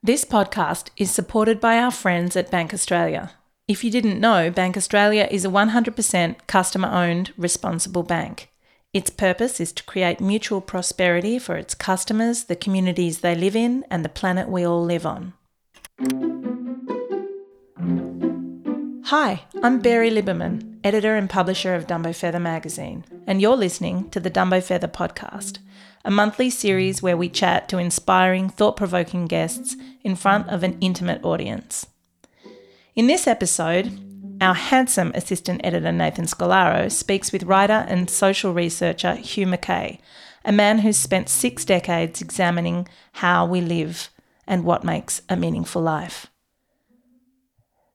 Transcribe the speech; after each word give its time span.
This 0.00 0.24
podcast 0.24 0.90
is 0.96 1.10
supported 1.10 1.60
by 1.60 1.76
our 1.76 1.90
friends 1.90 2.36
at 2.36 2.52
Bank 2.52 2.72
Australia. 2.72 3.32
If 3.66 3.82
you 3.82 3.90
didn't 3.90 4.20
know, 4.20 4.48
Bank 4.48 4.76
Australia 4.76 5.26
is 5.28 5.44
a 5.44 5.48
100% 5.48 6.36
customer 6.46 6.88
owned, 6.88 7.32
responsible 7.36 8.04
bank. 8.04 8.48
Its 8.94 9.10
purpose 9.10 9.58
is 9.58 9.72
to 9.72 9.82
create 9.82 10.20
mutual 10.20 10.60
prosperity 10.60 11.36
for 11.40 11.56
its 11.56 11.74
customers, 11.74 12.44
the 12.44 12.54
communities 12.54 13.22
they 13.22 13.34
live 13.34 13.56
in, 13.56 13.84
and 13.90 14.04
the 14.04 14.08
planet 14.08 14.48
we 14.48 14.64
all 14.64 14.84
live 14.84 15.04
on. 15.04 15.32
Hi, 19.06 19.46
I'm 19.64 19.80
Berry 19.80 20.12
Liberman, 20.12 20.78
editor 20.84 21.16
and 21.16 21.28
publisher 21.28 21.74
of 21.74 21.88
Dumbo 21.88 22.14
Feather 22.14 22.38
magazine, 22.38 23.04
and 23.26 23.42
you're 23.42 23.56
listening 23.56 24.10
to 24.10 24.20
the 24.20 24.30
Dumbo 24.30 24.62
Feather 24.62 24.86
podcast, 24.86 25.58
a 26.08 26.10
monthly 26.10 26.48
series 26.48 27.02
where 27.02 27.18
we 27.18 27.28
chat 27.28 27.68
to 27.68 27.76
inspiring, 27.76 28.48
thought 28.48 28.78
provoking 28.78 29.26
guests 29.26 29.76
in 30.02 30.16
front 30.16 30.48
of 30.48 30.62
an 30.62 30.74
intimate 30.80 31.22
audience. 31.22 31.86
In 32.96 33.08
this 33.08 33.26
episode, 33.26 33.92
our 34.40 34.54
handsome 34.54 35.12
assistant 35.14 35.60
editor 35.62 35.92
Nathan 35.92 36.24
Scolaro 36.24 36.90
speaks 36.90 37.30
with 37.30 37.42
writer 37.42 37.84
and 37.88 38.08
social 38.08 38.54
researcher 38.54 39.16
Hugh 39.16 39.46
Mackay, 39.46 40.00
a 40.46 40.50
man 40.50 40.78
who's 40.78 40.96
spent 40.96 41.28
six 41.28 41.66
decades 41.66 42.22
examining 42.22 42.88
how 43.12 43.44
we 43.44 43.60
live 43.60 44.08
and 44.46 44.64
what 44.64 44.84
makes 44.84 45.20
a 45.28 45.36
meaningful 45.36 45.82
life. 45.82 46.28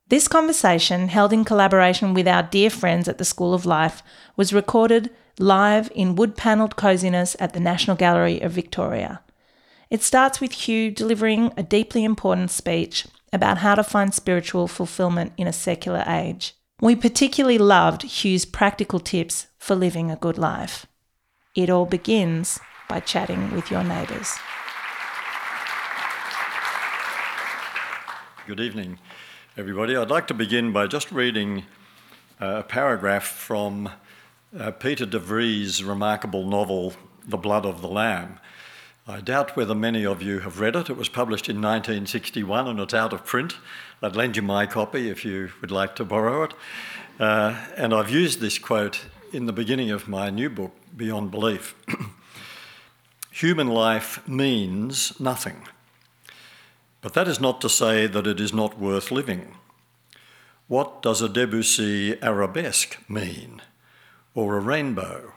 This 0.09 0.27
conversation, 0.27 1.07
held 1.07 1.33
in 1.33 1.43
collaboration 1.43 2.13
with 2.13 2.27
our 2.27 2.43
dear 2.43 2.69
friends 2.69 3.07
at 3.07 3.17
the 3.17 3.25
School 3.25 3.55
of 3.55 3.65
Life, 3.65 4.03
was 4.37 4.53
recorded 4.53 5.09
live 5.39 5.91
in 5.95 6.15
wood 6.15 6.35
panelled 6.35 6.75
coziness 6.75 7.35
at 7.39 7.53
the 7.53 7.59
National 7.59 7.97
Gallery 7.97 8.39
of 8.41 8.51
Victoria. 8.51 9.21
It 9.89 10.01
starts 10.01 10.39
with 10.39 10.51
Hugh 10.51 10.91
delivering 10.91 11.51
a 11.57 11.63
deeply 11.63 12.03
important 12.03 12.51
speech 12.51 13.07
about 13.31 13.59
how 13.59 13.75
to 13.75 13.83
find 13.83 14.13
spiritual 14.13 14.67
fulfillment 14.67 15.33
in 15.37 15.47
a 15.47 15.53
secular 15.53 16.03
age. 16.07 16.53
We 16.81 16.95
particularly 16.95 17.57
loved 17.57 18.03
Hugh's 18.03 18.45
practical 18.45 18.99
tips 18.99 19.47
for 19.57 19.75
living 19.75 20.11
a 20.11 20.15
good 20.15 20.37
life. 20.37 20.85
It 21.55 21.69
all 21.69 21.85
begins 21.85 22.59
by 22.89 22.99
chatting 22.99 23.51
with 23.51 23.71
your 23.71 23.83
neighbours. 23.83 24.37
Good 28.45 28.59
evening 28.59 28.99
everybody. 29.55 29.95
I'd 29.95 30.09
like 30.09 30.25
to 30.27 30.33
begin 30.33 30.71
by 30.71 30.87
just 30.87 31.11
reading 31.11 31.63
uh, 32.41 32.57
a 32.57 32.63
paragraph 32.63 33.23
from 33.23 33.87
uh, 34.57 34.71
Peter 34.71 35.05
de 35.05 35.19
Vries' 35.19 35.83
remarkable 35.83 36.45
novel, 36.45 36.93
The 37.27 37.37
Blood 37.37 37.65
of 37.65 37.81
the 37.81 37.87
Lamb. 37.87 38.39
I 39.07 39.19
doubt 39.19 39.57
whether 39.57 39.75
many 39.75 40.05
of 40.05 40.21
you 40.21 40.39
have 40.39 40.59
read 40.59 40.75
it. 40.75 40.89
It 40.89 40.97
was 40.97 41.09
published 41.09 41.49
in 41.49 41.57
1961 41.57 42.67
and 42.67 42.79
it's 42.79 42.93
out 42.93 43.13
of 43.13 43.25
print. 43.25 43.57
I'd 44.01 44.15
lend 44.15 44.37
you 44.37 44.41
my 44.41 44.65
copy 44.65 45.09
if 45.09 45.25
you 45.25 45.51
would 45.59 45.71
like 45.71 45.95
to 45.97 46.05
borrow 46.05 46.43
it. 46.43 46.53
Uh, 47.19 47.59
and 47.75 47.93
I've 47.93 48.09
used 48.09 48.39
this 48.39 48.57
quote 48.57 49.05
in 49.33 49.45
the 49.45 49.53
beginning 49.53 49.91
of 49.91 50.07
my 50.07 50.29
new 50.29 50.49
book, 50.49 50.71
Beyond 50.95 51.31
Belief. 51.31 51.75
Human 53.31 53.67
life 53.67 54.25
means 54.27 55.19
nothing. 55.19 55.67
But 57.01 57.13
that 57.13 57.27
is 57.27 57.41
not 57.41 57.59
to 57.61 57.69
say 57.69 58.07
that 58.07 58.27
it 58.27 58.39
is 58.39 58.53
not 58.53 58.79
worth 58.79 59.11
living. 59.11 59.55
What 60.67 61.01
does 61.01 61.21
a 61.21 61.27
Debussy 61.27 62.21
arabesque 62.21 62.97
mean? 63.09 63.61
Or 64.35 64.57
a 64.57 64.61
rainbow? 64.61 65.33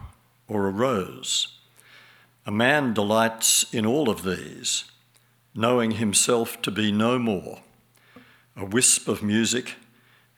Or 0.49 0.67
a 0.67 0.71
rose? 0.71 1.49
A 2.47 2.51
man 2.51 2.95
delights 2.95 3.67
in 3.75 3.85
all 3.85 4.09
of 4.09 4.23
these, 4.23 4.85
knowing 5.55 5.93
himself 5.93 6.63
to 6.63 6.71
be 6.71 6.93
no 6.93 7.19
more, 7.19 7.61
a 8.57 8.65
wisp 8.65 9.09
of 9.09 9.23
music 9.23 9.75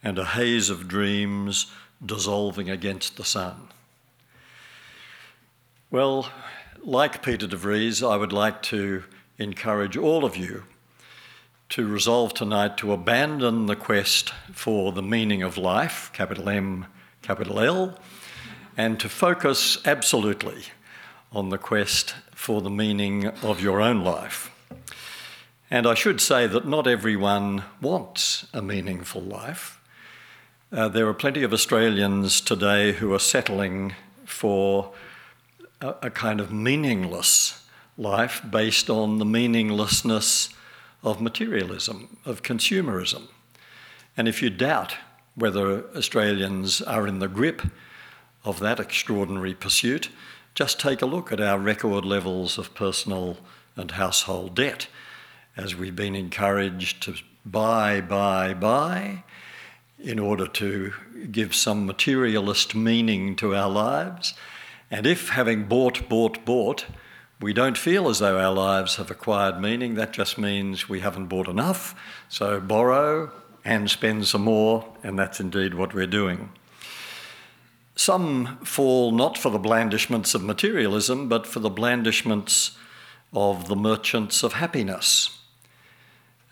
and 0.03 0.19
a 0.19 0.25
haze 0.25 0.71
of 0.71 0.89
dreams 0.89 1.67
dissolving 2.05 2.71
against 2.71 3.17
the 3.17 3.25
sun. 3.25 3.69
Well, 5.91 6.31
like 6.83 7.23
Peter 7.23 7.47
de 7.47 7.57
Vries, 7.57 8.03
I 8.03 8.17
would 8.17 8.33
like 8.33 8.63
to 8.65 9.05
encourage 9.39 9.97
all 9.97 10.25
of 10.25 10.37
you 10.37 10.65
to 11.71 11.87
resolve 11.87 12.33
tonight 12.33 12.77
to 12.79 12.93
abandon 12.93 13.67
the 13.67 13.77
quest 13.77 14.33
for 14.53 14.93
the 14.93 15.03
meaning 15.03 15.43
of 15.43 15.59
life, 15.59 16.11
capital 16.15 16.49
M, 16.49 16.87
capital 17.21 17.61
L, 17.61 17.99
and 18.79 19.01
to 19.01 19.09
focus 19.09 19.77
absolutely 19.85 20.63
on 21.33 21.49
the 21.49 21.59
quest 21.59 22.15
for 22.31 22.63
the 22.63 22.71
meaning 22.71 23.27
of 23.43 23.61
your 23.61 23.81
own 23.81 24.05
life. 24.05 24.53
And 25.69 25.85
I 25.85 25.95
should 25.95 26.21
say 26.21 26.47
that 26.47 26.67
not 26.67 26.87
everyone 26.87 27.65
wants 27.83 28.47
a 28.55 28.63
meaningful 28.63 29.21
life. 29.21 29.81
Uh, 30.71 30.89
there 30.89 31.09
are 31.09 31.15
plenty 31.15 31.43
of 31.43 31.53
Australians 31.53 32.41
today 32.41 32.93
who 32.93 33.13
are 33.13 33.19
settling 33.19 33.95
for 34.25 34.93
a, 35.81 35.95
a 36.03 36.11
kind 36.11 36.41
of 36.41 36.53
meaningless 36.53 37.67
life 37.99 38.41
based 38.49 38.89
on 38.89 39.19
the 39.19 39.25
meaninglessness 39.25 40.51
of 41.03 41.21
materialism, 41.21 42.17
of 42.25 42.43
consumerism. 42.43 43.27
And 44.17 44.29
if 44.29 44.41
you 44.41 44.51
doubt 44.51 44.95
whether 45.35 45.85
Australians 45.97 46.81
are 46.81 47.09
in 47.09 47.19
the 47.19 47.29
grip 47.29 47.63
of 48.49 48.61
that 48.61 48.81
extraordinary 48.81 49.53
pursuit, 49.53 50.09
just 50.55 50.81
take 50.81 51.03
a 51.03 51.07
look 51.07 51.31
at 51.31 51.41
our 51.41 51.59
record 51.59 52.03
levels 52.03 52.57
of 52.57 52.75
personal 52.75 53.37
and 53.77 53.91
household 53.91 54.57
debt 54.57 54.89
as 55.55 55.77
we've 55.77 55.95
been 55.95 56.15
encouraged 56.15 57.03
to 57.03 57.15
buy, 57.45 58.01
buy, 58.01 58.55
buy 58.55 59.23
in 59.99 60.19
order 60.19 60.47
to 60.47 60.95
give 61.31 61.55
some 61.55 61.85
materialist 61.85 62.75
meaning 62.75 63.37
to 63.37 63.55
our 63.55 63.69
lives. 63.69 64.33
And 64.91 65.07
if 65.07 65.29
having 65.29 65.65
bought, 65.65 66.09
bought, 66.09 66.43
bought, 66.47 66.87
we 67.43 67.53
don't 67.53 67.77
feel 67.77 68.09
as 68.09 68.21
though 68.21 68.39
our 68.39 68.55
lives 68.55 68.97
have 68.97 69.11
acquired 69.11 69.61
meaning. 69.61 69.95
That 69.95 70.13
just 70.13 70.39
means 70.39 70.89
we 70.89 71.01
haven't 71.01 71.27
bought 71.27 71.49
enough. 71.49 71.95
So 72.31 72.61
borrow 72.61 73.31
and 73.63 73.91
spend 73.91 74.27
some 74.27 74.45
more, 74.45 74.87
and 75.03 75.19
that's 75.19 75.39
indeed 75.39 75.75
what 75.75 75.93
we're 75.93 76.07
doing. 76.07 76.49
Some 77.99 78.59
fall 78.59 79.11
not 79.11 79.37
for 79.37 79.51
the 79.51 79.59
blandishments 79.59 80.33
of 80.33 80.41
materialism, 80.45 81.29
but 81.29 81.49
for 81.49 81.59
the 81.59 81.69
blandishments 81.69 82.79
of 83.33 83.67
the 83.67 83.75
merchants 83.75 84.45
of 84.45 84.53
happiness. 84.53 85.41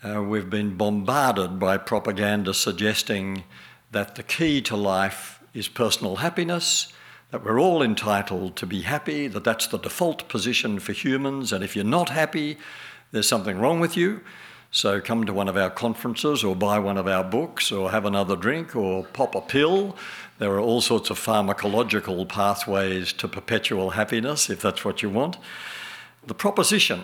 Uh, 0.03 0.21
we've 0.21 0.49
been 0.49 0.75
bombarded 0.75 1.57
by 1.57 1.77
propaganda 1.77 2.53
suggesting 2.53 3.45
that 3.93 4.15
the 4.15 4.23
key 4.23 4.61
to 4.63 4.75
life 4.75 5.41
is 5.53 5.69
personal 5.69 6.17
happiness 6.17 6.91
that 7.31 7.45
we're 7.45 7.61
all 7.61 7.81
entitled 7.81 8.57
to 8.57 8.65
be 8.65 8.81
happy, 8.81 9.27
that 9.29 9.45
that's 9.45 9.67
the 9.67 9.79
default 9.79 10.27
position 10.27 10.79
for 10.79 10.91
humans, 10.91 11.53
and 11.53 11.63
if 11.63 11.77
you're 11.77 11.85
not 11.85 12.09
happy, 12.09 12.57
there's 13.11 13.27
something 13.27 13.57
wrong 13.57 13.79
with 13.79 13.95
you. 13.95 14.19
So 14.71 14.99
come 14.99 15.25
to 15.25 15.33
one 15.33 15.47
of 15.47 15.57
our 15.57 15.69
conferences 15.69 16.43
or 16.43 16.55
buy 16.55 16.77
one 16.79 16.97
of 16.97 17.07
our 17.07 17.23
books 17.23 17.71
or 17.71 17.91
have 17.91 18.05
another 18.05 18.35
drink 18.35 18.75
or 18.75 19.05
pop 19.05 19.33
a 19.33 19.41
pill. 19.41 19.95
There 20.39 20.51
are 20.51 20.59
all 20.59 20.81
sorts 20.81 21.09
of 21.09 21.19
pharmacological 21.19 22.27
pathways 22.27 23.13
to 23.13 23.27
perpetual 23.27 23.91
happiness 23.91 24.49
if 24.49 24.61
that's 24.61 24.83
what 24.83 25.01
you 25.01 25.09
want. 25.09 25.37
The 26.25 26.35
proposition 26.35 27.03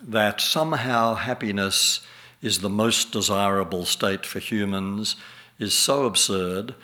that 0.00 0.40
somehow 0.40 1.14
happiness 1.14 2.00
is 2.40 2.60
the 2.60 2.70
most 2.70 3.12
desirable 3.12 3.84
state 3.84 4.24
for 4.26 4.38
humans 4.38 5.16
is 5.58 5.74
so 5.74 6.04
absurd 6.04 6.74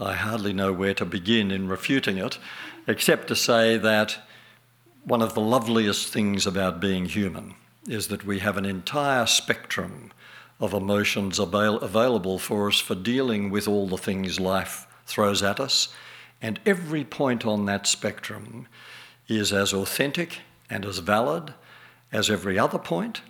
I 0.00 0.14
hardly 0.14 0.52
know 0.52 0.72
where 0.72 0.94
to 0.94 1.04
begin 1.04 1.52
in 1.52 1.68
refuting 1.68 2.18
it, 2.18 2.38
except 2.86 3.28
to 3.28 3.36
say 3.36 3.76
that 3.76 4.18
one 5.04 5.22
of 5.22 5.34
the 5.34 5.40
loveliest 5.40 6.12
things 6.12 6.46
about 6.46 6.80
being 6.80 7.06
human 7.06 7.54
is 7.88 8.08
that 8.08 8.24
we 8.24 8.38
have 8.38 8.56
an 8.56 8.64
entire 8.64 9.26
spectrum 9.26 10.12
of 10.60 10.72
emotions 10.72 11.38
avail- 11.38 11.78
available 11.78 12.38
for 12.38 12.68
us 12.68 12.78
for 12.78 12.94
dealing 12.94 13.50
with 13.50 13.68
all 13.68 13.86
the 13.86 13.98
things 13.98 14.40
life 14.40 14.86
throws 15.06 15.42
at 15.42 15.60
us, 15.60 15.88
and 16.40 16.60
every 16.64 17.04
point 17.04 17.44
on 17.44 17.66
that 17.66 17.86
spectrum 17.86 18.66
is 19.28 19.52
as 19.52 19.72
authentic 19.72 20.40
and 20.70 20.84
as 20.84 20.98
valid 20.98 21.54
as 22.12 22.30
every 22.30 22.58
other 22.58 22.78
point, 22.78 23.20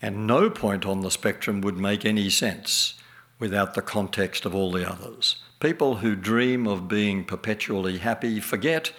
and 0.00 0.26
no 0.26 0.50
point 0.50 0.84
on 0.84 1.00
the 1.00 1.10
spectrum 1.10 1.60
would 1.60 1.76
make 1.76 2.04
any 2.04 2.28
sense 2.28 2.94
without 3.38 3.74
the 3.74 3.82
context 3.82 4.44
of 4.44 4.54
all 4.54 4.70
the 4.70 4.88
others. 4.88 5.36
People 5.58 5.96
who 5.96 6.14
dream 6.14 6.66
of 6.66 6.88
being 6.88 7.24
perpetually 7.24 7.98
happy 7.98 8.40
forget 8.40 8.92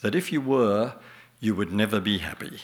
that 0.00 0.14
if 0.14 0.32
you 0.32 0.40
were, 0.40 0.94
you 1.40 1.54
would 1.54 1.72
never 1.72 2.00
be 2.00 2.18
happy 2.18 2.60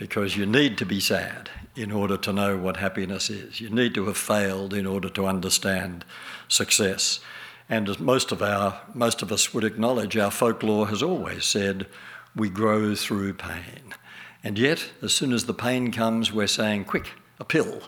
because 0.00 0.34
you 0.34 0.46
need 0.46 0.78
to 0.78 0.86
be 0.86 0.98
sad 0.98 1.50
in 1.76 1.92
order 1.92 2.16
to 2.16 2.32
know 2.32 2.56
what 2.56 2.78
happiness 2.78 3.28
is. 3.28 3.60
You 3.60 3.68
need 3.68 3.92
to 3.92 4.06
have 4.06 4.16
failed 4.16 4.72
in 4.72 4.86
order 4.86 5.10
to 5.10 5.26
understand 5.26 6.06
success. 6.48 7.20
And 7.68 7.86
as 7.86 8.00
most 8.00 8.32
of, 8.32 8.40
our, 8.40 8.80
most 8.94 9.20
of 9.20 9.30
us 9.30 9.52
would 9.52 9.62
acknowledge, 9.62 10.16
our 10.16 10.30
folklore 10.30 10.88
has 10.88 11.02
always 11.02 11.44
said, 11.44 11.86
we 12.34 12.48
grow 12.48 12.94
through 12.94 13.34
pain. 13.34 13.94
And 14.42 14.58
yet, 14.58 14.88
as 15.02 15.12
soon 15.12 15.34
as 15.34 15.44
the 15.44 15.52
pain 15.52 15.92
comes, 15.92 16.32
we're 16.32 16.46
saying, 16.46 16.86
quick, 16.86 17.10
a 17.38 17.44
pill 17.44 17.82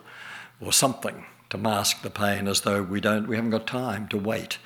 or 0.61 0.71
something 0.71 1.25
to 1.49 1.57
mask 1.57 2.03
the 2.03 2.11
pain 2.11 2.47
as 2.47 2.61
though 2.61 2.83
we, 2.83 3.01
don't, 3.01 3.27
we 3.27 3.37
haven't 3.37 3.49
got 3.49 3.65
time 3.65 4.07
to 4.09 4.19
wait 4.19 4.59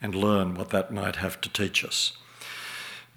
and 0.00 0.14
learn 0.14 0.54
what 0.54 0.70
that 0.70 0.92
might 0.92 1.16
have 1.16 1.40
to 1.40 1.48
teach 1.48 1.84
us. 1.84 2.12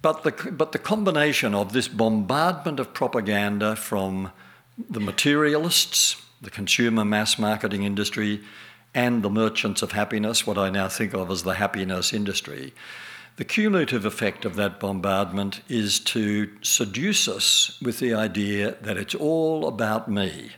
But 0.05 0.21
the, 0.21 0.51
but 0.51 0.71
the 0.71 0.77
combination 0.77 1.55
of 1.55 1.73
this 1.73 1.87
bombardment 1.87 2.79
of 2.79 2.93
propaganda 2.93 3.75
from 3.75 4.31
the 4.77 4.99
materialists, 4.99 6.21
the 6.39 6.51
consumer 6.51 7.03
mass 7.03 7.39
marketing 7.39 7.81
industry, 7.81 8.41
and 8.93 9.23
the 9.23 9.31
merchants 9.31 9.81
of 9.81 9.93
happiness, 9.93 10.45
what 10.45 10.59
I 10.59 10.69
now 10.69 10.89
think 10.89 11.15
of 11.15 11.31
as 11.31 11.41
the 11.41 11.55
happiness 11.55 12.13
industry, 12.13 12.71
the 13.37 13.45
cumulative 13.45 14.05
effect 14.05 14.45
of 14.45 14.55
that 14.57 14.79
bombardment 14.79 15.61
is 15.69 15.99
to 16.01 16.51
seduce 16.61 17.27
us 17.27 17.75
with 17.81 17.97
the 17.97 18.13
idea 18.13 18.75
that 18.83 18.97
it's 18.97 19.15
all 19.15 19.67
about 19.67 20.07
me. 20.07 20.51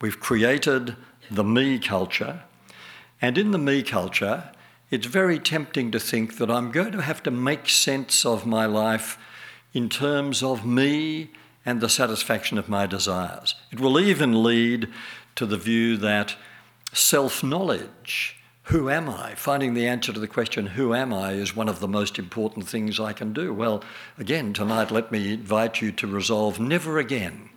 We've 0.00 0.18
created 0.18 0.96
the 1.30 1.44
me 1.44 1.78
culture, 1.78 2.40
and 3.20 3.36
in 3.36 3.50
the 3.50 3.58
me 3.58 3.82
culture, 3.82 4.50
it's 4.90 5.06
very 5.06 5.38
tempting 5.38 5.90
to 5.90 6.00
think 6.00 6.38
that 6.38 6.50
I'm 6.50 6.70
going 6.70 6.92
to 6.92 7.02
have 7.02 7.22
to 7.24 7.30
make 7.30 7.68
sense 7.68 8.24
of 8.24 8.46
my 8.46 8.66
life 8.66 9.18
in 9.72 9.88
terms 9.88 10.42
of 10.42 10.64
me 10.64 11.30
and 11.64 11.80
the 11.80 11.88
satisfaction 11.88 12.56
of 12.58 12.68
my 12.68 12.86
desires. 12.86 13.54
It 13.70 13.80
will 13.80 14.00
even 14.00 14.42
lead 14.42 14.88
to 15.36 15.46
the 15.46 15.58
view 15.58 15.96
that 15.98 16.36
self 16.92 17.42
knowledge 17.42 18.38
who 18.68 18.90
am 18.90 19.08
I? 19.08 19.34
Finding 19.34 19.72
the 19.72 19.88
answer 19.88 20.12
to 20.12 20.20
the 20.20 20.28
question, 20.28 20.66
who 20.66 20.92
am 20.92 21.10
I, 21.10 21.32
is 21.32 21.56
one 21.56 21.70
of 21.70 21.80
the 21.80 21.88
most 21.88 22.18
important 22.18 22.68
things 22.68 23.00
I 23.00 23.14
can 23.14 23.32
do. 23.32 23.54
Well, 23.54 23.82
again, 24.18 24.52
tonight, 24.52 24.90
let 24.90 25.10
me 25.10 25.32
invite 25.32 25.80
you 25.80 25.90
to 25.92 26.06
resolve 26.06 26.60
never 26.60 26.98
again 26.98 27.48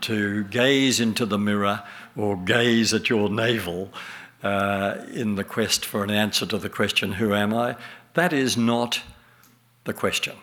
to 0.00 0.42
gaze 0.44 0.98
into 0.98 1.24
the 1.24 1.38
mirror 1.38 1.84
or 2.16 2.36
gaze 2.36 2.92
at 2.92 3.08
your 3.08 3.28
navel 3.28 3.92
uh, 4.42 4.98
in 5.12 5.34
the 5.34 5.44
quest 5.44 5.84
for 5.84 6.02
an 6.02 6.10
answer 6.10 6.46
to 6.46 6.58
the 6.58 6.68
question, 6.68 7.12
who 7.12 7.34
am 7.34 7.54
I? 7.54 7.76
That 8.14 8.32
is 8.32 8.56
not 8.56 9.02
the 9.84 9.92
question. 9.92 10.36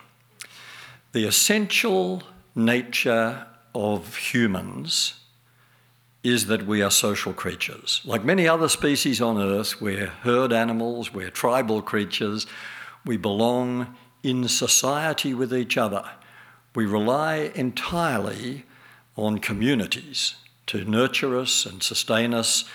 The 1.14 1.26
essential 1.26 2.24
nature 2.56 3.48
of 3.74 4.16
humans 4.16 5.14
is 6.24 6.48
that 6.48 6.66
we 6.66 6.82
are 6.82 6.92
social 6.92 7.34
creatures. 7.34 8.02
Like 8.04 8.24
many 8.24 8.48
other 8.48 8.68
species 8.68 9.22
on 9.22 9.38
Earth, 9.38 9.80
we're 9.80 10.08
herd 10.08 10.52
animals, 10.52 11.14
we're 11.14 11.30
tribal 11.30 11.82
creatures, 11.82 12.48
we 13.06 13.18
belong 13.18 13.96
in 14.24 14.48
society 14.48 15.34
with 15.34 15.54
each 15.54 15.78
other. 15.78 16.04
We 16.76 16.86
rely 16.86 17.52
entirely 17.56 18.66
on 19.16 19.40
communities 19.40 20.36
to 20.68 20.84
nurture 20.84 21.38
us 21.38 21.66
and 21.66 21.82
sustain 21.82 22.34
us 22.34 22.66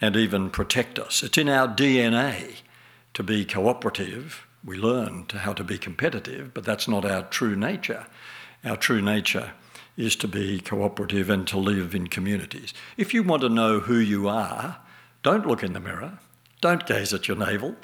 and 0.00 0.16
even 0.16 0.50
protect 0.50 0.98
us. 0.98 1.22
It's 1.22 1.38
in 1.38 1.48
our 1.48 1.68
DNA 1.68 2.56
to 3.14 3.22
be 3.22 3.44
cooperative. 3.44 4.46
We 4.64 4.76
learn 4.76 5.26
to 5.26 5.38
how 5.38 5.52
to 5.54 5.64
be 5.64 5.78
competitive, 5.78 6.54
but 6.54 6.64
that's 6.64 6.88
not 6.88 7.04
our 7.04 7.22
true 7.22 7.56
nature. 7.56 8.06
Our 8.64 8.76
true 8.76 9.02
nature 9.02 9.52
is 9.96 10.16
to 10.16 10.28
be 10.28 10.60
cooperative 10.60 11.28
and 11.28 11.46
to 11.48 11.58
live 11.58 11.94
in 11.94 12.06
communities. 12.06 12.72
If 12.96 13.12
you 13.12 13.22
want 13.22 13.42
to 13.42 13.48
know 13.48 13.80
who 13.80 13.98
you 13.98 14.28
are, 14.28 14.78
don't 15.22 15.46
look 15.46 15.62
in 15.62 15.72
the 15.72 15.80
mirror, 15.80 16.18
don't 16.60 16.86
gaze 16.86 17.12
at 17.12 17.28
your 17.28 17.36
navel, 17.36 17.76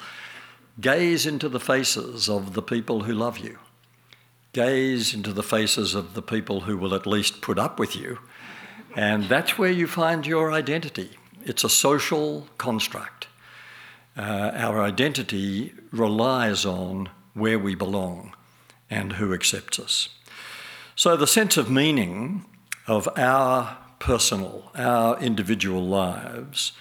gaze 0.79 1.25
into 1.25 1.49
the 1.49 1.59
faces 1.59 2.29
of 2.29 2.53
the 2.53 2.61
people 2.61 3.01
who 3.01 3.13
love 3.13 3.37
you. 3.37 3.59
Gaze 4.53 5.13
into 5.13 5.33
the 5.33 5.43
faces 5.43 5.93
of 5.93 6.13
the 6.13 6.21
people 6.21 6.61
who 6.61 6.77
will 6.77 6.95
at 6.95 7.05
least 7.05 7.41
put 7.41 7.59
up 7.59 7.77
with 7.77 7.95
you. 7.95 8.19
And 8.95 9.25
that's 9.25 9.57
where 9.57 9.71
you 9.71 9.85
find 9.85 10.25
your 10.25 10.51
identity. 10.51 11.11
It's 11.47 11.63
a 11.63 11.69
social 11.69 12.45
construct. 12.57 13.27
Uh, 14.17 14.51
our 14.53 14.81
identity 14.81 15.71
relies 15.93 16.65
on 16.65 17.07
where 17.33 17.57
we 17.57 17.73
belong 17.73 18.35
and 18.89 19.13
who 19.13 19.33
accepts 19.33 19.79
us. 19.79 20.09
So, 20.97 21.15
the 21.15 21.25
sense 21.25 21.55
of 21.55 21.71
meaning 21.71 22.43
of 22.85 23.07
our 23.15 23.77
personal, 23.99 24.73
our 24.75 25.17
individual 25.21 25.85
lives, 25.85 26.73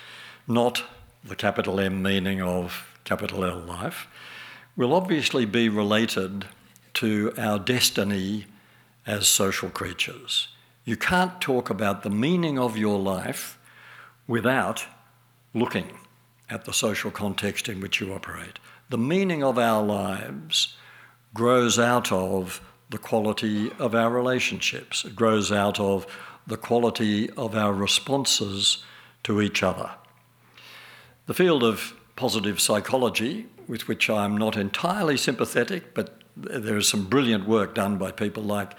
not 0.48 0.82
the 1.22 1.36
capital 1.36 1.78
M 1.78 2.02
meaning 2.02 2.42
of 2.42 2.88
capital 3.04 3.44
L 3.44 3.60
life, 3.60 4.08
will 4.76 4.92
obviously 4.92 5.44
be 5.44 5.68
related 5.68 6.46
to 6.94 7.32
our 7.38 7.60
destiny 7.60 8.46
as 9.06 9.28
social 9.28 9.70
creatures. 9.70 10.48
You 10.84 10.96
can't 10.96 11.40
talk 11.40 11.70
about 11.70 12.02
the 12.02 12.10
meaning 12.10 12.58
of 12.58 12.76
your 12.76 12.98
life 12.98 13.55
without 14.26 14.86
looking 15.54 15.98
at 16.48 16.64
the 16.64 16.72
social 16.72 17.10
context 17.10 17.68
in 17.68 17.80
which 17.80 18.00
you 18.00 18.12
operate. 18.12 18.58
The 18.88 18.98
meaning 18.98 19.42
of 19.42 19.58
our 19.58 19.82
lives 19.82 20.76
grows 21.34 21.78
out 21.78 22.12
of 22.12 22.60
the 22.88 22.98
quality 22.98 23.72
of 23.78 23.94
our 23.94 24.10
relationships. 24.10 25.04
It 25.04 25.16
grows 25.16 25.50
out 25.50 25.80
of 25.80 26.06
the 26.46 26.56
quality 26.56 27.30
of 27.30 27.56
our 27.56 27.72
responses 27.72 28.84
to 29.24 29.40
each 29.42 29.62
other. 29.62 29.90
The 31.26 31.34
field 31.34 31.64
of 31.64 31.94
positive 32.14 32.60
psychology, 32.60 33.46
with 33.66 33.88
which 33.88 34.08
I'm 34.08 34.36
not 34.36 34.56
entirely 34.56 35.16
sympathetic, 35.16 35.92
but 35.92 36.22
there 36.36 36.76
is 36.76 36.88
some 36.88 37.06
brilliant 37.06 37.48
work 37.48 37.74
done 37.74 37.98
by 37.98 38.12
people 38.12 38.44
like 38.44 38.74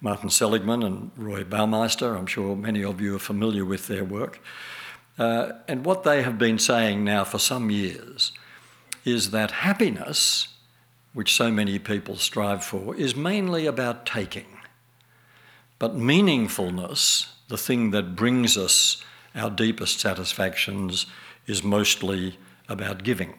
Martin 0.00 0.30
Seligman 0.30 0.82
and 0.82 1.12
Roy 1.16 1.44
Baumeister. 1.44 2.18
I'm 2.18 2.26
sure 2.26 2.56
many 2.56 2.82
of 2.82 3.00
you 3.00 3.16
are 3.16 3.20
familiar 3.20 3.64
with 3.64 3.86
their 3.86 4.04
work. 4.04 4.40
Uh, 5.18 5.52
and 5.68 5.84
what 5.84 6.04
they 6.04 6.22
have 6.22 6.38
been 6.38 6.58
saying 6.58 7.04
now 7.04 7.24
for 7.24 7.38
some 7.38 7.70
years 7.70 8.32
is 9.04 9.30
that 9.30 9.50
happiness 9.50 10.48
which 11.12 11.34
so 11.34 11.50
many 11.50 11.78
people 11.78 12.16
strive 12.16 12.64
for, 12.64 12.94
is 12.96 13.14
mainly 13.14 13.66
about 13.66 14.06
taking. 14.06 14.46
But 15.78 15.96
meaningfulness, 15.96 17.26
the 17.48 17.58
thing 17.58 17.90
that 17.90 18.16
brings 18.16 18.56
us 18.56 19.04
our 19.34 19.50
deepest 19.50 20.00
satisfactions, 20.00 21.06
is 21.46 21.62
mostly 21.62 22.38
about 22.68 23.02
giving. 23.02 23.34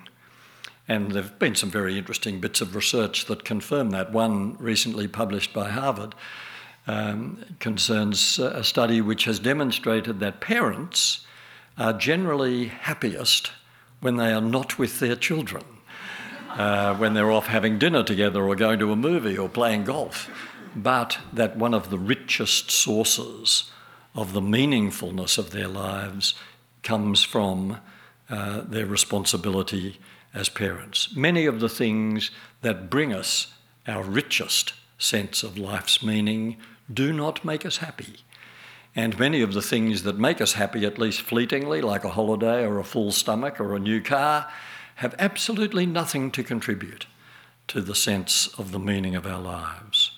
And 0.88 1.12
there 1.12 1.24
have 1.24 1.40
been 1.40 1.56
some 1.56 1.72
very 1.72 1.98
interesting 1.98 2.42
bits 2.42 2.62
of 2.62 2.76
research 2.76 3.26
that 3.26 3.46
confirm 3.46 3.92
that. 3.92 4.12
One 4.12 4.58
recently 4.60 5.08
published 5.08 5.54
by 5.54 5.70
Harvard 5.70 6.14
um, 6.86 7.44
concerns 7.60 8.38
a 8.38 8.64
study 8.64 9.00
which 9.00 9.24
has 9.24 9.40
demonstrated 9.40 10.20
that 10.20 10.42
parents 10.42 11.26
are 11.78 11.94
generally 11.94 12.66
happiest 12.66 13.52
when 14.00 14.18
they 14.18 14.32
are 14.32 14.42
not 14.42 14.78
with 14.78 15.00
their 15.00 15.16
children 15.16 15.64
uh, 16.58 16.96
when 16.96 17.14
they're 17.14 17.32
off 17.32 17.48
having 17.48 17.80
dinner 17.80 18.04
together 18.04 18.44
or 18.44 18.56
going 18.56 18.80
to 18.80 18.92
a 18.92 18.96
movie 18.96 19.38
or 19.38 19.50
playing 19.50 19.84
golf, 19.84 20.30
but 20.76 21.18
that 21.32 21.58
one 21.58 21.74
of 21.74 21.90
the 21.90 21.98
richest 21.98 22.72
sources 22.72 23.72
of 24.16 24.34
the 24.34 24.42
meaningfulness 24.42 25.38
of 25.38 25.52
their 25.52 25.68
lives 25.68 26.36
comes 26.84 27.24
from 27.24 27.78
uh, 28.30 28.62
their 28.62 28.86
responsibility 28.86 30.00
as 30.34 30.50
parents. 30.50 31.16
Many 31.16 31.46
of 31.46 31.60
the 31.60 31.70
things 31.70 32.32
that 32.62 32.90
bring 32.90 33.14
us 33.14 33.54
our 33.88 34.04
richest 34.04 34.74
sense 34.98 35.44
of 35.44 35.58
life's 35.58 36.04
meaning 36.04 36.58
do 36.92 37.12
not 37.12 37.44
make 37.44 37.66
us 37.66 37.78
happy. 37.78 38.18
And 38.96 39.18
many 39.18 39.42
of 39.42 39.54
the 39.54 39.62
things 39.62 40.04
that 40.04 40.20
make 40.20 40.40
us 40.40 40.54
happy, 40.54 40.86
at 40.86 41.00
least 41.00 41.22
fleetingly, 41.22 41.82
like 41.82 42.04
a 42.04 42.10
holiday 42.10 42.64
or 42.64 42.78
a 42.78 42.84
full 42.84 43.12
stomach 43.12 43.60
or 43.60 43.76
a 43.76 43.80
new 43.80 44.02
car, 44.02 44.52
have 44.96 45.16
absolutely 45.18 45.86
nothing 45.86 46.30
to 46.32 46.44
contribute 46.44 47.08
to 47.68 47.82
the 47.82 47.96
sense 47.96 48.48
of 48.60 48.72
the 48.72 48.80
meaning 48.80 49.16
of 49.16 49.26
our 49.26 49.40
lives. 49.40 50.12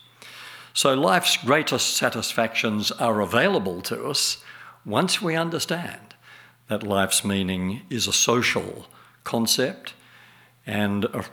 So, 0.74 0.94
life's 0.94 1.38
greatest 1.38 1.96
satisfactions 1.96 2.92
are 2.92 3.22
available 3.22 3.82
to 3.84 4.08
us 4.08 4.44
once 4.86 5.22
we 5.22 5.36
understand 5.36 6.16
that 6.68 6.84
life's 6.84 7.24
meaning 7.24 7.84
is 7.90 8.08
a 8.08 8.14
social 8.14 8.88
concept 9.24 9.94
and, 10.66 11.06
a, 11.06 11.24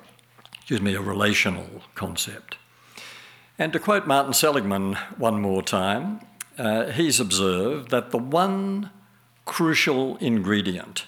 excuse 0.54 0.80
me, 0.80 0.94
a 0.94 1.00
relational 1.00 1.82
concept. 1.96 2.56
And 3.58 3.72
to 3.72 3.78
quote 3.80 4.06
Martin 4.06 4.32
Seligman 4.32 4.94
one 5.16 5.40
more 5.40 5.62
time, 5.62 6.20
uh, 6.58 6.86
he's 6.90 7.20
observed 7.20 7.90
that 7.90 8.10
the 8.10 8.18
one 8.18 8.90
crucial 9.44 10.16
ingredient 10.18 11.06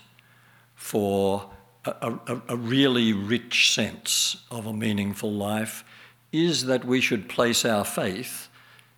for 0.75 1.51
a, 1.85 2.19
a, 2.27 2.43
a 2.49 2.57
really 2.57 3.13
rich 3.13 3.73
sense 3.73 4.37
of 4.51 4.67
a 4.67 4.73
meaningful 4.73 5.33
life 5.33 5.85
is 6.33 6.67
that 6.67 6.85
we 6.85 7.01
should 7.01 7.29
place 7.29 7.65
our 7.65 7.85
faith 7.85 8.49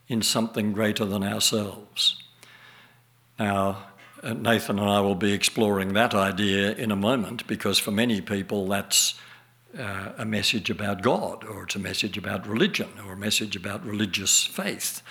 in 0.08 0.22
something 0.22 0.72
greater 0.72 1.04
than 1.04 1.22
ourselves. 1.22 2.22
Now, 3.38 3.88
uh, 4.22 4.32
Nathan 4.32 4.78
and 4.78 4.88
I 4.88 5.00
will 5.00 5.14
be 5.14 5.32
exploring 5.32 5.92
that 5.92 6.14
idea 6.14 6.72
in 6.72 6.90
a 6.90 6.96
moment 6.96 7.46
because 7.46 7.78
for 7.78 7.90
many 7.90 8.20
people 8.20 8.66
that's 8.66 9.14
uh, 9.78 10.12
a 10.16 10.24
message 10.24 10.70
about 10.70 11.02
God 11.02 11.44
or 11.44 11.64
it's 11.64 11.76
a 11.76 11.80
message 11.80 12.16
about 12.16 12.46
religion 12.46 12.88
or 13.06 13.12
a 13.12 13.16
message 13.16 13.56
about 13.56 13.84
religious 13.84 14.44
faith. 14.44 15.02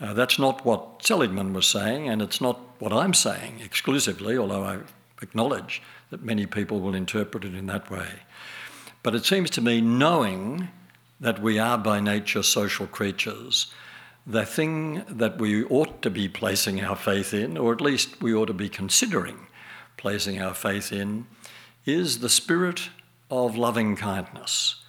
Uh, 0.00 0.12
that's 0.12 0.38
not 0.38 0.64
what 0.64 1.02
Seligman 1.02 1.52
was 1.52 1.66
saying, 1.66 2.08
and 2.08 2.20
it's 2.20 2.40
not 2.40 2.60
what 2.78 2.92
I'm 2.92 3.14
saying 3.14 3.60
exclusively, 3.64 4.36
although 4.36 4.64
I 4.64 4.78
acknowledge 5.22 5.82
that 6.10 6.22
many 6.22 6.46
people 6.46 6.80
will 6.80 6.94
interpret 6.94 7.44
it 7.44 7.54
in 7.54 7.66
that 7.66 7.90
way. 7.90 8.08
But 9.02 9.14
it 9.14 9.24
seems 9.24 9.50
to 9.50 9.60
me, 9.60 9.80
knowing 9.80 10.68
that 11.20 11.40
we 11.40 11.58
are 11.58 11.78
by 11.78 12.00
nature 12.00 12.42
social 12.42 12.86
creatures, 12.86 13.68
the 14.26 14.44
thing 14.44 15.04
that 15.08 15.38
we 15.38 15.64
ought 15.64 16.02
to 16.02 16.10
be 16.10 16.28
placing 16.28 16.82
our 16.82 16.96
faith 16.96 17.32
in, 17.32 17.56
or 17.56 17.72
at 17.72 17.80
least 17.80 18.20
we 18.20 18.34
ought 18.34 18.46
to 18.46 18.54
be 18.54 18.68
considering 18.68 19.46
placing 19.96 20.40
our 20.40 20.52
faith 20.52 20.92
in, 20.92 21.26
is 21.86 22.18
the 22.18 22.28
spirit 22.28 22.90
of 23.30 23.56
loving 23.56 23.96
kindness, 23.96 24.84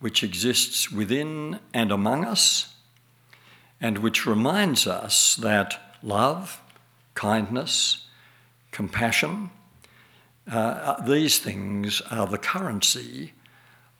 which 0.00 0.22
exists 0.22 0.90
within 0.90 1.60
and 1.72 1.92
among 1.92 2.24
us, 2.24 2.69
and 3.80 3.98
which 3.98 4.26
reminds 4.26 4.86
us 4.86 5.36
that 5.36 5.96
love, 6.02 6.60
kindness, 7.14 8.06
compassion, 8.72 9.50
uh, 10.50 11.00
these 11.02 11.38
things 11.38 12.00
are 12.10 12.26
the 12.26 12.38
currency 12.38 13.32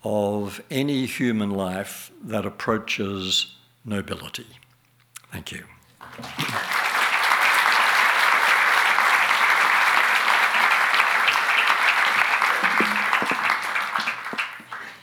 of 0.02 0.60
any 0.70 1.06
human 1.06 1.50
life 1.50 2.10
that 2.22 2.44
approaches 2.44 3.56
nobility. 3.84 4.46
Thank 5.30 5.52
you. 5.52 5.64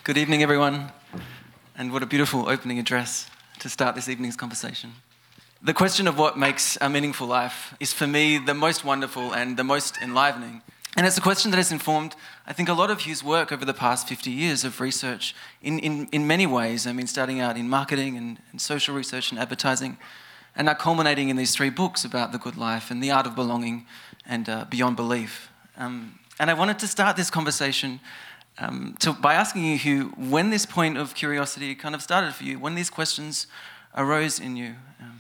Good 0.04 0.18
evening, 0.18 0.42
everyone, 0.42 0.92
and 1.78 1.92
what 1.92 2.02
a 2.02 2.06
beautiful 2.06 2.48
opening 2.50 2.80
address 2.80 3.30
to 3.60 3.70
start 3.70 3.96
this 3.96 4.10
evening's 4.10 4.36
conversation. 4.36 4.94
The 5.62 5.74
question 5.74 6.08
of 6.08 6.20
what 6.20 6.38
makes 6.38 6.78
a 6.82 6.90
meaningful 6.90 7.28
life 7.28 7.76
is 7.80 7.92
for 7.92 8.06
me 8.06 8.38
the 8.38 8.54
most 8.54 8.86
wonderful 8.86 9.34
and 9.34 9.58
the 9.58 9.64
most 9.64 9.98
enlivening. 10.02 10.62
And 10.96 11.06
it's 11.06 11.18
a 11.18 11.22
question 11.22 11.52
that 11.52 11.58
has 11.58 11.72
informed, 11.72 12.16
I 12.46 12.54
think, 12.54 12.70
a 12.70 12.74
lot 12.74 12.92
of 12.92 13.02
Hugh's 13.02 13.24
work 13.24 13.52
over 13.52 13.66
the 13.66 13.74
past 13.74 14.08
50 14.08 14.32
years 14.32 14.64
of 14.64 14.80
research 14.80 15.36
in, 15.62 15.80
in, 15.80 16.08
in 16.12 16.28
many 16.28 16.46
ways. 16.46 16.88
I 16.88 16.94
mean, 16.94 17.08
starting 17.08 17.40
out 17.40 17.58
in 17.58 17.70
marketing 17.70 18.18
and, 18.18 18.40
and 18.52 18.62
social 18.62 18.96
research 18.96 19.32
and 19.32 19.40
advertising, 19.40 19.98
and 20.56 20.66
now 20.66 20.74
culminating 20.74 21.30
in 21.30 21.36
these 21.36 21.56
three 21.56 21.70
books 21.70 22.04
about 22.04 22.32
the 22.32 22.40
good 22.40 22.58
life 22.58 22.90
and 22.90 23.02
the 23.02 23.12
art 23.12 23.28
of 23.28 23.36
belonging 23.36 23.86
and 24.26 24.50
uh, 24.50 24.66
beyond 24.70 24.96
belief. 24.96 25.52
Um, 25.78 26.20
and 26.40 26.50
I 26.50 26.54
wanted 26.54 26.80
to 26.80 26.88
start 26.88 27.16
this 27.16 27.30
conversation 27.30 28.00
um, 28.60 28.96
to, 29.00 29.14
by 29.14 29.36
asking 29.36 29.66
you, 29.66 29.78
Hugh, 29.78 30.14
when 30.18 30.50
this 30.50 30.66
point 30.66 30.98
of 30.98 31.14
curiosity 31.14 31.76
kind 31.76 31.94
of 31.94 32.02
started 32.02 32.34
for 32.34 32.44
you, 32.44 32.58
when 32.60 32.76
these 32.76 32.90
questions 32.90 33.48
arose 33.96 34.40
in 34.40 34.56
you. 34.56 34.76
Um, 35.00 35.20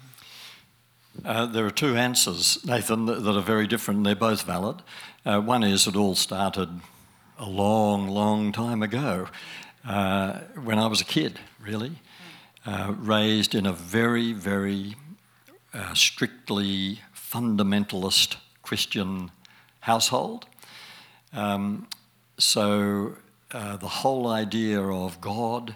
uh, 1.25 1.46
there 1.46 1.65
are 1.65 1.72
two 1.72 1.96
answers, 1.96 2.63
Nathan, 2.65 3.06
that, 3.06 3.24
that, 3.24 3.36
are 3.36 3.41
very 3.41 3.67
different. 3.67 4.03
They're 4.03 4.15
both 4.15 4.44
valid. 4.44 4.82
Uh, 5.25 5.39
one 5.39 5.63
is 5.63 5.88
it 5.88 5.96
all 5.96 6.15
started 6.15 6.70
a 7.39 7.48
long, 7.48 8.08
long 8.08 8.51
time 8.51 8.82
ago, 8.82 9.27
uh, 9.86 10.39
when 10.63 10.79
I 10.79 10.88
was 10.88 11.01
a 11.01 11.06
kid, 11.06 11.39
really, 11.60 11.91
uh, 12.65 12.94
raised 12.98 13.53
in 13.53 13.65
a 13.65 13.74
very, 13.74 14.34
very 14.34 14.96
uh, 15.74 15.94
strictly 15.94 17.01
fundamentalist 17.15 18.38
Christian 18.63 19.32
household. 19.82 20.46
Um, 21.34 21.88
so 22.39 23.15
uh, 23.51 23.77
the 23.77 23.88
whole 23.88 24.27
idea 24.27 24.82
of 24.82 25.22
God, 25.22 25.75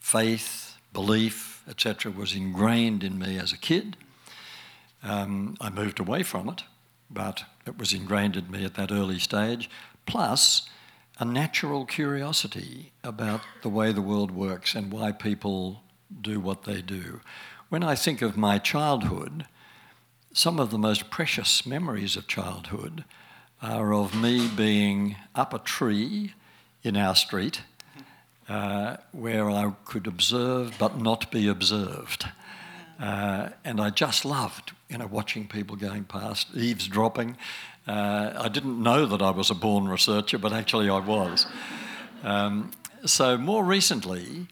faith, 0.00 0.76
belief, 0.92 1.62
etc., 1.68 2.10
was 2.12 2.34
ingrained 2.34 3.04
in 3.04 3.18
me 3.18 3.38
as 3.38 3.52
a 3.52 3.58
kid. 3.58 3.96
Um, 5.02 5.56
I 5.60 5.70
moved 5.70 6.00
away 6.00 6.22
from 6.22 6.48
it, 6.48 6.64
but 7.10 7.44
it 7.66 7.78
was 7.78 7.92
ingrained 7.92 8.36
in 8.36 8.50
me 8.50 8.64
at 8.64 8.74
that 8.74 8.90
early 8.90 9.18
stage. 9.18 9.70
Plus, 10.06 10.68
a 11.18 11.24
natural 11.24 11.84
curiosity 11.84 12.92
about 13.02 13.42
the 13.62 13.68
way 13.68 13.92
the 13.92 14.02
world 14.02 14.30
works 14.30 14.74
and 14.74 14.90
why 14.90 15.12
people 15.12 15.82
do 16.20 16.40
what 16.40 16.64
they 16.64 16.82
do. 16.82 17.20
When 17.68 17.84
I 17.84 17.94
think 17.94 18.22
of 18.22 18.36
my 18.36 18.58
childhood, 18.58 19.46
some 20.32 20.58
of 20.58 20.70
the 20.70 20.78
most 20.78 21.10
precious 21.10 21.64
memories 21.64 22.16
of 22.16 22.26
childhood 22.26 23.04
are 23.62 23.94
of 23.94 24.20
me 24.20 24.48
being 24.48 25.16
up 25.34 25.54
a 25.54 25.58
tree 25.58 26.34
in 26.84 26.96
our 26.96 27.16
street 27.16 27.62
uh, 28.48 28.98
where 29.12 29.50
I 29.50 29.72
could 29.84 30.06
observe 30.06 30.74
but 30.78 31.00
not 31.00 31.30
be 31.30 31.48
observed. 31.48 32.26
Uh, 33.00 33.48
and 33.64 33.80
I 33.80 33.90
just 33.90 34.24
loved, 34.24 34.72
you 34.88 34.98
know, 34.98 35.06
watching 35.06 35.48
people 35.48 35.76
going 35.76 36.04
past, 36.04 36.48
eavesdropping. 36.54 37.36
Uh, 37.88 38.32
I 38.36 38.48
didn't 38.48 38.82
know 38.82 39.06
that 39.06 39.20
I 39.20 39.30
was 39.30 39.50
a 39.50 39.54
born 39.54 39.88
researcher, 39.88 40.38
but 40.38 40.52
actually 40.52 40.88
I 40.88 41.00
was. 41.00 41.46
Um, 42.22 42.70
so 43.04 43.36
more 43.36 43.64
recently, 43.64 44.46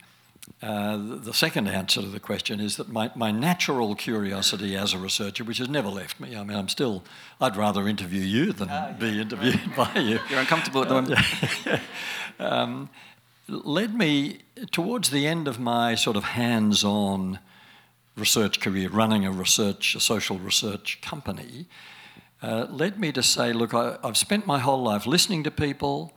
uh, 0.63 0.97
the 0.97 1.33
second 1.33 1.69
answer 1.69 2.01
to 2.01 2.07
the 2.07 2.21
question 2.21 2.61
is 2.61 2.77
that 2.77 2.89
my, 2.89 3.11
my 3.15 3.31
natural 3.31 3.95
curiosity 3.95 4.77
as 4.77 4.93
a 4.93 4.99
researcher, 4.99 5.45
which 5.45 5.59
has 5.59 5.69
never 5.69 5.89
left 5.89 6.21
me, 6.21 6.37
I 6.37 6.45
mean, 6.45 6.57
I'm 6.57 6.69
still, 6.69 7.03
I'd 7.41 7.57
rather 7.57 7.89
interview 7.89 8.23
you 8.23 8.53
than 8.53 8.69
uh, 8.69 8.95
be 8.99 9.21
interviewed 9.21 9.75
by 9.77 9.93
you. 9.95 10.19
You're 10.29 10.41
uncomfortable 10.41 10.83
at 10.83 10.89
the 10.89 10.95
moment. 10.95 11.21
um, 12.43 12.91
led 13.49 13.95
me 13.95 14.39
towards 14.71 15.11
the 15.11 15.27
end 15.27 15.49
of 15.49 15.59
my 15.59 15.95
sort 15.95 16.17
of 16.17 16.25
hands 16.25 16.85
on 16.85 17.39
research 18.17 18.61
career, 18.61 18.89
running 18.89 19.25
a 19.25 19.31
research, 19.31 19.95
a 19.95 20.01
social 20.01 20.39
research 20.39 21.01
company, 21.01 21.67
uh, 22.43 22.67
led 22.69 22.99
me 22.99 23.13
to 23.13 23.23
say, 23.23 23.53
look, 23.53 23.73
I, 23.73 23.97
I've 24.03 24.17
spent 24.17 24.47
my 24.47 24.59
whole 24.59 24.83
life 24.83 25.07
listening 25.07 25.45
to 25.45 25.51
people 25.51 26.13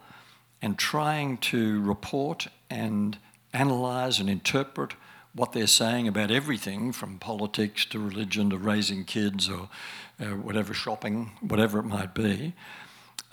and 0.61 0.77
trying 0.77 1.37
to 1.37 1.81
report 1.83 2.47
and 2.69 3.17
analyse 3.53 4.19
and 4.19 4.29
interpret 4.29 4.93
what 5.33 5.51
they're 5.51 5.67
saying 5.67 6.07
about 6.07 6.31
everything 6.31 6.91
from 6.91 7.19
politics 7.19 7.85
to 7.85 7.99
religion 7.99 8.49
to 8.49 8.57
raising 8.57 9.03
kids 9.03 9.49
or 9.49 9.69
uh, 10.19 10.25
whatever, 10.27 10.73
shopping, 10.73 11.31
whatever 11.41 11.79
it 11.79 11.83
might 11.83 12.13
be. 12.13 12.53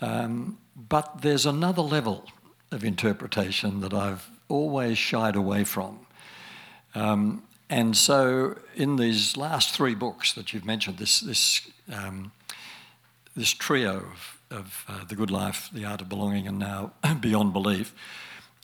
Um, 0.01 0.57
but 0.75 1.21
there's 1.21 1.45
another 1.45 1.81
level 1.81 2.25
of 2.73 2.83
interpretation 2.83 3.81
that 3.81 3.93
I've 3.93 4.29
always 4.49 4.97
shied 4.97 5.35
away 5.35 5.63
from. 5.63 5.99
Um, 6.95 7.43
and 7.69 7.95
so, 7.97 8.57
in 8.75 8.97
these 8.97 9.35
last 9.37 9.73
three 9.73 9.95
books 9.95 10.33
that 10.33 10.53
you've 10.53 10.65
mentioned, 10.65 10.97
this, 10.97 11.21
this, 11.21 11.61
um, 11.91 12.31
this 13.35 13.51
trio 13.51 13.97
of, 13.97 14.39
of 14.51 14.85
uh, 14.87 15.05
The 15.05 15.15
Good 15.15 15.31
Life, 15.31 15.69
The 15.73 15.85
Art 15.85 16.01
of 16.01 16.09
Belonging, 16.09 16.47
and 16.47 16.59
now 16.59 16.91
Beyond 17.19 17.53
Belief, 17.53 17.95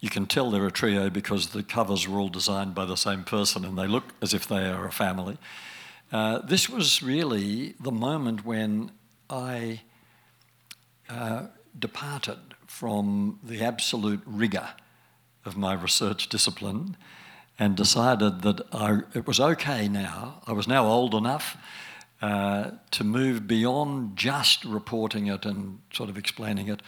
you 0.01 0.09
can 0.09 0.25
tell 0.25 0.51
they're 0.51 0.67
a 0.67 0.71
trio 0.71 1.09
because 1.09 1.47
the 1.47 1.63
covers 1.63 2.07
were 2.07 2.19
all 2.19 2.29
designed 2.29 2.75
by 2.75 2.85
the 2.85 2.95
same 2.95 3.23
person 3.23 3.65
and 3.65 3.77
they 3.77 3.87
look 3.87 4.13
as 4.21 4.33
if 4.33 4.47
they 4.47 4.69
are 4.69 4.85
a 4.85 4.91
family. 4.91 5.37
Uh, 6.11 6.39
this 6.39 6.69
was 6.69 7.03
really 7.03 7.75
the 7.79 7.91
moment 7.91 8.45
when 8.45 8.91
I 9.29 9.81
uh, 11.09 11.47
departed 11.77 12.48
from 12.69 13.39
the 13.43 13.63
absolute 13.63 14.21
rigour 14.27 14.69
of 15.43 15.57
my 15.57 15.73
research 15.73 16.29
discipline 16.29 16.95
and 17.57 17.75
decided 17.75 18.43
that 18.43 18.61
I, 18.71 18.99
it 19.15 19.25
was 19.25 19.39
okay 19.39 19.87
now. 19.87 20.41
I 20.45 20.53
was 20.53 20.67
now 20.67 20.85
old 20.85 21.15
enough 21.15 21.57
uh, 22.21 22.71
to 22.91 23.03
move 23.03 23.47
beyond 23.47 24.15
just 24.15 24.63
reporting 24.63 25.27
it 25.27 25.45
and 25.45 25.79
sort 25.91 26.09
of 26.09 26.17
explaining 26.17 26.67
it 26.69 26.83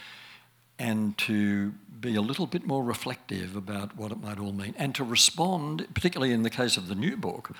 and 0.78 1.18
to 1.18 1.72
be 2.00 2.14
a 2.14 2.22
little 2.22 2.46
bit 2.46 2.64
more 2.64 2.84
reflective 2.84 3.56
about 3.56 3.96
what 3.96 4.12
it 4.12 4.22
might 4.22 4.38
all 4.38 4.52
mean 4.52 4.74
and 4.78 4.94
to 4.94 5.04
respond, 5.04 5.86
particularly 5.94 6.32
in 6.32 6.42
the 6.42 6.50
case 6.50 6.76
of 6.76 6.86
the 6.86 6.94
new 6.94 7.16
book, 7.16 7.54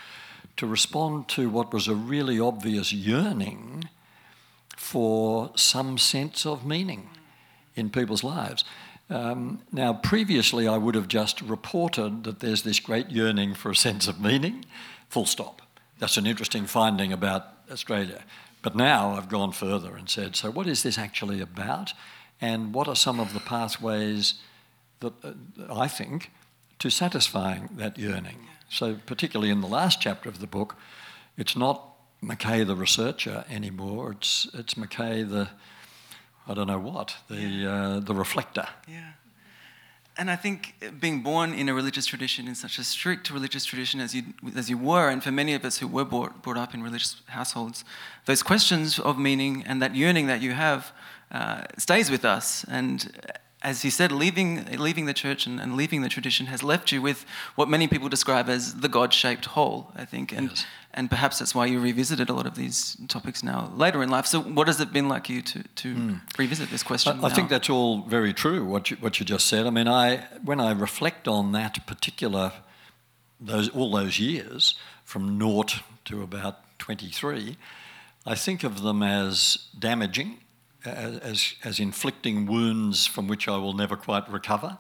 to 0.56 0.66
respond 0.66 1.28
to 1.28 1.50
what 1.50 1.72
was 1.72 1.88
a 1.88 1.94
really 1.94 2.38
obvious 2.38 2.92
yearning 2.92 3.88
for 4.76 5.50
some 5.56 5.98
sense 5.98 6.46
of 6.46 6.64
meaning 6.64 7.10
in 7.74 7.90
people's 7.90 8.24
lives. 8.24 8.64
Um, 9.10 9.60
now, 9.72 9.92
previously, 9.92 10.66
I 10.66 10.78
would 10.78 10.94
have 10.94 11.08
just 11.08 11.40
reported 11.42 12.24
that 12.24 12.40
there's 12.40 12.62
this 12.62 12.80
great 12.80 13.10
yearning 13.10 13.54
for 13.54 13.70
a 13.70 13.76
sense 13.76 14.08
of 14.08 14.20
meaning, 14.20 14.64
full 15.08 15.26
stop. 15.26 15.62
That's 15.98 16.16
an 16.16 16.26
interesting 16.26 16.66
finding 16.66 17.12
about 17.12 17.46
Australia. 17.70 18.24
But 18.62 18.76
now 18.76 19.12
I've 19.12 19.28
gone 19.28 19.52
further 19.52 19.96
and 19.96 20.08
said, 20.08 20.36
so 20.36 20.50
what 20.50 20.66
is 20.66 20.82
this 20.82 20.98
actually 20.98 21.40
about? 21.40 21.92
and 22.42 22.74
what 22.74 22.88
are 22.88 22.96
some 22.96 23.20
of 23.20 23.32
the 23.32 23.40
pathways 23.40 24.34
that 25.00 25.12
uh, 25.24 25.32
I 25.72 25.88
think 25.88 26.32
to 26.80 26.90
satisfying 26.90 27.70
that 27.76 27.96
yearning. 27.96 28.48
So, 28.68 28.96
particularly 29.06 29.50
in 29.50 29.60
the 29.60 29.68
last 29.68 30.00
chapter 30.00 30.28
of 30.28 30.40
the 30.40 30.46
book, 30.46 30.74
it's 31.38 31.56
not 31.56 31.88
Mackay 32.20 32.64
the 32.64 32.74
researcher 32.74 33.44
anymore. 33.48 34.12
It's 34.12 34.48
it's 34.52 34.76
Mackay 34.76 35.22
the 35.22 35.48
I 36.48 36.54
don't 36.54 36.66
know 36.66 36.78
what 36.78 37.16
the 37.28 37.70
uh, 37.70 38.00
the 38.00 38.14
reflector. 38.14 38.66
Yeah. 38.88 39.12
and 40.16 40.30
I 40.30 40.36
think 40.36 40.74
being 41.00 41.22
born 41.22 41.54
in 41.54 41.68
a 41.68 41.74
religious 41.74 42.06
tradition, 42.06 42.46
in 42.48 42.54
such 42.54 42.78
a 42.78 42.84
strict 42.84 43.30
religious 43.30 43.64
tradition 43.64 44.00
as 44.00 44.14
you, 44.14 44.22
as 44.56 44.68
you 44.68 44.76
were, 44.76 45.08
and 45.08 45.22
for 45.22 45.32
many 45.32 45.54
of 45.54 45.64
us 45.64 45.78
who 45.78 45.88
were 45.88 46.04
brought, 46.04 46.42
brought 46.42 46.58
up 46.58 46.74
in 46.74 46.82
religious 46.82 47.22
households, 47.26 47.84
those 48.26 48.42
questions 48.42 48.98
of 48.98 49.18
meaning 49.18 49.64
and 49.66 49.80
that 49.80 49.94
yearning 49.94 50.26
that 50.26 50.42
you 50.42 50.52
have 50.52 50.92
uh, 51.30 51.62
stays 51.78 52.10
with 52.10 52.24
us. 52.24 52.64
And 52.64 53.10
as 53.62 53.84
you 53.84 53.90
said, 53.90 54.12
leaving, 54.12 54.66
leaving 54.76 55.06
the 55.06 55.14
church 55.14 55.46
and, 55.46 55.60
and, 55.60 55.76
leaving 55.76 56.02
the 56.02 56.08
tradition 56.08 56.46
has 56.46 56.62
left 56.62 56.92
you 56.92 57.00
with 57.00 57.24
what 57.54 57.68
many 57.68 57.86
people 57.88 58.08
describe 58.08 58.48
as 58.48 58.74
the 58.74 58.88
God 58.88 59.14
shaped 59.14 59.46
hole, 59.46 59.92
I 59.96 60.04
think. 60.04 60.32
And, 60.32 60.50
yes. 60.50 60.66
And 60.94 61.08
perhaps 61.08 61.38
that's 61.38 61.54
why 61.54 61.66
you 61.66 61.80
revisited 61.80 62.28
a 62.28 62.32
lot 62.32 62.46
of 62.46 62.54
these 62.54 62.96
topics 63.08 63.42
now 63.42 63.72
later 63.76 64.02
in 64.02 64.10
life. 64.10 64.26
So, 64.26 64.40
what 64.40 64.66
has 64.66 64.80
it 64.80 64.92
been 64.92 65.08
like 65.08 65.28
you 65.28 65.42
to, 65.42 65.62
to 65.62 65.94
mm. 65.94 66.20
revisit 66.38 66.70
this 66.70 66.82
question? 66.82 67.24
I, 67.24 67.28
I 67.28 67.30
think 67.30 67.48
that's 67.48 67.70
all 67.70 68.02
very 68.02 68.32
true, 68.32 68.64
what 68.64 68.90
you, 68.90 68.96
what 68.98 69.18
you 69.18 69.26
just 69.26 69.46
said. 69.46 69.66
I 69.66 69.70
mean, 69.70 69.88
I, 69.88 70.26
when 70.44 70.60
I 70.60 70.72
reflect 70.72 71.26
on 71.28 71.52
that 71.52 71.86
particular, 71.86 72.52
those, 73.40 73.68
all 73.70 73.90
those 73.90 74.18
years, 74.18 74.74
from 75.04 75.38
naught 75.38 75.80
to 76.06 76.22
about 76.22 76.78
23, 76.78 77.56
I 78.26 78.34
think 78.34 78.64
of 78.64 78.82
them 78.82 79.02
as 79.02 79.68
damaging 79.78 80.38
as, 80.84 81.54
as 81.64 81.80
inflicting 81.80 82.46
wounds 82.46 83.06
from 83.06 83.28
which 83.28 83.48
I 83.48 83.56
will 83.56 83.72
never 83.72 83.96
quite 83.96 84.28
recover. 84.30 84.78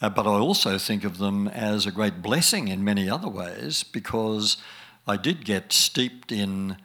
Uh, 0.00 0.08
but 0.10 0.26
I 0.26 0.30
also 0.30 0.78
think 0.78 1.04
of 1.04 1.18
them 1.18 1.46
as 1.48 1.86
a 1.86 1.92
great 1.92 2.22
blessing 2.22 2.68
in 2.68 2.82
many 2.82 3.08
other 3.08 3.28
ways 3.28 3.84
because 3.84 4.56
I 5.06 5.16
did 5.16 5.44
get 5.44 5.72
steeped 5.72 6.30
in 6.32 6.76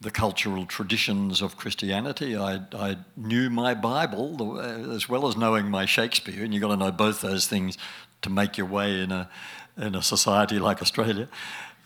the 0.00 0.10
cultural 0.10 0.66
traditions 0.66 1.40
of 1.40 1.56
Christianity. 1.56 2.36
I, 2.36 2.60
I 2.72 2.98
knew 3.16 3.48
my 3.48 3.74
Bible 3.74 4.60
as 4.60 5.08
well 5.08 5.26
as 5.26 5.36
knowing 5.36 5.70
my 5.70 5.86
Shakespeare, 5.86 6.44
and 6.44 6.52
you've 6.52 6.62
got 6.62 6.68
to 6.68 6.76
know 6.76 6.92
both 6.92 7.20
those 7.20 7.46
things 7.46 7.78
to 8.22 8.30
make 8.30 8.58
your 8.58 8.66
way 8.66 9.00
in 9.00 9.12
a, 9.12 9.30
in 9.76 9.94
a 9.94 10.02
society 10.02 10.58
like 10.58 10.82
Australia. 10.82 11.28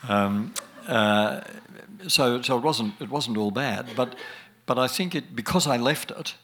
Um, 0.09 0.55
uh, 0.87 1.43
so, 2.07 2.41
so 2.43 2.57
it 2.57 2.63
wasn't 2.63 2.95
it 3.01 3.11
wasn't 3.11 3.37
all 3.37 3.51
bad, 3.51 3.89
but 3.97 4.15
but 4.67 4.79
I 4.79 4.89
think 4.89 5.15
it 5.15 5.35
because 5.35 5.67
I 5.67 5.77
left 5.77 6.11
it 6.11 6.35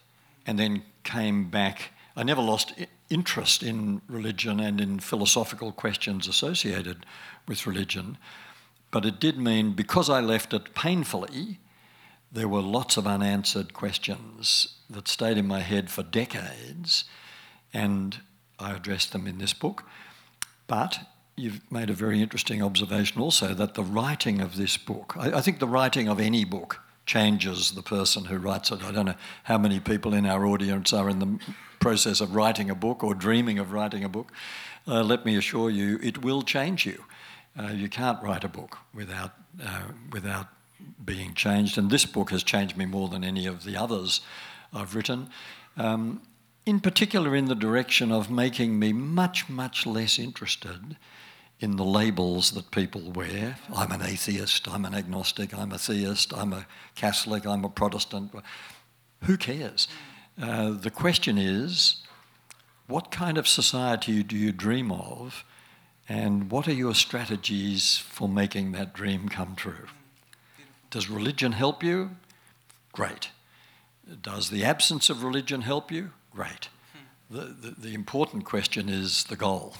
and 0.47 0.59
then 0.59 0.83
came 1.03 1.49
back, 1.51 1.93
I 2.17 2.23
never 2.23 2.43
lost 2.43 2.73
interest 3.09 3.63
in 3.63 4.03
religion 4.09 4.61
and 4.61 4.81
in 4.81 5.01
philosophical 5.01 5.73
questions 5.73 6.29
associated 6.29 7.07
with 7.47 7.67
religion. 7.67 8.19
But 8.95 9.05
it 9.05 9.19
did 9.19 9.39
mean 9.39 9.73
because 9.73 10.09
I 10.09 10.21
left 10.21 10.55
it 10.55 10.73
painfully, 10.73 11.59
there 12.31 12.47
were 12.47 12.63
lots 12.63 12.97
of 12.97 13.09
unanswered 13.09 13.73
questions 13.73 14.69
that 14.89 15.09
stayed 15.09 15.37
in 15.37 15.49
my 15.49 15.63
head 15.63 15.91
for 15.91 16.05
decades, 16.05 17.03
and 17.73 18.21
I 18.57 18.77
addressed 18.77 19.11
them 19.11 19.27
in 19.27 19.39
this 19.39 19.53
book. 19.53 19.83
But 20.69 21.01
you've 21.35 21.61
made 21.73 21.91
a 21.91 21.93
very 21.93 22.23
interesting 22.23 22.63
observation 22.63 23.21
also 23.21 23.53
that 23.55 23.75
the 23.75 23.83
writing 23.83 24.41
of 24.41 24.57
this 24.57 24.77
book, 24.77 25.17
I, 25.19 25.39
I 25.39 25.41
think 25.41 25.59
the 25.59 25.67
writing 25.67 26.07
of 26.07 26.21
any 26.21 26.45
book, 26.45 26.81
changes 27.05 27.73
the 27.73 27.83
person 27.83 28.27
who 28.27 28.39
writes 28.39 28.71
it. 28.71 28.85
I 28.85 28.93
don't 28.93 29.07
know 29.07 29.17
how 29.43 29.59
many 29.59 29.81
people 29.81 30.15
in 30.15 30.25
our 30.25 30.47
audience 30.47 30.93
are 30.93 31.11
in 31.11 31.19
the 31.19 31.41
process 31.81 32.21
of 32.21 32.37
writing 32.37 32.71
a 32.71 32.77
book 32.77 33.03
or 33.03 33.13
dreaming 33.13 33.59
of 33.59 33.73
writing 33.73 34.05
a 34.05 34.09
book. 34.09 34.31
Uh, 34.87 35.03
let 35.03 35.27
me 35.27 35.37
assure 35.37 35.69
you, 35.69 35.99
it 36.01 36.23
will 36.23 36.43
change 36.43 36.87
you. 36.87 37.03
Uh, 37.59 37.69
you 37.69 37.89
can't 37.89 38.23
write 38.23 38.45
a 38.45 38.49
book 38.49 38.79
without, 38.93 39.33
uh, 39.65 39.83
without 40.11 40.49
being 41.05 41.35
changed, 41.35 41.79
and 41.79 41.91
this 41.91 42.05
book 42.05 42.31
has 42.31 42.43
changed 42.43 42.77
me 42.77 42.85
more 42.85 43.09
than 43.09 43.25
any 43.25 43.47
of 43.47 43.65
the 43.65 43.77
others 43.77 44.21
I've 44.73 44.95
written. 44.95 45.31
Um, 45.77 46.23
in 46.67 46.81
particular, 46.81 47.37
in 47.37 47.47
the 47.47 47.55
direction 47.55 48.11
of 48.11 48.31
making 48.31 48.79
me 48.79 48.93
much, 48.93 49.49
much 49.49 49.87
less 49.87 50.19
interested 50.19 50.97
in 51.61 51.77
the 51.77 51.85
labels 51.85 52.53
that 52.53 52.71
people 52.71 53.13
wear. 53.13 53.57
I'm 53.75 53.93
an 53.93 54.03
atheist, 54.03 54.69
I'm 54.69 54.85
an 54.85 54.95
agnostic, 54.95 55.57
I'm 55.57 55.73
a 55.73 55.79
theist, 55.79 56.33
I'm 56.35 56.53
a 56.53 56.67
Catholic, 56.95 57.47
I'm 57.47 57.65
a 57.65 57.69
Protestant. 57.69 58.33
Who 59.23 59.37
cares? 59.37 59.89
Uh, 60.41 60.71
the 60.71 60.91
question 60.91 61.39
is 61.39 62.03
what 62.87 63.11
kind 63.11 63.39
of 63.39 63.47
society 63.47 64.23
do 64.23 64.37
you 64.37 64.53
dream 64.53 64.91
of, 64.91 65.45
and 66.09 66.51
what 66.51 66.69
are 66.69 66.73
your 66.73 66.95
strategies 66.95 67.99
for 67.99 68.29
making 68.29 68.73
that 68.73 68.93
dream 68.93 69.29
come 69.29 69.55
true? 69.57 69.87
Does 70.91 71.09
religion 71.09 71.53
help 71.53 71.83
you? 71.83 72.11
Great. 72.93 73.31
Does 74.23 74.51
the 74.51 74.65
absence 74.65 75.09
of 75.09 75.25
religion 75.25 75.63
help 75.63 75.91
you? 75.91 76.11
Great. 76.35 76.69
The, 77.31 77.41
the, 77.41 77.75
the 77.79 77.95
important 77.95 78.45
question 78.45 78.89
is 78.89 79.25
the 79.25 79.37
goal. 79.37 79.75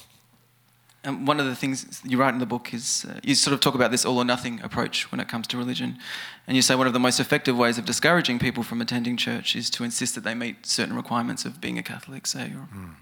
And 1.05 1.29
one 1.29 1.39
of 1.39 1.45
the 1.45 1.55
things 1.55 2.01
you 2.03 2.17
write 2.17 2.33
in 2.33 2.41
the 2.41 2.47
book 2.47 2.73
is 2.73 3.05
uh, 3.09 3.21
you 3.23 3.35
sort 3.35 3.53
of 3.53 3.61
talk 3.61 3.75
about 3.75 3.91
this 3.91 4.07
all 4.07 4.17
or 4.17 4.25
nothing 4.25 4.61
approach 4.63 5.13
when 5.13 5.21
it 5.21 5.29
comes 5.29 5.47
to 5.49 5.59
religion. 5.59 5.99
And 6.47 6.57
you 6.57 6.63
say 6.63 6.75
one 6.75 6.87
of 6.87 6.95
the 6.95 6.99
most 6.99 7.21
effective 7.21 7.59
ways 7.59 7.77
of 7.77 7.85
discouraging 7.85 8.39
people 8.39 8.63
from 8.63 8.81
attending 8.81 9.19
church 9.19 9.55
is 9.55 9.69
to 9.71 9.85
insist 9.85 10.15
that 10.15 10.25
they 10.25 10.35
meet 10.35 10.65
certain 10.65 10.97
requirements 10.97 11.45
of 11.45 11.61
being 11.61 11.79
a 11.79 11.83
Catholic, 11.83 12.27
say, 12.27 12.47
or 12.47 12.69
mm. 12.75 12.95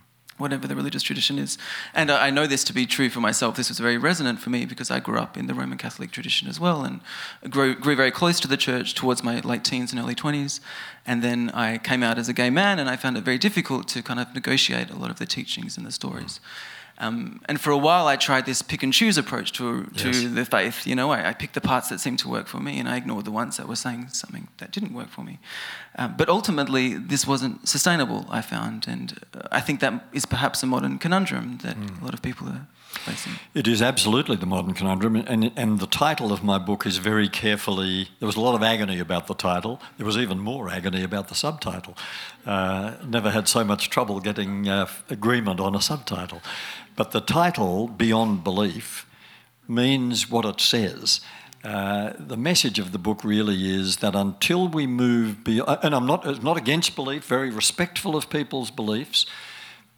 Whatever 0.42 0.66
the 0.66 0.76
religious 0.76 1.02
tradition 1.02 1.38
is. 1.38 1.56
And 1.94 2.10
I 2.10 2.28
know 2.28 2.46
this 2.46 2.64
to 2.64 2.74
be 2.74 2.84
true 2.84 3.08
for 3.08 3.20
myself. 3.20 3.56
This 3.56 3.70
was 3.70 3.78
very 3.78 3.96
resonant 3.96 4.40
for 4.40 4.50
me 4.50 4.66
because 4.66 4.90
I 4.90 5.00
grew 5.00 5.18
up 5.18 5.38
in 5.38 5.46
the 5.46 5.54
Roman 5.54 5.78
Catholic 5.78 6.10
tradition 6.10 6.48
as 6.48 6.60
well 6.60 6.84
and 6.84 7.00
grew, 7.48 7.74
grew 7.74 7.96
very 7.96 8.10
close 8.10 8.38
to 8.40 8.48
the 8.48 8.58
church 8.58 8.94
towards 8.94 9.22
my 9.22 9.40
late 9.40 9.64
teens 9.64 9.92
and 9.92 10.00
early 10.00 10.14
20s. 10.14 10.60
And 11.06 11.22
then 11.22 11.50
I 11.50 11.78
came 11.78 12.02
out 12.02 12.18
as 12.18 12.28
a 12.28 12.34
gay 12.34 12.50
man 12.50 12.78
and 12.78 12.90
I 12.90 12.96
found 12.96 13.16
it 13.16 13.24
very 13.24 13.38
difficult 13.38 13.88
to 13.88 14.02
kind 14.02 14.20
of 14.20 14.34
negotiate 14.34 14.90
a 14.90 14.96
lot 14.96 15.10
of 15.10 15.18
the 15.18 15.26
teachings 15.26 15.78
and 15.78 15.86
the 15.86 15.92
stories. 15.92 16.38
Mm. 16.38 16.81
Um, 17.02 17.40
and 17.46 17.60
for 17.60 17.70
a 17.70 17.76
while, 17.76 18.06
I 18.06 18.14
tried 18.14 18.46
this 18.46 18.62
pick 18.62 18.84
and 18.84 18.92
choose 18.92 19.18
approach 19.18 19.50
to, 19.52 19.84
to 19.96 20.10
yes. 20.10 20.32
the 20.32 20.44
faith. 20.44 20.86
You 20.86 20.94
know, 20.94 21.10
I, 21.10 21.30
I, 21.30 21.32
picked 21.34 21.54
the 21.54 21.60
parts 21.60 21.88
that 21.88 21.98
seemed 21.98 22.20
to 22.20 22.28
work 22.28 22.46
for 22.46 22.60
me 22.60 22.78
and 22.78 22.88
I 22.88 22.96
ignored 22.96 23.24
the 23.24 23.32
ones 23.32 23.56
that 23.56 23.66
were 23.66 23.76
saying 23.76 24.08
something 24.08 24.46
that 24.58 24.70
didn't 24.70 24.94
work 24.94 25.08
for 25.08 25.24
me. 25.24 25.40
Um, 25.98 26.14
but 26.16 26.28
ultimately, 26.28 26.94
this 26.94 27.26
wasn't 27.26 27.68
sustainable, 27.68 28.26
I 28.30 28.40
found. 28.40 28.86
And 28.86 29.18
uh, 29.34 29.48
I 29.50 29.60
think 29.60 29.80
that 29.80 30.06
is 30.12 30.26
perhaps 30.26 30.62
a 30.62 30.66
modern 30.66 30.98
conundrum 30.98 31.58
that 31.62 31.76
mm. 31.76 32.00
a 32.00 32.04
lot 32.04 32.14
of 32.14 32.22
people 32.22 32.48
are 32.48 32.68
facing. 32.92 33.32
It 33.54 33.66
is 33.66 33.82
absolutely 33.82 34.36
the 34.36 34.46
modern 34.46 34.74
conundrum. 34.74 35.16
And, 35.16 35.52
and 35.56 35.80
the 35.80 35.86
title 35.86 36.32
of 36.32 36.44
my 36.44 36.58
book 36.58 36.86
is 36.86 36.98
very 36.98 37.28
carefully, 37.28 38.08
there 38.20 38.26
was 38.26 38.36
a 38.36 38.40
lot 38.40 38.54
of 38.54 38.62
agony 38.62 39.00
about 39.00 39.26
the 39.26 39.34
title. 39.34 39.80
There 39.96 40.06
was 40.06 40.16
even 40.16 40.38
more 40.38 40.68
agony 40.68 41.02
about 41.02 41.28
the 41.28 41.34
subtitle. 41.34 41.96
Uh, 42.46 42.94
never 43.04 43.30
had 43.30 43.48
so 43.48 43.64
much 43.64 43.90
trouble 43.90 44.20
getting 44.20 44.68
uh, 44.68 44.86
agreement 45.10 45.60
on 45.60 45.74
a 45.74 45.80
subtitle. 45.80 46.42
But 47.02 47.10
the 47.10 47.20
title, 47.20 47.88
Beyond 47.88 48.44
Belief, 48.44 49.08
means 49.66 50.30
what 50.30 50.44
it 50.44 50.60
says. 50.60 51.20
Uh, 51.64 52.12
the 52.16 52.36
message 52.36 52.78
of 52.78 52.92
the 52.92 52.98
book 52.98 53.24
really 53.24 53.68
is 53.68 53.96
that 53.96 54.14
until 54.14 54.68
we 54.68 54.86
move 54.86 55.42
beyond, 55.42 55.68
uh, 55.68 55.78
and 55.82 55.96
I'm 55.96 56.06
not, 56.06 56.44
not 56.44 56.56
against 56.56 56.94
belief, 56.94 57.24
very 57.24 57.50
respectful 57.50 58.14
of 58.14 58.30
people's 58.30 58.70
beliefs, 58.70 59.26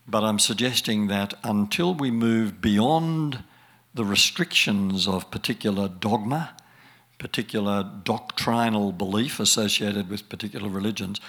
but 0.09 0.25
I'm 0.25 0.39
suggesting 0.39 1.09
that 1.09 1.35
until 1.45 1.93
we 1.93 2.11
move 2.11 2.63
beyond 2.63 3.45
the 3.93 4.07
restrictions 4.07 5.07
of 5.07 5.31
particular 5.31 5.89
dogma, 5.89 6.57
particular 7.19 7.87
doctrinal 8.03 8.93
belief 8.93 9.41
associated 9.41 10.09
with 10.09 10.31
particular 10.31 10.71
religions, 10.71 11.21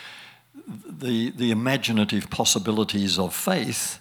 the, 0.65 1.31
the 1.31 1.51
imaginative 1.51 2.29
possibilities 2.29 3.19
of 3.19 3.35
faith 3.35 3.99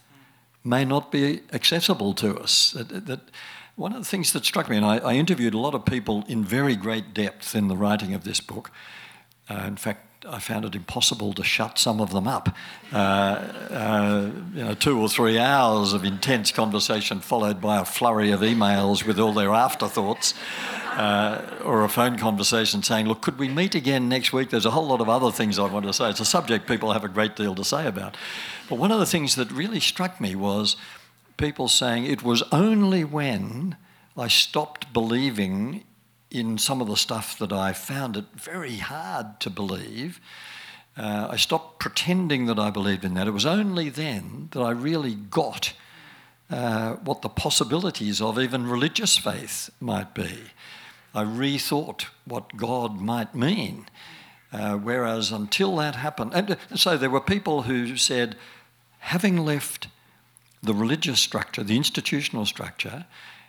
may 0.65 0.85
not 0.85 1.13
be 1.13 1.43
accessible 1.53 2.15
to 2.15 2.39
us. 2.39 2.73
That, 2.73 3.07
that 3.07 3.21
one 3.77 3.93
of 3.93 3.99
the 3.99 4.09
things 4.09 4.33
that 4.33 4.45
struck 4.45 4.69
me, 4.69 4.77
and 4.77 4.87
I, 4.87 4.99
I, 4.99 5.15
interviewed 5.15 5.53
a 5.53 5.59
lot 5.59 5.75
of 5.75 5.85
people 5.85 6.25
in 6.29 6.45
very 6.45 6.77
great 6.77 7.13
depth 7.13 7.55
in 7.55 7.69
the 7.69 7.77
writing 7.77 8.15
of 8.15 8.25
this 8.25 8.41
book. 8.41 8.71
Uh, 9.51 9.65
in 9.67 9.77
fact, 9.77 10.25
I 10.27 10.39
found 10.39 10.65
it 10.65 10.75
impossible 10.75 11.35
to 11.35 11.45
shut 11.45 11.79
some 11.79 12.01
of 12.01 12.11
them 12.11 12.27
up. 12.27 12.55
Uh, 12.93 12.97
uh, 12.97 14.31
you 14.55 14.65
know, 14.65 14.75
two 14.75 14.99
or 14.99 15.09
three 15.09 15.39
hours 15.39 15.93
of 15.93 16.05
intense 16.05 16.51
conversation 16.51 17.21
followed 17.21 17.61
by 17.61 17.81
a 17.81 17.85
flurry 17.85 18.31
of 18.31 18.41
emails 18.41 19.05
with 19.05 19.19
all 19.19 19.33
their 19.33 19.51
afterthoughts. 19.51 20.35
Uh, 20.97 21.43
or 21.65 21.83
a 21.83 21.89
phone 21.89 22.17
conversation 22.17 22.81
saying, 22.81 23.07
Look, 23.07 23.21
could 23.21 23.37
we 23.37 23.49
meet 23.49 23.75
again 23.75 24.09
next 24.09 24.33
week? 24.33 24.51
There's 24.51 24.65
a 24.65 24.71
whole 24.71 24.87
lot 24.87 25.01
of 25.01 25.09
other 25.09 25.33
things 25.33 25.59
I 25.59 25.69
want 25.69 25.87
to 25.87 25.93
say. 25.93 26.09
It's 26.09 26.21
a 26.21 26.25
subject 26.25 26.69
people 26.69 26.93
have 26.93 27.03
a 27.03 27.09
great 27.09 27.35
deal 27.35 27.53
to 27.57 27.65
say 27.65 27.89
about. 27.89 28.17
But 28.69 28.79
one 28.79 28.93
of 28.93 29.01
the 29.01 29.07
things 29.07 29.35
that 29.35 29.51
really 29.51 29.81
struck 29.81 30.21
me 30.21 30.37
was 30.37 30.77
people 31.37 31.67
saying 31.67 32.05
it 32.05 32.23
was 32.23 32.45
only 32.53 33.03
when 33.03 33.77
I 34.17 34.29
stopped 34.29 34.93
believing 34.93 35.83
in 36.31 36.59
some 36.59 36.81
of 36.81 36.87
the 36.87 36.97
stuff 36.97 37.39
that 37.39 37.53
I 37.53 37.73
found 37.73 38.17
it 38.17 38.27
very 38.35 38.77
hard 38.77 39.41
to 39.41 39.51
believe. 39.51 40.21
Uh, 40.97 41.29
I 41.31 41.37
stopped 41.37 41.81
pretending 41.81 42.47
that 42.47 42.59
I 42.59 42.71
believed 42.71 43.05
in 43.05 43.15
that. 43.15 43.27
It 43.27 43.33
was 43.33 43.47
only 43.47 43.89
then 43.89 44.49
that 44.53 44.61
I 44.61 44.71
really 44.71 45.15
got 45.15 45.73
uh, 46.51 46.95
what 46.97 47.23
the 47.23 47.29
possibilities 47.29 48.21
of 48.21 48.39
even 48.39 48.69
religious 48.69 49.17
faith 49.17 49.71
might 49.81 50.15
be. 50.15 50.39
I 51.15 51.25
rethought 51.25 52.07
what 52.25 52.57
God 52.57 53.01
might 53.01 53.35
mean. 53.35 53.87
Uh, 54.53 54.77
whereas 54.77 55.33
until 55.33 55.77
that 55.77 55.97
happened, 55.97 56.33
and 56.35 56.57
so 56.75 56.97
there 56.97 57.11
were 57.11 57.21
people 57.21 57.63
who 57.63 57.97
said, 57.97 58.37
having 58.99 59.45
left 59.45 59.89
the 60.63 60.75
religious 60.75 61.21
structure, 61.21 61.63
the 61.63 61.77
institutional 61.77 62.47
structure, 62.47 63.07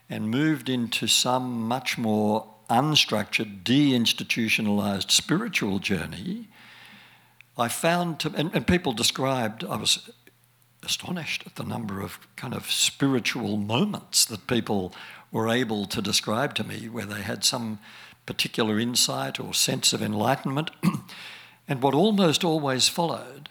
and 0.10 0.30
moved 0.30 0.67
into 0.67 1.08
some 1.08 1.67
much 1.67 1.97
more 1.97 2.47
unstructured, 2.69 3.63
deinstitutionalized 3.63 5.12
spiritual 5.12 5.80
journey, 5.80 6.47
I 7.58 7.67
found, 7.67 8.19
to, 8.21 8.34
and, 8.36 8.51
and 8.54 8.67
people 8.67 8.91
described, 8.91 9.63
I 9.63 9.78
was 9.78 10.10
astonished 10.84 11.43
at 11.45 11.56
the 11.56 11.63
number 11.63 12.01
of 12.01 12.19
kind 12.36 12.54
of 12.54 12.69
spiritual 12.71 13.58
moments 13.58 14.25
that 14.25 14.47
people 14.47 14.93
were 15.35 15.49
able 15.49 15.85
to 15.85 16.01
describe 16.01 16.55
to 16.55 16.63
me 16.63 16.87
where 16.87 17.05
they 17.05 17.21
had 17.21 17.43
some 17.43 17.77
particular 18.25 18.79
insight 18.79 19.37
or 19.37 19.53
sense 19.53 19.91
of 19.91 20.01
enlightenment. 20.01 20.71
and 21.67 21.81
what 21.81 21.93
almost 21.93 22.45
always 22.45 22.87
followed 22.87 23.49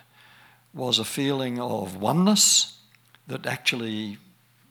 was 0.73 0.99
a 0.99 1.05
feeling 1.05 1.61
of 1.61 1.95
oneness 1.95 2.79
that 3.27 3.45
actually, 3.45 4.17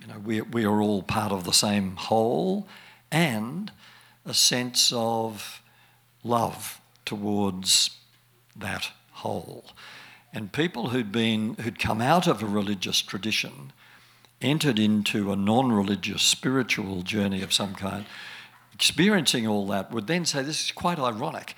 you 0.02 0.08
know, 0.08 0.18
we, 0.26 0.42
we 0.42 0.66
are 0.66 0.82
all 0.82 1.04
part 1.04 1.32
of 1.32 1.44
the 1.44 1.54
same 1.54 1.96
whole 1.98 2.68
and 3.12 3.72
a 4.26 4.34
sense 4.34 4.92
of 4.92 5.62
love 6.24 6.82
towards 7.06 7.92
that 8.56 8.90
whole. 9.12 9.66
And 10.34 10.52
people 10.52 10.90
who'd 10.90 11.12
been 11.12 11.54
who'd 11.62 11.78
come 11.78 12.02
out 12.02 12.26
of 12.26 12.42
a 12.42 12.48
religious 12.48 13.04
tradition, 13.04 13.72
entered 14.44 14.80
into 14.80 15.32
a 15.32 15.36
non-religious 15.36 16.22
spiritual 16.22 17.02
journey 17.02 17.42
of 17.42 17.54
some 17.54 17.76
kind, 17.76 18.06
experiencing 18.74 19.48
all 19.48 19.68
that, 19.68 19.92
would 19.92 20.08
then 20.08 20.26
say, 20.26 20.44
This 20.44 20.66
is 20.66 20.72
quite 20.72 21.00
ironic 21.00 21.56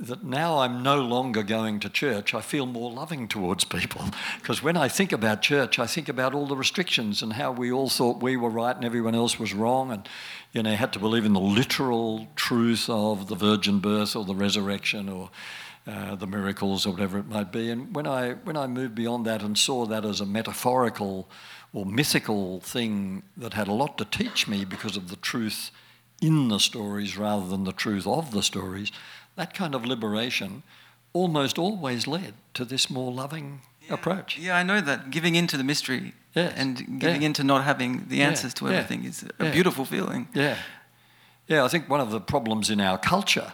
that 0.00 0.22
now 0.22 0.58
I'm 0.58 0.82
no 0.82 1.00
longer 1.00 1.42
going 1.42 1.80
to 1.80 1.88
church, 1.88 2.32
I 2.32 2.40
feel 2.40 2.66
more 2.66 2.90
loving 2.90 3.26
towards 3.28 3.64
people. 3.64 4.02
Because 4.38 4.62
when 4.62 4.76
I 4.76 4.88
think 4.88 5.12
about 5.12 5.42
church, 5.42 5.78
I 5.78 5.86
think 5.86 6.08
about 6.08 6.34
all 6.34 6.46
the 6.46 6.56
restrictions 6.56 7.22
and 7.22 7.34
how 7.34 7.50
we 7.52 7.70
all 7.70 7.88
thought 7.88 8.22
we 8.22 8.36
were 8.36 8.48
right 8.48 8.74
and 8.74 8.84
everyone 8.84 9.14
else 9.14 9.38
was 9.38 9.52
wrong, 9.52 9.90
and 9.90 10.08
you 10.52 10.62
know, 10.62 10.74
had 10.74 10.92
to 10.94 10.98
believe 10.98 11.24
in 11.24 11.34
the 11.34 11.40
literal 11.40 12.28
truth 12.34 12.88
of 12.88 13.28
the 13.28 13.34
virgin 13.34 13.80
birth 13.80 14.16
or 14.16 14.24
the 14.24 14.34
resurrection 14.34 15.08
or 15.08 15.30
uh, 15.86 16.14
the 16.14 16.26
miracles 16.26 16.86
or 16.86 16.92
whatever 16.92 17.18
it 17.18 17.26
might 17.26 17.52
be. 17.52 17.70
And 17.70 17.94
when 17.94 18.06
I 18.06 18.32
when 18.44 18.56
I 18.56 18.66
moved 18.66 18.94
beyond 18.94 19.26
that 19.26 19.42
and 19.42 19.58
saw 19.58 19.86
that 19.86 20.04
as 20.04 20.20
a 20.20 20.26
metaphorical 20.26 21.28
or 21.72 21.84
mythical 21.84 22.60
thing 22.60 23.22
that 23.36 23.54
had 23.54 23.68
a 23.68 23.72
lot 23.72 23.98
to 23.98 24.04
teach 24.04 24.48
me 24.48 24.64
because 24.64 24.96
of 24.96 25.08
the 25.08 25.16
truth 25.16 25.70
in 26.20 26.48
the 26.48 26.58
stories 26.58 27.16
rather 27.16 27.46
than 27.46 27.64
the 27.64 27.72
truth 27.72 28.06
of 28.06 28.32
the 28.32 28.42
stories, 28.42 28.90
that 29.36 29.54
kind 29.54 29.74
of 29.74 29.84
liberation 29.84 30.62
almost 31.12 31.58
always 31.58 32.06
led 32.06 32.34
to 32.54 32.64
this 32.64 32.90
more 32.90 33.12
loving 33.12 33.60
yeah. 33.86 33.94
approach. 33.94 34.38
Yeah, 34.38 34.56
I 34.56 34.62
know 34.62 34.80
that. 34.80 35.10
Giving 35.10 35.34
in 35.34 35.46
to 35.48 35.56
the 35.56 35.64
mystery 35.64 36.14
yes. 36.34 36.52
and 36.56 36.76
giving 37.00 37.22
yeah. 37.22 37.26
in 37.26 37.32
to 37.34 37.44
not 37.44 37.64
having 37.64 38.08
the 38.08 38.22
answers 38.22 38.54
yeah. 38.56 38.68
to 38.68 38.74
everything 38.74 39.04
is 39.04 39.24
a 39.38 39.50
beautiful 39.50 39.84
feeling. 39.84 40.28
Yeah. 40.34 40.56
Yeah, 41.46 41.64
I 41.64 41.68
think 41.68 41.88
one 41.88 42.00
of 42.00 42.10
the 42.10 42.20
problems 42.20 42.68
in 42.68 42.80
our 42.80 42.98
culture 42.98 43.52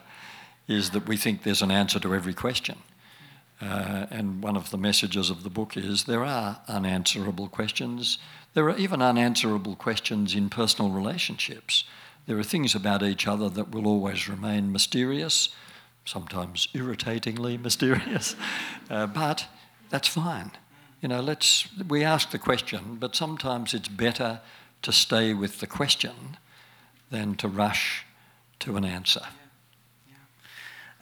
is 0.67 0.91
that 0.91 1.07
we 1.07 1.17
think 1.17 1.43
there's 1.43 1.63
an 1.63 1.71
answer 1.71 2.01
to 2.01 2.15
every 2.15 2.35
question. 2.35 2.79
Uh, 3.61 4.07
and 4.11 4.43
one 4.43 4.57
of 4.57 4.71
the 4.71 4.77
messages 4.77 5.31
of 5.31 5.43
the 5.43 5.51
book 5.51 5.77
is 5.77 6.05
there 6.05 6.25
are 6.25 6.61
unanswerable 6.69 7.49
questions. 7.49 8.19
There 8.55 8.69
are 8.69 8.77
even 8.77 9.01
unanswerable 9.01 9.77
questions 9.77 10.35
in 10.35 10.51
personal 10.51 10.91
relationships. 10.91 11.85
There 12.27 12.39
are 12.39 12.45
things 12.45 12.75
about 12.75 13.03
each 13.03 13.27
other 13.27 13.49
that 13.51 13.71
will 13.71 13.87
always 13.87 14.29
remain 14.29 14.73
mysterious 14.73 15.51
sometimes 16.05 16.69
irritatingly 16.75 17.57
mysterious, 17.63 18.37
uh, 18.91 19.07
but 19.07 19.47
that's 19.91 20.09
fine. 20.09 20.51
You 21.01 21.09
know, 21.09 21.21
let's, 21.21 21.69
we 21.89 22.03
ask 22.03 22.31
the 22.31 22.39
question, 22.39 22.97
but 22.99 23.15
sometimes 23.15 23.75
it's 23.75 23.89
better 23.89 24.41
to 24.83 24.93
stay 24.93 25.35
with 25.35 25.61
the 25.61 25.67
question 25.67 26.39
than 27.11 27.35
to 27.37 27.49
rush 27.49 28.07
to 28.61 28.77
an 28.77 28.85
answer. 28.85 29.23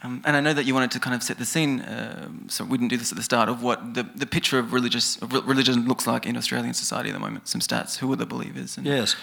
Um, 0.03 0.21
and 0.25 0.35
I 0.35 0.41
know 0.41 0.53
that 0.53 0.65
you 0.65 0.73
wanted 0.73 0.91
to 0.91 0.99
kind 0.99 1.15
of 1.15 1.23
set 1.23 1.37
the 1.37 1.45
scene, 1.45 1.81
um, 1.87 2.47
so 2.49 2.65
we 2.65 2.77
didn't 2.77 2.89
do 2.89 2.97
this 2.97 3.13
at 3.13 3.17
the 3.17 3.23
start, 3.23 3.47
of 3.47 3.63
what 3.63 3.93
the, 3.93 4.03
the 4.15 4.25
picture 4.25 4.59
of 4.59 4.73
religious 4.73 5.15
of 5.21 5.31
religion 5.47 5.87
looks 5.87 6.05
like 6.05 6.25
in 6.25 6.35
Australian 6.35 6.73
society 6.73 7.09
at 7.09 7.13
the 7.13 7.19
moment. 7.19 7.47
Some 7.47 7.61
stats. 7.61 7.97
Who 7.99 8.11
are 8.11 8.17
the 8.17 8.25
believers? 8.25 8.77
yes, 8.81 9.15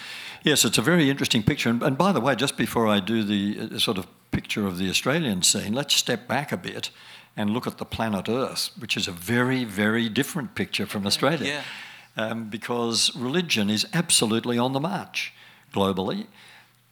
yes, 0.43 0.65
it's 0.65 0.79
a 0.79 0.83
very 0.83 1.11
interesting 1.11 1.43
picture. 1.43 1.69
And, 1.69 1.83
and 1.83 1.99
by 1.99 2.13
the 2.13 2.21
way, 2.21 2.35
just 2.35 2.57
before 2.57 2.87
I 2.87 2.99
do 2.99 3.23
the 3.23 3.75
uh, 3.75 3.79
sort 3.79 3.99
of 3.99 4.07
picture 4.31 4.67
of 4.67 4.79
the 4.79 4.89
Australian 4.89 5.43
scene, 5.43 5.75
let's 5.75 5.95
step 5.95 6.27
back 6.27 6.51
a 6.51 6.57
bit 6.57 6.91
and 7.37 7.51
look 7.51 7.67
at 7.67 7.77
the 7.77 7.85
planet 7.85 8.29
Earth, 8.29 8.71
which 8.79 8.97
is 8.97 9.07
a 9.07 9.13
very, 9.13 9.65
very 9.65 10.09
different 10.09 10.55
picture 10.55 10.87
from 10.87 11.07
Australia. 11.07 11.47
Yeah. 11.47 11.63
Um, 12.17 12.49
because 12.49 13.15
religion 13.15 13.69
is 13.71 13.87
absolutely 13.93 14.59
on 14.59 14.73
the 14.73 14.81
march 14.81 15.33
globally. 15.73 16.27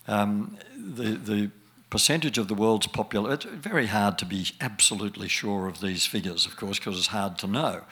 Um, 0.07 0.57
the, 0.77 1.17
the 1.17 1.51
percentage 1.91 2.39
of 2.39 2.49
the 2.49 2.55
world's 2.55 2.87
population, 2.87 3.53
it's 3.55 3.63
very 3.65 3.87
hard 3.87 4.19
to 4.19 4.25
be 4.25 4.47
absolutely 4.61 5.29
sure 5.29 5.67
of 5.67 5.81
these 5.81 6.07
figures, 6.07 6.47
of 6.47 6.57
course, 6.57 6.79
because 6.79 6.99
it's 6.99 7.09
hard 7.09 7.39
to 7.39 7.47
know. 7.47 7.83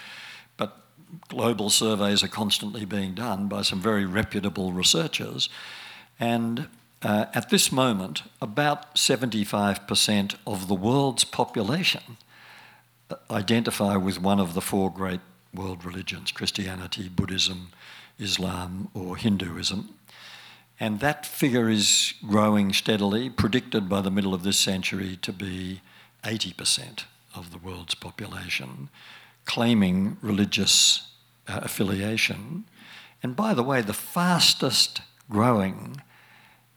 But 0.56 0.76
global 1.28 1.70
surveys 1.70 2.22
are 2.22 2.28
constantly 2.28 2.84
being 2.84 3.14
done 3.14 3.48
by 3.48 3.62
some 3.62 3.80
very 3.80 4.04
reputable 4.04 4.72
researchers. 4.72 5.48
And 6.18 6.68
uh, 7.02 7.26
at 7.34 7.50
this 7.50 7.70
moment, 7.70 8.22
about 8.40 8.96
75% 8.96 10.36
of 10.46 10.68
the 10.68 10.74
world's 10.74 11.24
population 11.24 12.16
identify 13.30 13.96
with 13.96 14.20
one 14.20 14.40
of 14.40 14.54
the 14.54 14.60
four 14.60 14.90
great 14.90 15.20
world 15.54 15.84
religions 15.84 16.32
Christianity, 16.32 17.08
Buddhism, 17.08 17.68
Islam, 18.18 18.88
or 18.94 19.16
Hinduism. 19.16 19.94
And 20.78 21.00
that 21.00 21.24
figure 21.24 21.68
is 21.68 22.14
growing 22.26 22.72
steadily, 22.72 23.30
predicted 23.30 23.88
by 23.88 24.02
the 24.02 24.10
middle 24.10 24.34
of 24.34 24.42
this 24.42 24.58
century 24.58 25.18
to 25.22 25.32
be 25.32 25.80
80% 26.22 27.04
of 27.34 27.50
the 27.50 27.58
world's 27.58 27.94
population 27.94 28.88
claiming 29.46 30.18
religious 30.20 31.12
uh, 31.48 31.60
affiliation. 31.62 32.64
And 33.22 33.34
by 33.34 33.54
the 33.54 33.62
way, 33.62 33.80
the 33.80 33.94
fastest 33.94 35.00
growing, 35.30 36.02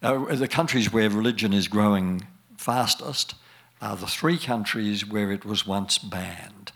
uh, 0.01 0.35
the 0.35 0.47
countries 0.47 0.93
where 0.93 1.09
religion 1.09 1.51
is 1.51 1.67
growing 1.67 2.27
fastest 2.57 3.35
are 3.81 3.95
the 3.95 4.07
three 4.07 4.37
countries 4.37 5.05
where 5.05 5.31
it 5.31 5.45
was 5.45 5.65
once 5.65 5.97
banned 5.97 6.71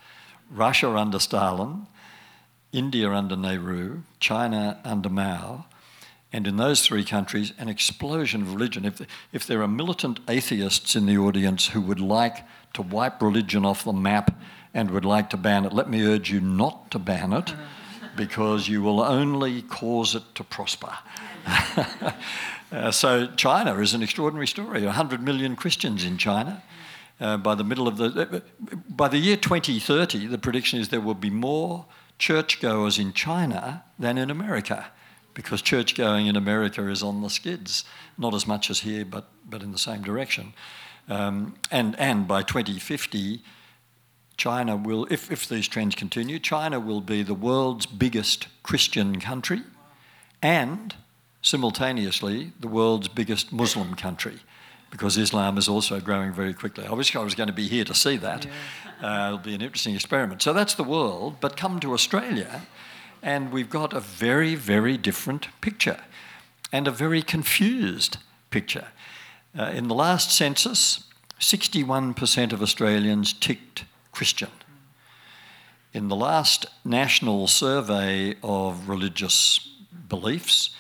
Russia 0.50 0.90
under 0.90 1.20
Stalin, 1.20 1.88
India 2.72 3.12
under 3.12 3.36
Nehru, 3.36 4.02
China 4.20 4.80
under 4.84 5.10
Mao, 5.10 5.66
and 6.34 6.48
in 6.48 6.58
those 6.58 6.82
three 6.82 7.06
countries, 7.06 7.54
an 7.60 7.70
explosion 7.70 8.42
of 8.42 8.54
religion. 8.56 8.86
If, 8.86 9.02
if 9.32 9.46
there 9.46 9.62
are 9.62 9.68
militant 9.68 10.20
atheists 10.28 10.96
in 10.96 11.06
the 11.06 11.16
audience 11.16 11.68
who 11.68 11.82
would 11.82 12.00
like 12.00 12.44
to 12.74 12.82
wipe 12.82 13.22
religion 13.22 13.64
off 13.64 13.84
the 13.84 13.94
map 13.94 14.36
and 14.74 14.90
would 14.90 15.06
like 15.06 15.30
to 15.30 15.38
ban 15.38 15.64
it, 15.64 15.74
let 15.74 15.88
me 15.88 16.04
urge 16.04 16.32
you 16.32 16.42
not 16.42 16.90
to 16.90 16.98
ban 16.98 17.34
it 17.34 17.54
because 18.18 18.68
you 18.68 18.82
will 18.82 19.00
only 19.00 19.62
cause 19.62 20.16
it 20.16 20.24
to 20.34 20.44
prosper. 20.44 20.98
uh, 22.72 22.90
so, 22.90 23.28
China 23.36 23.78
is 23.78 23.94
an 23.94 24.02
extraordinary 24.02 24.48
story 24.48 24.84
100 24.84 25.22
million 25.22 25.56
Christians 25.56 26.04
in 26.04 26.18
China. 26.18 26.64
Uh, 27.20 27.38
by 27.38 27.54
the 27.54 27.64
middle 27.64 27.88
of 27.88 27.98
the 27.98 28.06
uh, 28.06 28.40
by 28.90 29.08
the 29.08 29.20
year 29.20 29.38
2030, 29.38 30.26
the 30.28 30.38
prediction 30.40 30.80
is 30.80 30.90
there 30.90 31.00
will 31.00 31.14
be 31.14 31.30
more 31.30 31.86
churchgoers 32.18 32.98
in 32.98 33.14
China 33.14 33.84
than 34.00 34.18
in 34.18 34.32
America 34.32 34.88
because 35.34 35.62
church 35.62 35.96
going 35.96 36.28
in 36.28 36.36
America 36.36 36.88
is 36.88 37.02
on 37.04 37.22
the 37.22 37.30
skids, 37.30 37.84
not 38.18 38.34
as 38.34 38.46
much 38.46 38.70
as 38.70 38.82
here, 38.82 39.06
but, 39.06 39.30
but 39.50 39.62
in 39.62 39.72
the 39.72 39.78
same 39.78 40.02
direction. 40.02 40.54
Um, 41.10 41.56
and, 41.72 42.00
and 42.00 42.28
by 42.28 42.44
2050, 42.44 43.42
China 44.38 44.76
will, 44.76 45.08
if, 45.10 45.32
if 45.32 45.48
these 45.48 45.68
trends 45.68 45.96
continue, 45.96 46.40
China 46.40 46.80
will 46.80 47.02
be 47.02 47.24
the 47.24 47.34
world's 47.34 47.86
biggest 47.86 48.48
Christian 48.64 49.20
country 49.20 49.62
and 50.42 50.96
simultaneously 51.42 52.54
the 52.60 52.68
world's 52.68 53.08
biggest 53.08 53.52
Muslim 53.52 53.96
country 53.96 54.40
because 54.90 55.18
Islam 55.18 55.58
is 55.58 55.68
also 55.68 56.00
growing 56.00 56.32
very 56.32 56.54
quickly. 56.54 56.86
I 56.86 56.94
wish 56.94 57.16
I 57.16 57.24
was 57.24 57.36
going 57.36 57.48
to 57.48 57.54
be 57.54 57.68
here 57.68 57.84
to 57.84 57.96
see 57.96 58.16
that. 58.18 58.46
Yeah. 58.46 59.24
Uh, 59.24 59.28
it'll 59.28 59.40
be 59.40 59.56
an 59.56 59.62
interesting 59.62 59.96
experiment. 59.96 60.42
So 60.42 60.54
that's 60.54 60.76
the 60.76 60.84
world, 60.84 61.38
but 61.42 61.58
come 61.58 61.80
to 61.80 61.94
Australia 61.94 62.62
and 63.24 63.54
we've 63.54 63.70
got 63.70 63.94
a 63.94 64.02
very, 64.02 64.54
very 64.54 64.98
different 64.98 65.48
picture 65.62 65.98
and 66.72 66.88
a 66.88 66.92
very 66.92 67.22
confused 67.22 68.18
picture. 68.52 68.88
Uh, 69.58 69.72
in 69.74 69.88
the 69.88 69.96
last 69.96 70.30
census, 70.30 71.06
61% 71.40 72.52
of 72.52 72.62
Australians 72.62 73.32
ticked 73.32 73.86
Christian. 74.12 74.50
In 75.94 76.10
the 76.10 76.16
last 76.16 76.66
national 76.84 77.48
survey 77.48 78.36
of 78.44 78.90
religious 78.90 79.60
beliefs, 80.10 80.72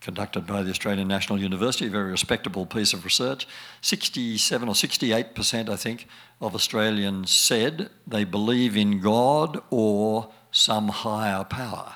conducted 0.00 0.46
by 0.46 0.62
the 0.62 0.70
Australian 0.70 1.08
National 1.08 1.38
University, 1.38 1.86
a 1.86 1.90
very 1.90 2.10
respectable 2.10 2.64
piece 2.64 2.92
of 2.92 3.04
research, 3.04 3.46
67 3.82 4.68
or 4.68 4.74
68%, 4.74 5.68
I 5.68 5.76
think, 5.76 6.08
of 6.40 6.54
Australians 6.54 7.30
said 7.30 7.90
they 8.06 8.24
believe 8.24 8.76
in 8.76 9.00
God 9.00 9.62
or 9.70 10.30
some 10.52 10.88
higher 10.88 11.44
power. 11.44 11.94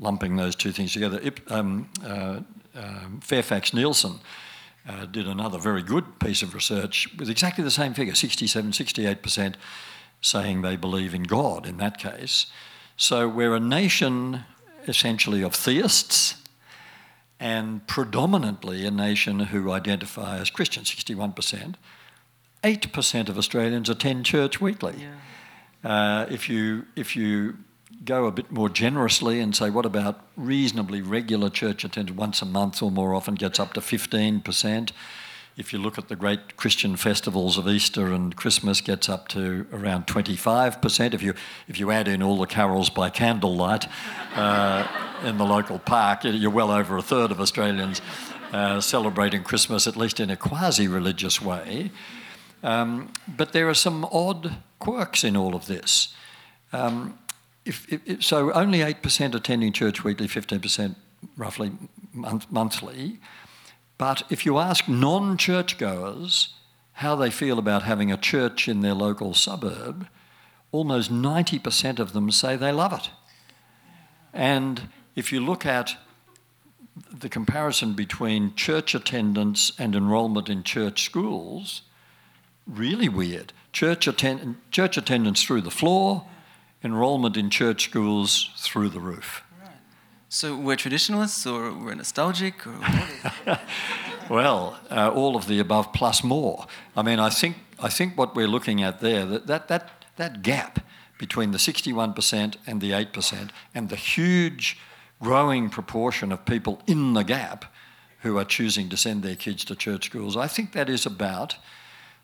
lumping 0.00 0.34
those 0.36 0.56
two 0.56 0.72
things 0.72 0.92
together. 0.92 1.20
Um, 1.48 1.88
uh, 2.04 2.40
um, 2.74 3.20
Fairfax 3.22 3.72
Nielsen 3.72 4.18
uh, 4.88 5.06
did 5.06 5.28
another 5.28 5.56
very 5.58 5.82
good 5.82 6.18
piece 6.18 6.42
of 6.42 6.52
research 6.52 7.08
with 7.16 7.30
exactly 7.30 7.62
the 7.62 7.70
same 7.70 7.94
figure 7.94 8.14
67, 8.14 8.72
68% 8.72 9.54
saying 10.20 10.62
they 10.62 10.74
believe 10.76 11.14
in 11.14 11.22
God 11.22 11.66
in 11.66 11.76
that 11.76 11.98
case. 11.98 12.46
So 12.96 13.28
we're 13.28 13.54
a 13.54 13.60
nation 13.60 14.44
essentially 14.88 15.42
of 15.42 15.54
theists 15.54 16.36
and 17.38 17.86
predominantly 17.86 18.84
a 18.86 18.90
nation 18.90 19.38
who 19.40 19.70
identify 19.70 20.38
as 20.38 20.50
Christian, 20.50 20.84
61%. 20.84 21.74
8% 22.62 23.28
of 23.28 23.36
Australians 23.36 23.90
attend 23.90 24.24
church 24.24 24.60
weekly. 24.60 24.94
Yeah. 24.98 25.90
Uh, 25.90 26.26
if 26.30 26.48
you 26.48 26.86
if 26.96 27.14
you 27.14 27.58
go 28.04 28.26
a 28.26 28.32
bit 28.32 28.50
more 28.50 28.68
generously 28.68 29.40
and 29.40 29.54
say 29.54 29.70
what 29.70 29.86
about 29.86 30.20
reasonably 30.36 31.00
regular 31.00 31.48
church 31.48 31.84
attendance 31.84 32.16
once 32.16 32.42
a 32.42 32.46
month 32.46 32.82
or 32.82 32.90
more 32.90 33.14
often 33.14 33.34
gets 33.34 33.58
up 33.58 33.72
to 33.74 33.80
15%. 33.80 34.90
If 35.56 35.72
you 35.72 35.78
look 35.78 35.98
at 35.98 36.08
the 36.08 36.16
great 36.16 36.56
Christian 36.56 36.96
festivals 36.96 37.56
of 37.56 37.68
Easter 37.68 38.12
and 38.12 38.34
Christmas 38.34 38.80
gets 38.80 39.08
up 39.08 39.28
to 39.28 39.66
around 39.72 40.06
25%. 40.06 41.14
If 41.14 41.22
you 41.22 41.34
if 41.68 41.78
you 41.78 41.92
add 41.92 42.08
in 42.08 42.22
all 42.22 42.38
the 42.38 42.46
carols 42.46 42.90
by 42.90 43.08
candlelight 43.10 43.86
uh, 44.34 44.86
in 45.22 45.38
the 45.38 45.44
local 45.44 45.78
park, 45.78 46.24
you're 46.24 46.50
well 46.50 46.72
over 46.72 46.96
a 46.96 47.02
third 47.02 47.30
of 47.30 47.40
Australians 47.40 48.02
uh, 48.52 48.80
celebrating 48.80 49.44
Christmas 49.44 49.86
at 49.86 49.96
least 49.96 50.18
in 50.18 50.28
a 50.28 50.36
quasi-religious 50.36 51.40
way. 51.40 51.92
Um, 52.64 53.12
but 53.28 53.52
there 53.52 53.68
are 53.68 53.74
some 53.74 54.04
odd 54.06 54.56
quirks 54.80 55.22
in 55.22 55.36
all 55.36 55.54
of 55.54 55.66
this. 55.66 56.14
Um, 56.72 57.18
if, 57.64 57.90
if, 57.92 58.00
if, 58.04 58.24
so 58.24 58.52
only 58.52 58.78
8% 58.80 59.34
attending 59.34 59.72
church 59.72 60.04
weekly, 60.04 60.28
15% 60.28 60.96
roughly 61.36 61.72
month, 62.12 62.50
monthly. 62.50 63.20
But 63.98 64.24
if 64.30 64.44
you 64.44 64.58
ask 64.58 64.88
non 64.88 65.38
churchgoers 65.38 66.54
how 66.98 67.16
they 67.16 67.30
feel 67.30 67.58
about 67.58 67.82
having 67.82 68.12
a 68.12 68.16
church 68.16 68.68
in 68.68 68.80
their 68.80 68.94
local 68.94 69.34
suburb, 69.34 70.08
almost 70.72 71.12
90% 71.12 71.98
of 71.98 72.12
them 72.12 72.30
say 72.30 72.56
they 72.56 72.72
love 72.72 72.92
it. 72.92 73.10
And 74.32 74.88
if 75.14 75.32
you 75.32 75.40
look 75.40 75.64
at 75.64 75.96
the 77.12 77.28
comparison 77.28 77.94
between 77.94 78.54
church 78.54 78.94
attendance 78.94 79.72
and 79.78 79.96
enrolment 79.96 80.48
in 80.48 80.62
church 80.62 81.04
schools, 81.04 81.82
really 82.66 83.08
weird. 83.08 83.52
Church, 83.72 84.06
attend- 84.06 84.56
church 84.70 84.96
attendance 84.96 85.42
through 85.42 85.62
the 85.62 85.70
floor, 85.70 86.26
enrolment 86.84 87.36
in 87.36 87.50
church 87.50 87.84
schools 87.84 88.50
through 88.56 88.90
the 88.90 89.00
roof. 89.00 89.42
So 90.28 90.56
we're 90.56 90.76
traditionalists 90.76 91.46
or 91.46 91.72
we're 91.72 91.94
nostalgic 91.94 92.66
or 92.66 92.74
Well, 94.30 94.80
uh, 94.90 95.10
all 95.14 95.36
of 95.36 95.46
the 95.46 95.58
above 95.58 95.92
plus 95.92 96.24
more. 96.24 96.66
I 96.96 97.02
mean, 97.02 97.20
I 97.20 97.30
think 97.30 97.56
I 97.78 97.88
think 97.88 98.16
what 98.16 98.34
we're 98.34 98.48
looking 98.48 98.82
at 98.82 99.00
there 99.00 99.26
that 99.26 99.46
that 99.46 99.68
that, 99.68 100.04
that 100.16 100.42
gap 100.42 100.80
between 101.18 101.52
the 101.52 101.58
61% 101.58 102.56
and 102.66 102.80
the 102.80 102.90
8% 102.90 103.50
and 103.74 103.88
the 103.88 103.96
huge 103.96 104.76
growing 105.22 105.70
proportion 105.70 106.32
of 106.32 106.44
people 106.44 106.82
in 106.86 107.14
the 107.14 107.22
gap 107.22 107.64
who 108.22 108.36
are 108.36 108.44
choosing 108.44 108.88
to 108.88 108.96
send 108.96 109.22
their 109.22 109.36
kids 109.36 109.64
to 109.64 109.76
church 109.76 110.06
schools, 110.06 110.36
I 110.36 110.48
think 110.48 110.72
that 110.72 110.88
is 110.88 111.06
about 111.06 111.56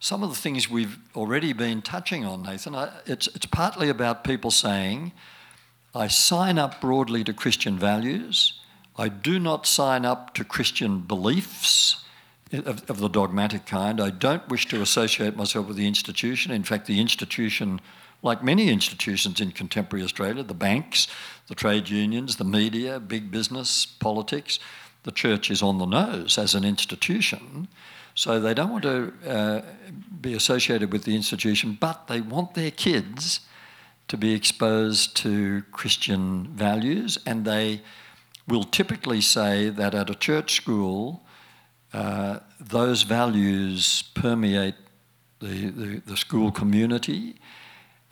some 0.00 0.22
of 0.22 0.30
the 0.30 0.34
things 0.34 0.68
we've 0.68 0.98
already 1.14 1.52
been 1.52 1.82
touching 1.82 2.24
on, 2.24 2.42
Nathan. 2.42 2.74
I, 2.74 2.90
it's, 3.04 3.26
it's 3.28 3.46
partly 3.46 3.90
about 3.90 4.24
people 4.24 4.50
saying, 4.50 5.12
I 5.94 6.08
sign 6.08 6.58
up 6.58 6.80
broadly 6.80 7.22
to 7.24 7.34
Christian 7.34 7.78
values. 7.78 8.60
I 8.96 9.08
do 9.08 9.38
not 9.38 9.66
sign 9.66 10.06
up 10.06 10.34
to 10.34 10.44
Christian 10.44 11.00
beliefs 11.00 12.02
of, 12.50 12.88
of, 12.88 12.98
the 12.98 13.08
dogmatic 13.08 13.66
kind. 13.66 14.00
I 14.00 14.10
don't 14.10 14.48
wish 14.48 14.66
to 14.68 14.80
associate 14.80 15.36
myself 15.36 15.68
with 15.68 15.76
the 15.76 15.86
institution. 15.86 16.50
In 16.50 16.64
fact, 16.64 16.86
the 16.86 16.98
institution, 16.98 17.80
like 18.22 18.42
many 18.42 18.70
institutions 18.70 19.38
in 19.40 19.52
contemporary 19.52 20.02
Australia, 20.02 20.42
the 20.42 20.54
banks, 20.54 21.08
the 21.48 21.54
trade 21.54 21.90
unions, 21.90 22.36
the 22.36 22.44
media, 22.44 22.98
big 22.98 23.30
business, 23.30 23.84
politics, 23.84 24.58
the 25.02 25.12
church 25.12 25.50
is 25.50 25.62
on 25.62 25.78
the 25.78 25.86
nose 25.86 26.38
as 26.38 26.54
an 26.54 26.64
institution. 26.64 27.68
So 28.20 28.38
they 28.38 28.52
don't 28.52 28.68
want 28.68 28.82
to 28.82 29.14
uh, 29.26 29.62
be 30.20 30.34
associated 30.34 30.92
with 30.92 31.04
the 31.04 31.16
institution, 31.16 31.78
but 31.80 32.06
they 32.06 32.20
want 32.20 32.52
their 32.52 32.70
kids 32.70 33.40
to 34.08 34.18
be 34.18 34.34
exposed 34.34 35.16
to 35.22 35.62
Christian 35.72 36.48
values, 36.48 37.16
and 37.24 37.46
they 37.46 37.80
will 38.46 38.64
typically 38.64 39.22
say 39.22 39.70
that 39.70 39.94
at 39.94 40.10
a 40.10 40.14
church 40.14 40.52
school, 40.52 41.22
uh, 41.94 42.40
those 42.60 43.04
values 43.04 44.02
permeate 44.14 44.74
the, 45.38 45.70
the, 45.70 46.02
the, 46.04 46.16
school 46.18 46.52
community, 46.52 47.36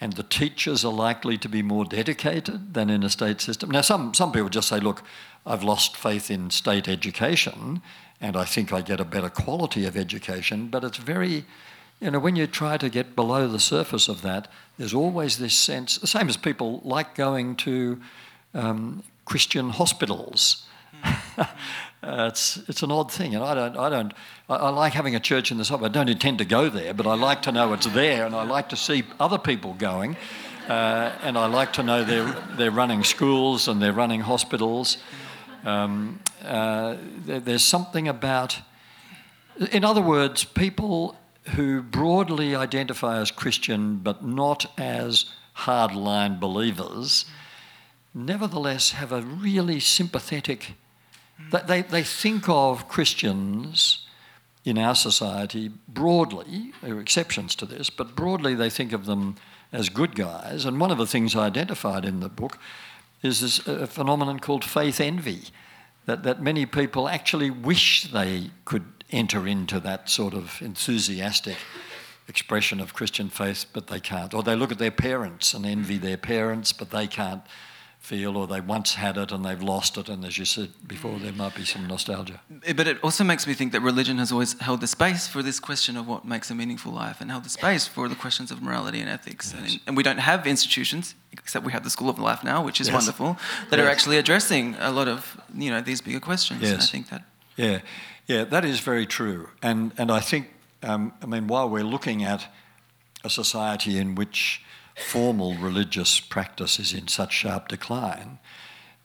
and 0.01 0.15
the 0.15 0.23
teachers 0.23 0.87
are 0.87 0.93
likely 1.09 1.37
to 1.37 1.51
be 1.51 1.61
more 1.61 1.85
dedicated 1.85 2.73
than 2.73 2.89
in 2.89 3.03
a 3.03 3.11
state 3.11 3.43
system. 3.43 3.71
Now, 3.71 3.83
some, 3.83 4.15
some 4.15 4.33
people 4.33 4.49
just 4.49 4.69
say, 4.69 4.81
look, 4.81 5.03
I've 5.45 5.63
lost 5.63 5.99
faith 5.99 6.31
in 6.31 6.49
state 6.49 6.89
education, 6.89 7.83
and 8.21 8.37
I 8.37 8.45
think 8.45 8.73
I 8.73 8.81
get 8.81 9.01
a 9.01 9.05
better 9.05 9.31
quality 9.31 9.85
of 9.87 9.97
education, 9.97 10.69
but 10.69 10.85
it's 10.85 10.99
very 10.99 11.45
you 12.01 12.13
know, 12.13 12.21
when 12.21 12.37
you 12.37 12.47
try 12.47 12.77
to 12.77 12.89
get 12.89 13.17
below 13.17 13.49
the 13.49 13.59
surface 13.59 14.09
of 14.09 14.23
that, 14.23 14.49
there's 14.79 14.95
always 14.95 15.39
this 15.39 15.55
sense, 15.55 15.99
the 15.99 16.07
same 16.07 16.29
as 16.29 16.37
people 16.37 16.81
like 16.85 17.17
going 17.17 17.57
to 17.57 18.01
um, 18.55 19.03
Christian 19.25 19.71
hospitals. 19.71 20.65
uh, 21.05 21.47
it's, 22.03 22.59
it's 22.69 22.83
an 22.83 22.93
odd 22.93 23.11
thing, 23.11 23.35
and 23.35 23.43
I 23.43 23.55
don't, 23.55 23.77
I 23.77 23.89
don't, 23.89 24.13
I, 24.49 24.55
I, 24.55 24.69
like 24.71 24.93
having 24.93 25.17
a 25.17 25.21
church 25.21 25.51
in 25.51 25.59
the 25.59 25.65
suburb. 25.65 25.87
I 25.87 25.89
don't 25.89 26.09
intend 26.09 26.39
to 26.39 26.45
go 26.45 26.69
there, 26.69 26.95
but 26.95 27.07
I 27.07 27.15
like 27.15 27.43
to 27.43 27.53
know 27.53 27.73
it's 27.73 27.87
there, 27.87 28.27
and 28.27 28.35
I 28.35 28.45
like 28.45 28.69
to 28.69 28.77
see 28.77 29.03
other 29.19 29.39
people 29.39 29.75
going, 29.75 30.17
uh, 30.69 31.13
and 31.23 31.37
I 31.37 31.47
like 31.47 31.73
to 31.75 31.83
know 31.83 32.05
they're, 32.05 32.33
they're 32.57 32.71
running 32.71 33.03
schools 33.03 33.67
and 33.67 33.83
they're 33.83 33.93
running 33.93 34.21
hospitals. 34.21 34.99
Um, 35.65 36.21
uh, 36.45 36.97
there's 37.25 37.65
something 37.65 38.09
about, 38.09 38.59
in 39.73 39.85
other 39.85 40.03
words, 40.03 40.45
people 40.45 41.17
who 41.57 41.83
broadly 41.83 42.55
identify 42.55 43.21
as 43.21 43.31
Christian 43.31 43.97
but 43.97 44.25
not 44.25 44.67
as 44.79 45.27
hardline 45.57 46.39
believers, 46.39 47.25
nevertheless 48.15 48.93
have 48.93 49.13
a 49.13 49.23
really 49.23 49.81
sympathetic. 49.81 50.75
They, 51.67 51.83
they 51.83 52.03
think 52.03 52.49
of 52.49 52.89
Christians 52.89 54.07
in 54.65 54.77
our 54.77 54.95
society 54.95 55.71
broadly, 55.89 56.73
there 56.83 56.97
are 56.97 57.01
exceptions 57.01 57.55
to 57.57 57.67
this, 57.67 57.91
but 57.91 58.15
broadly 58.15 58.55
they 58.55 58.69
think 58.69 58.93
of 58.93 59.07
them 59.07 59.37
as 59.73 59.89
good 59.89 60.15
guys. 60.15 60.65
And 60.65 60.81
one 60.81 60.91
of 60.91 60.99
the 60.99 61.07
things 61.07 61.35
I 61.35 61.47
identified 61.47 62.05
in 62.05 62.21
the 62.21 62.29
book 62.29 62.59
is 63.23 63.41
this 63.41 63.67
a 63.67 63.87
phenomenon 63.87 64.39
called 64.39 64.65
faith 64.65 65.01
envy, 65.01 65.45
that, 66.07 66.23
that 66.23 66.43
many 66.43 66.67
people 66.67 67.09
actually 67.09 67.51
wish 67.51 68.05
they 68.13 68.51
could 68.65 68.85
enter 69.11 69.47
into 69.47 69.81
that 69.81 70.09
sort 70.09 70.35
of 70.35 70.61
enthusiastic 70.61 71.57
expression 72.29 72.81
of 72.81 72.95
Christian 72.95 73.29
faith, 73.29 73.67
but 73.73 73.87
they 73.87 74.01
can't. 74.01 74.35
Or 74.35 74.43
they 74.43 74.55
look 74.55 74.71
at 74.71 74.79
their 74.79 74.91
parents 74.91 75.55
and 75.55 75.65
envy 75.65 75.99
their 75.99 76.17
parents, 76.17 76.73
but 76.73 76.91
they 76.91 77.07
can't 77.07 77.43
feel, 77.99 78.37
or 78.37 78.47
they 78.47 78.61
once 78.61 78.95
had 78.95 79.19
it 79.19 79.33
and 79.33 79.45
they've 79.45 79.63
lost 79.63 79.99
it. 79.99 80.09
And 80.09 80.25
as 80.25 80.39
you 80.39 80.45
said 80.45 80.71
before, 80.87 81.19
there 81.19 81.33
might 81.33 81.55
be 81.55 81.65
some 81.65 81.87
nostalgia. 81.87 82.41
But 82.75 82.87
it 82.87 82.99
also 83.03 83.25
makes 83.25 83.47
me 83.47 83.55
think 83.55 83.73
that 83.73 83.81
religion 83.81 84.19
has 84.19 84.33
always 84.33 84.59
held 84.61 84.81
the 84.81 84.87
space 84.87 85.29
for 85.29 85.43
this 85.43 85.61
question 85.61 85.97
of 85.97 86.07
what 86.07 86.25
makes 86.25 86.51
a 86.51 86.55
meaningful 86.55 86.93
life 86.93 87.21
and 87.21 87.31
held 87.31 87.45
the 87.45 87.51
space 87.51 87.87
for 87.87 88.09
the 88.09 88.15
questions 88.15 88.51
of 88.51 88.63
morality 88.63 89.01
and 89.01 89.11
ethics. 89.11 89.53
Yes. 89.53 89.73
And, 89.73 89.81
and, 89.89 89.97
we 89.97 90.03
don't 90.03 90.21
have 90.21 90.47
institutions, 90.47 91.15
except 91.33 91.67
we 91.67 91.73
have 91.73 91.85
the 91.85 91.91
School 91.91 92.09
of 92.09 92.19
Life 92.19 92.43
now, 92.43 92.65
which 92.65 92.81
is 92.81 92.87
yes. 92.87 92.95
wonderful, 92.95 93.37
that 93.71 93.79
yes. 93.79 93.87
are 93.87 93.91
actually 93.91 94.17
addressing 94.17 94.75
a 94.79 94.91
lot 94.91 95.09
of 95.09 95.41
you 95.55 95.71
know 95.71 95.81
these 95.81 96.01
bigger 96.01 96.21
questions. 96.21 96.63
Yes. 96.63 96.73
And 96.73 96.83
I 96.83 96.87
think 96.87 97.09
that. 97.11 97.23
Yeah. 97.57 97.81
Yeah, 98.29 98.45
that 98.45 98.65
is 98.65 98.81
very 98.81 99.07
true. 99.07 99.49
And, 99.63 99.93
and 99.97 100.11
I 100.11 100.21
think, 100.21 100.51
um, 100.83 101.15
I 101.23 101.27
mean, 101.27 101.47
while 101.47 101.69
we're 101.69 101.83
looking 101.83 102.23
at 102.25 102.47
a 103.25 103.31
society 103.31 103.97
in 103.97 104.15
which 104.15 104.63
formal 104.99 105.55
religious 105.55 106.21
practice 106.21 106.79
is 106.79 106.93
in 106.93 107.09
such 107.09 107.33
sharp 107.33 107.69
decline, 107.69 108.39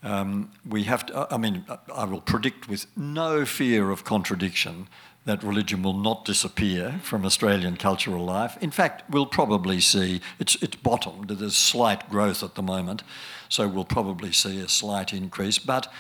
um, 0.03 0.51
we 0.67 0.83
have 0.83 1.05
to, 1.05 1.27
I 1.31 1.37
mean, 1.37 1.65
I 1.93 2.05
will 2.05 2.21
predict 2.21 2.67
with 2.67 2.85
no 2.97 3.45
fear 3.45 3.89
of 3.89 4.03
contradiction 4.03 4.87
that 5.25 5.41
religion 5.41 5.81
will 5.81 5.97
not 5.97 6.25
disappear 6.25 6.99
from 7.01 7.25
Australian 7.25 7.77
cultural 7.77 8.25
life. 8.25 8.57
In 8.59 8.71
fact, 8.71 9.09
we'll 9.09 9.25
probably 9.25 9.79
see 9.79 10.19
it's, 10.39 10.55
it's 10.61 10.75
bottomed, 10.75 11.29
there's 11.29 11.55
slight 11.55 12.09
growth 12.09 12.43
at 12.43 12.55
the 12.55 12.61
moment, 12.61 13.03
so 13.47 13.67
we'll 13.67 13.85
probably 13.85 14.33
see 14.33 14.59
a 14.59 14.67
slight 14.67 15.13
increase. 15.13 15.59
But 15.59 15.91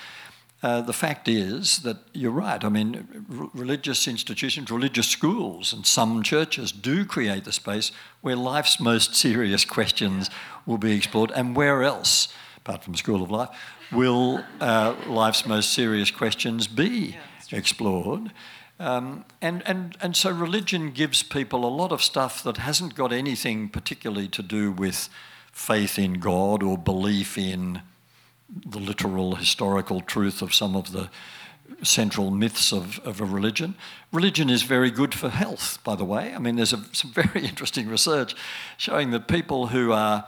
uh, 0.63 0.81
the 0.81 0.93
fact 0.93 1.27
is 1.27 1.79
that 1.79 1.97
you're 2.13 2.31
right. 2.31 2.63
I 2.63 2.69
mean, 2.69 3.25
r- 3.37 3.49
religious 3.53 4.07
institutions, 4.07 4.71
religious 4.71 5.07
schools, 5.07 5.73
and 5.73 5.85
some 5.85 6.23
churches 6.23 6.71
do 6.71 7.05
create 7.05 7.43
the 7.43 7.51
space 7.51 7.91
where 8.21 8.35
life's 8.35 8.79
most 8.79 9.13
serious 9.13 9.65
questions 9.65 10.29
will 10.65 10.79
be 10.79 10.93
explored, 10.93 11.31
and 11.31 11.55
where 11.55 11.83
else 11.83 12.29
apart 12.63 12.81
from 12.81 12.95
School 12.95 13.21
of 13.21 13.29
Life, 13.29 13.49
will 13.91 14.43
uh, 14.61 14.95
life's 15.05 15.45
most 15.45 15.73
serious 15.73 16.11
questions 16.11 16.67
be 16.67 17.17
explored? 17.51 18.31
Um, 18.79 19.25
and, 19.41 19.61
and, 19.67 19.97
and 20.01 20.15
so 20.15 20.31
religion 20.31 20.91
gives 20.91 21.23
people 21.23 21.65
a 21.65 21.67
lot 21.67 21.91
of 21.91 22.01
stuff 22.01 22.41
that 22.43 22.57
hasn't 22.57 22.95
got 22.95 23.11
anything 23.11 23.67
particularly 23.67 24.29
to 24.29 24.41
do 24.41 24.71
with 24.71 25.09
faith 25.51 25.99
in 25.99 26.13
God 26.13 26.63
or 26.63 26.77
belief 26.77 27.37
in 27.37 27.81
the 28.65 28.79
literal 28.79 29.35
historical 29.35 30.01
truth 30.01 30.41
of 30.41 30.53
some 30.53 30.75
of 30.75 30.91
the 30.91 31.09
central 31.81 32.31
myths 32.31 32.71
of, 32.71 32.99
of 32.99 33.19
a 33.19 33.25
religion. 33.25 33.75
Religion 34.11 34.49
is 34.49 34.63
very 34.63 34.91
good 34.91 35.13
for 35.13 35.29
health, 35.29 35.79
by 35.83 35.95
the 35.95 36.05
way. 36.05 36.33
I 36.33 36.39
mean, 36.39 36.55
there's 36.55 36.73
a, 36.73 36.83
some 36.91 37.11
very 37.11 37.45
interesting 37.47 37.87
research 37.87 38.35
showing 38.77 39.11
that 39.11 39.27
people 39.27 39.67
who 39.67 39.91
are 39.91 40.25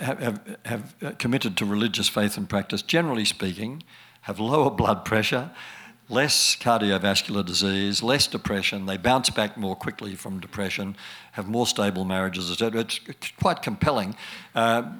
have, 0.00 0.18
have, 0.18 0.56
have 0.66 1.18
committed 1.18 1.56
to 1.56 1.64
religious 1.64 2.08
faith 2.08 2.36
and 2.36 2.48
practice, 2.48 2.82
generally 2.82 3.24
speaking, 3.24 3.82
have 4.22 4.38
lower 4.38 4.70
blood 4.70 5.04
pressure, 5.04 5.50
less 6.08 6.56
cardiovascular 6.56 7.44
disease, 7.44 8.02
less 8.02 8.26
depression. 8.26 8.86
They 8.86 8.96
bounce 8.96 9.30
back 9.30 9.56
more 9.56 9.76
quickly 9.76 10.14
from 10.14 10.40
depression, 10.40 10.96
have 11.32 11.48
more 11.48 11.66
stable 11.66 12.04
marriages, 12.04 12.50
etc. 12.50 12.82
It's 12.82 13.00
quite 13.40 13.62
compelling. 13.62 14.14
Uh, 14.54 14.90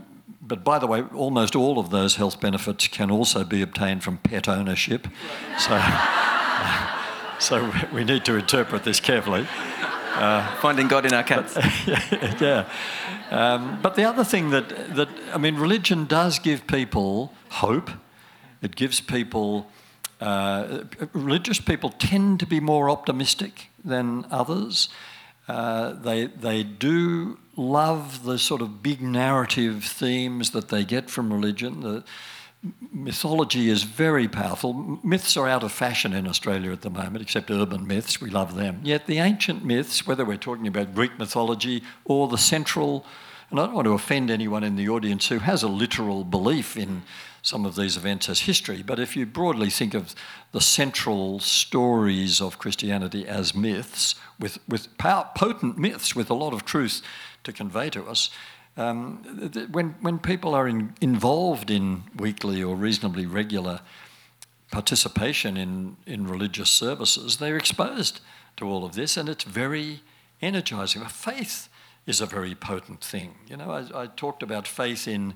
but 0.41 0.65
by 0.65 0.79
the 0.79 0.87
way, 0.87 1.03
almost 1.15 1.57
all 1.57 1.79
of 1.79 1.91
those 1.91 2.17
health 2.17 2.41
benefits 2.41 2.89
can 2.89 3.11
also 3.11 3.45
be 3.45 3.63
obtained 3.63 4.05
from 4.05 4.19
pet 4.19 4.49
ownership. 4.49 5.09
So, 5.59 5.81
so 7.39 7.73
we 7.93 8.05
need 8.05 8.25
to 8.27 8.37
interpret 8.37 8.85
this 8.85 9.01
carefully. 9.01 9.47
Uh, 10.15 10.57
Finding 10.57 10.89
God 10.89 11.07
in 11.07 11.15
our 11.15 11.23
cats. 11.23 11.55
But, 11.55 12.41
yeah. 12.41 12.69
Um, 13.31 13.81
but 13.83 13.95
the 13.95 14.05
other 14.05 14.25
thing 14.25 14.51
that, 14.51 14.69
that, 14.97 15.09
I 15.33 15.39
mean, 15.39 15.57
religion 15.57 16.07
does 16.07 16.39
give 16.39 16.67
people 16.67 17.33
hope. 17.51 17.91
It 18.63 18.75
gives 18.75 19.01
people, 19.01 19.71
uh, 20.21 20.85
religious 21.13 21.61
people 21.61 21.91
tend 21.91 22.41
to 22.41 22.47
be 22.47 22.59
more 22.59 22.91
optimistic 22.91 23.69
than 23.85 24.27
others. 24.31 24.89
Uh, 25.47 25.93
they, 25.93 26.27
they 26.27 26.63
do 26.63 27.39
love 27.59 28.25
the 28.25 28.39
sort 28.39 28.63
of 28.63 28.83
big 28.83 29.03
narrative 29.03 29.85
themes 29.85 30.51
that 30.51 30.69
they 30.69 30.85
get 30.85 31.11
from 31.11 31.33
religion. 31.33 31.81
The 31.81 32.05
mythology 32.93 33.69
is 33.69 33.83
very 33.83 34.29
powerful. 34.29 34.99
Myths 35.03 35.37
are 35.37 35.49
out 35.49 35.63
of 35.63 35.73
fashion 35.73 36.13
in 36.13 36.27
Australia 36.27 36.73
at 36.73 36.83
the 36.83 36.91
moment, 36.91 37.23
except 37.23 37.51
urban 37.51 37.87
myths. 37.87 38.21
We 38.21 38.31
love 38.31 38.57
them. 38.57 38.81
Yet 38.83 39.07
the 39.07 39.19
ancient 39.19 39.65
myths, 39.65 40.07
whether 40.07 40.25
we're 40.25 40.37
talking 40.37 40.67
about 40.67 40.95
Greek 40.95 41.19
mythology 41.19 41.83
or 42.05 42.29
the 42.29 42.39
central, 42.39 43.05
and 43.51 43.59
I 43.59 43.67
don't 43.67 43.75
want 43.75 43.87
to 43.87 43.93
offend 43.93 44.31
anyone 44.31 44.65
in 44.65 44.77
the 44.77 44.89
audience 44.89 45.29
who 45.29 45.39
has 45.39 45.63
a 45.63 45.69
literal 45.69 46.25
belief 46.25 46.77
in 46.77 47.03
some 47.43 47.65
of 47.65 47.77
these 47.77 47.97
events 47.97 48.29
as 48.29 48.41
history, 48.41 48.83
but 48.83 48.99
if 48.99 49.17
you 49.17 49.27
broadly 49.27 49.71
think 49.71 49.95
of 49.95 50.15
the 50.53 50.61
central 50.61 51.41
stories 51.41 52.41
of 52.41 52.59
Christianity 52.59 53.27
as 53.27 53.55
myths, 53.55 54.15
with, 54.39 54.59
with 54.69 54.97
power, 54.99 55.29
potent 55.35 55.79
myths 55.79 56.15
with 56.15 56.31
a 56.31 56.35
lot 56.35 56.53
of 56.53 56.65
truth 56.65 57.03
to 57.45 57.53
convey 57.53 57.91
to 57.91 58.05
us. 58.05 58.31
Um, 58.77 59.51
when, 59.73 59.97
when 60.01 60.19
people 60.19 60.55
are 60.55 60.69
in, 60.69 60.95
involved 61.01 61.71
in 61.71 62.05
weekly 62.17 62.63
or 62.63 62.77
reasonably 62.77 63.27
regular 63.27 63.81
participation 64.71 65.57
in, 65.57 65.97
in 66.07 66.29
religious 66.29 66.71
services, 66.71 67.39
they're 67.39 67.57
exposed 67.57 68.21
to 68.57 68.67
all 68.67 68.85
of 68.85 68.95
this, 68.95 69.17
and 69.17 69.29
it's 69.29 69.45
very 69.45 70.03
energizing. 70.41 71.05
Faith 71.07 71.69
is 72.07 72.21
a 72.21 72.27
very 72.27 72.55
potent 72.55 73.03
thing. 73.03 73.35
You 73.49 73.57
know, 73.57 73.71
I, 73.71 74.03
I 74.03 74.07
talked 74.07 74.43
about 74.43 74.67
faith 74.67 75.09
in 75.09 75.35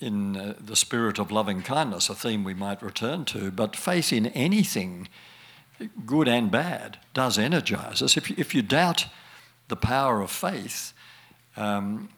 in 0.00 0.36
uh, 0.36 0.54
the 0.60 0.76
spirit 0.76 1.18
of 1.18 1.30
loving 1.30 1.62
kindness, 1.62 2.08
a 2.08 2.14
theme 2.14 2.44
we 2.44 2.54
might 2.54 2.82
return 2.82 3.24
to, 3.26 3.50
but 3.50 3.76
faith 3.76 4.12
in 4.12 4.26
anything, 4.28 5.08
good 6.04 6.28
and 6.28 6.50
bad, 6.50 6.98
does 7.14 7.38
energize 7.38 8.02
us. 8.02 8.16
If 8.16 8.30
you, 8.30 8.36
if 8.38 8.54
you 8.54 8.62
doubt 8.62 9.06
the 9.68 9.76
power 9.76 10.20
of 10.20 10.30
faith, 10.30 10.92
um, 11.56 12.08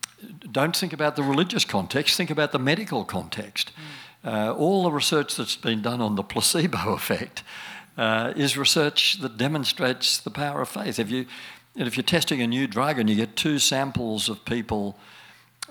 don't 0.51 0.77
think 0.77 0.93
about 0.93 1.17
the 1.17 1.23
religious 1.23 1.65
context, 1.65 2.17
think 2.17 2.31
about 2.31 2.53
the 2.53 2.59
medical 2.59 3.05
context. 3.05 3.73
Mm. 4.25 4.33
Uh, 4.33 4.55
all 4.55 4.83
the 4.83 4.91
research 4.91 5.37
that's 5.37 5.57
been 5.57 5.83
done 5.83 6.01
on 6.01 6.17
the 6.17 6.23
placebo 6.23 6.93
effect 6.95 7.43
uh, 7.97 8.33
is 8.37 8.57
research 8.57 9.21
that 9.21 9.37
demonstrates 9.37 10.19
the 10.19 10.31
power 10.31 10.63
of 10.63 10.69
faith. 10.69 10.99
If, 10.99 11.11
you, 11.11 11.27
if 11.77 11.97
you're 11.97 12.05
testing 12.05 12.43
a 12.43 12.47
new 12.47 12.67
drug 12.67 12.99
and 12.99 13.09
you 13.09 13.17
get 13.17 13.37
two 13.37 13.59
samples 13.59 14.29
of 14.29 14.45
people, 14.45 14.99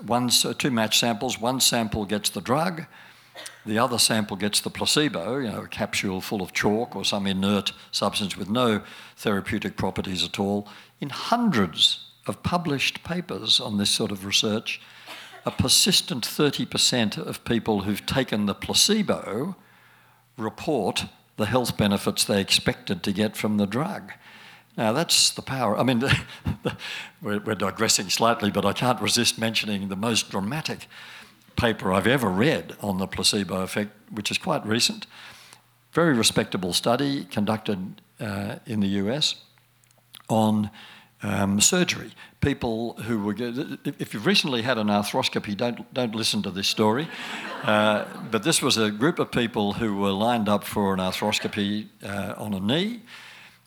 one, 0.04 0.28
two 0.28 0.70
match 0.70 0.98
samples, 0.98 1.40
one 1.40 1.60
sample 1.60 2.04
gets 2.04 2.30
the 2.30 2.40
drug, 2.40 2.86
the 3.64 3.78
other 3.78 3.98
sample 3.98 4.36
gets 4.36 4.60
the 4.60 4.70
placebo, 4.70 5.38
you 5.38 5.50
know, 5.50 5.62
a 5.62 5.68
capsule 5.68 6.20
full 6.20 6.40
of 6.40 6.52
chalk 6.52 6.94
or 6.94 7.04
some 7.04 7.26
inert 7.26 7.72
substance 7.90 8.36
with 8.36 8.48
no 8.48 8.82
therapeutic 9.16 9.76
properties 9.76 10.24
at 10.24 10.38
all. 10.38 10.68
In 11.00 11.10
hundreds 11.10 12.04
of 12.26 12.42
published 12.42 13.02
papers 13.02 13.60
on 13.60 13.76
this 13.76 13.90
sort 13.90 14.12
of 14.12 14.24
research, 14.24 14.80
a 15.44 15.50
persistent 15.50 16.24
30% 16.24 17.18
of 17.18 17.44
people 17.44 17.82
who've 17.82 18.06
taken 18.06 18.46
the 18.46 18.54
placebo 18.54 19.56
report 20.36 21.06
the 21.36 21.46
health 21.46 21.76
benefits 21.76 22.24
they 22.24 22.40
expected 22.40 23.02
to 23.02 23.12
get 23.12 23.36
from 23.36 23.56
the 23.56 23.66
drug. 23.66 24.12
Now, 24.76 24.92
that's 24.92 25.30
the 25.30 25.42
power. 25.42 25.78
I 25.78 25.82
mean, 25.82 26.00
we're, 27.22 27.40
we're, 27.40 27.54
digressing 27.54 28.10
slightly, 28.10 28.50
but 28.50 28.66
I 28.66 28.72
can't 28.72 29.00
resist 29.00 29.38
mentioning 29.38 29.88
the 29.88 29.96
most 29.96 30.30
dramatic 30.30 30.86
paper 31.56 31.92
I've 31.92 32.06
ever 32.06 32.28
read 32.28 32.76
on 32.82 32.98
the 32.98 33.06
placebo 33.06 33.62
effect, 33.62 33.92
which 34.10 34.30
is 34.30 34.36
quite 34.36 34.66
recent. 34.66 35.06
Very 35.92 36.14
respectable 36.14 36.74
study 36.74 37.24
conducted 37.24 38.02
uh, 38.20 38.56
in 38.66 38.80
the 38.80 38.88
US 38.88 39.36
on 40.28 40.70
um, 41.22 41.60
surgery. 41.60 42.12
People 42.42 42.94
who 43.04 43.24
were, 43.24 43.34
if 43.38 44.12
you've 44.12 44.26
recently 44.26 44.60
had 44.60 44.76
an 44.76 44.88
arthroscopy, 44.88 45.56
don't, 45.56 45.92
don't 45.94 46.14
listen 46.14 46.42
to 46.42 46.50
this 46.50 46.68
story. 46.68 47.08
Uh, 47.62 48.04
but 48.30 48.42
this 48.42 48.60
was 48.60 48.76
a 48.76 48.90
group 48.90 49.18
of 49.18 49.32
people 49.32 49.72
who 49.72 49.96
were 49.96 50.12
lined 50.12 50.48
up 50.50 50.64
for 50.64 50.92
an 50.92 51.00
arthroscopy 51.00 51.88
uh, 52.04 52.34
on 52.36 52.52
a 52.52 52.60
knee. 52.60 53.00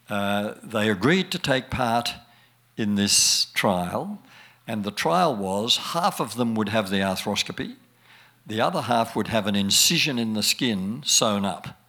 Uh, 0.09 0.55
they 0.63 0.89
agreed 0.89 1.31
to 1.31 1.39
take 1.39 1.69
part 1.69 2.13
in 2.77 2.95
this 2.95 3.47
trial, 3.53 4.21
and 4.67 4.83
the 4.83 4.91
trial 4.91 5.35
was 5.35 5.77
half 5.77 6.19
of 6.19 6.35
them 6.35 6.55
would 6.55 6.69
have 6.69 6.89
the 6.89 6.97
arthroscopy, 6.97 7.75
the 8.47 8.61
other 8.61 8.81
half 8.81 9.15
would 9.15 9.27
have 9.27 9.45
an 9.45 9.55
incision 9.55 10.17
in 10.17 10.33
the 10.33 10.41
skin 10.41 11.03
sewn 11.05 11.45
up. 11.45 11.79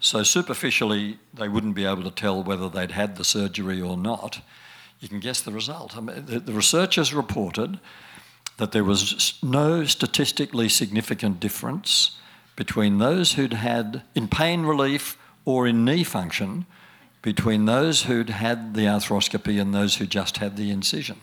So 0.00 0.22
superficially, 0.22 1.18
they 1.32 1.48
wouldn't 1.48 1.74
be 1.74 1.86
able 1.86 2.04
to 2.04 2.10
tell 2.10 2.42
whether 2.42 2.68
they'd 2.68 2.90
had 2.90 3.16
the 3.16 3.24
surgery 3.24 3.80
or 3.80 3.96
not 3.96 4.42
you 5.00 5.08
can 5.08 5.20
guess 5.20 5.40
the 5.40 5.52
result. 5.52 5.96
I 5.96 6.00
mean, 6.00 6.26
the, 6.26 6.40
the 6.40 6.52
researchers 6.52 7.14
reported 7.14 7.78
that 8.56 8.72
there 8.72 8.84
was 8.84 9.38
no 9.42 9.84
statistically 9.84 10.68
significant 10.68 11.38
difference 11.38 12.16
between 12.56 12.98
those 12.98 13.34
who'd 13.34 13.52
had 13.52 14.02
in 14.14 14.26
pain 14.26 14.62
relief 14.62 15.16
or 15.44 15.66
in 15.68 15.84
knee 15.84 16.02
function 16.02 16.66
between 17.22 17.64
those 17.64 18.04
who'd 18.04 18.30
had 18.30 18.74
the 18.74 18.82
arthroscopy 18.82 19.60
and 19.60 19.74
those 19.74 19.96
who 19.96 20.06
just 20.06 20.38
had 20.38 20.56
the 20.56 20.70
incision. 20.70 21.20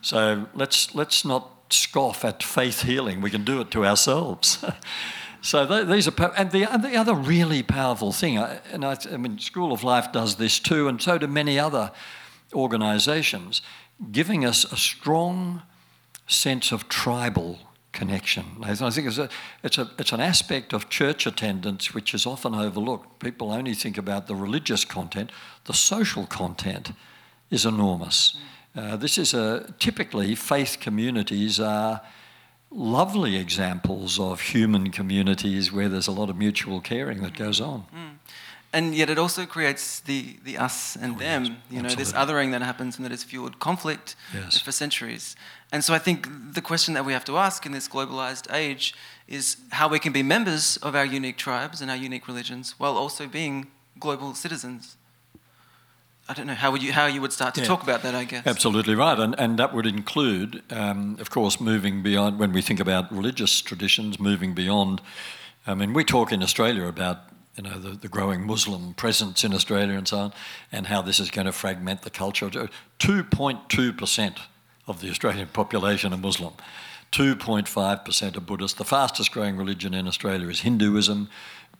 So 0.00 0.46
let's, 0.54 0.94
let's 0.94 1.24
not 1.24 1.50
scoff 1.70 2.24
at 2.24 2.42
faith 2.42 2.82
healing. 2.82 3.20
We 3.20 3.30
can 3.30 3.44
do 3.44 3.60
it 3.60 3.70
to 3.72 3.84
ourselves. 3.84 4.64
so 5.42 5.84
these 5.84 6.08
are, 6.08 6.32
and 6.36 6.50
the, 6.50 6.64
and 6.64 6.82
the 6.82 6.96
other 6.96 7.14
really 7.14 7.62
powerful 7.62 8.12
thing, 8.12 8.38
and 8.38 8.84
I, 8.84 8.96
I 9.12 9.16
mean, 9.16 9.38
School 9.38 9.72
of 9.72 9.84
Life 9.84 10.12
does 10.12 10.36
this 10.36 10.58
too, 10.58 10.88
and 10.88 11.00
so 11.00 11.18
do 11.18 11.26
many 11.26 11.58
other 11.58 11.92
organisations, 12.54 13.62
giving 14.12 14.44
us 14.44 14.64
a 14.64 14.76
strong 14.76 15.62
sense 16.26 16.72
of 16.72 16.88
tribal 16.88 17.58
connection. 17.96 18.44
I 18.62 18.74
think 18.74 19.06
it's, 19.08 19.18
a, 19.18 19.28
it's, 19.62 19.78
a, 19.78 19.90
it's 19.98 20.12
an 20.12 20.20
aspect 20.20 20.72
of 20.74 20.88
church 20.90 21.26
attendance 21.26 21.94
which 21.94 22.14
is 22.14 22.26
often 22.26 22.54
overlooked. 22.54 23.18
People 23.18 23.50
only 23.50 23.74
think 23.74 23.96
about 23.96 24.26
the 24.26 24.34
religious 24.34 24.84
content, 24.84 25.30
the 25.64 25.72
social 25.72 26.26
content 26.26 26.92
is 27.50 27.64
enormous. 27.64 28.36
Uh, 28.76 28.96
this 28.96 29.16
is 29.16 29.32
a 29.32 29.74
typically 29.78 30.34
faith 30.34 30.76
communities 30.78 31.58
are 31.58 32.02
lovely 32.70 33.36
examples 33.36 34.20
of 34.20 34.40
human 34.40 34.90
communities 34.90 35.72
where 35.72 35.88
there's 35.88 36.08
a 36.08 36.12
lot 36.20 36.28
of 36.28 36.36
mutual 36.36 36.80
caring 36.80 37.22
that 37.22 37.34
goes 37.34 37.60
on. 37.60 37.86
Mm 37.94 38.16
and 38.76 38.94
yet 38.94 39.08
it 39.08 39.18
also 39.18 39.46
creates 39.46 40.00
the, 40.00 40.36
the 40.44 40.58
us 40.58 40.96
and 40.96 41.16
oh, 41.16 41.18
them, 41.18 41.44
yes, 41.44 41.54
you 41.70 41.82
know, 41.82 41.88
this 41.88 42.12
othering 42.12 42.50
that 42.50 42.60
happens 42.60 42.96
and 42.96 43.04
that 43.06 43.10
has 43.10 43.24
fueled 43.24 43.58
conflict 43.58 44.16
yes. 44.34 44.58
for 44.58 44.70
centuries. 44.70 45.34
And 45.72 45.82
so 45.84 45.94
I 45.94 45.98
think 45.98 46.28
the 46.54 46.62
question 46.62 46.94
that 46.94 47.04
we 47.04 47.12
have 47.12 47.24
to 47.24 47.36
ask 47.38 47.66
in 47.66 47.72
this 47.72 47.88
globalized 47.88 48.52
age 48.54 48.94
is 49.28 49.56
how 49.70 49.88
we 49.88 49.98
can 49.98 50.12
be 50.12 50.22
members 50.22 50.76
of 50.78 50.94
our 50.94 51.04
unique 51.04 51.36
tribes 51.36 51.80
and 51.80 51.90
our 51.90 51.96
unique 51.96 52.28
religions 52.28 52.74
while 52.78 52.96
also 52.96 53.26
being 53.26 53.66
global 53.98 54.34
citizens. 54.34 54.96
I 56.28 56.34
don't 56.34 56.46
know 56.46 56.54
how 56.54 56.72
would 56.72 56.82
you 56.82 56.92
how 56.92 57.06
you 57.06 57.20
would 57.20 57.32
start 57.32 57.54
to 57.54 57.60
Yeah. 57.60 57.66
talk 57.68 57.82
about 57.82 58.02
that. 58.02 58.14
I 58.14 58.24
guess. 58.24 58.46
Absolutely 58.46 58.94
right, 58.94 59.18
and 59.18 59.34
and 59.38 59.58
that 59.58 59.72
would 59.72 59.86
include, 59.86 60.62
um, 60.70 61.16
of 61.20 61.30
course, 61.30 61.60
moving 61.60 62.02
beyond 62.02 62.38
when 62.38 62.52
we 62.52 62.62
think 62.62 62.80
about 62.80 63.12
religious 63.12 63.60
traditions, 63.62 64.18
moving 64.18 64.54
beyond. 64.54 65.00
I 65.66 65.74
mean, 65.74 65.92
we 65.92 66.04
talk 66.04 66.32
in 66.32 66.42
Australia 66.42 66.86
about 66.86 67.18
you 67.56 67.62
know 67.62 67.78
the, 67.78 67.90
the 67.90 68.08
growing 68.08 68.44
Muslim 68.46 68.94
presence 68.94 69.44
in 69.44 69.54
Australia 69.54 69.96
and 69.96 70.08
so 70.08 70.18
on, 70.18 70.32
and 70.72 70.86
how 70.88 71.00
this 71.02 71.20
is 71.20 71.30
going 71.30 71.46
to 71.46 71.52
fragment 71.52 72.02
the 72.02 72.10
culture. 72.10 72.68
Two 72.98 73.22
point 73.22 73.68
two 73.68 73.92
percent 73.92 74.38
of 74.86 75.00
the 75.00 75.10
Australian 75.10 75.48
population 75.48 76.12
are 76.12 76.18
Muslim. 76.18 76.54
2.5% 77.12 78.36
are 78.36 78.40
Buddhist. 78.40 78.78
The 78.78 78.84
fastest 78.84 79.32
growing 79.32 79.56
religion 79.56 79.94
in 79.94 80.06
Australia 80.06 80.48
is 80.48 80.60
Hinduism, 80.60 81.28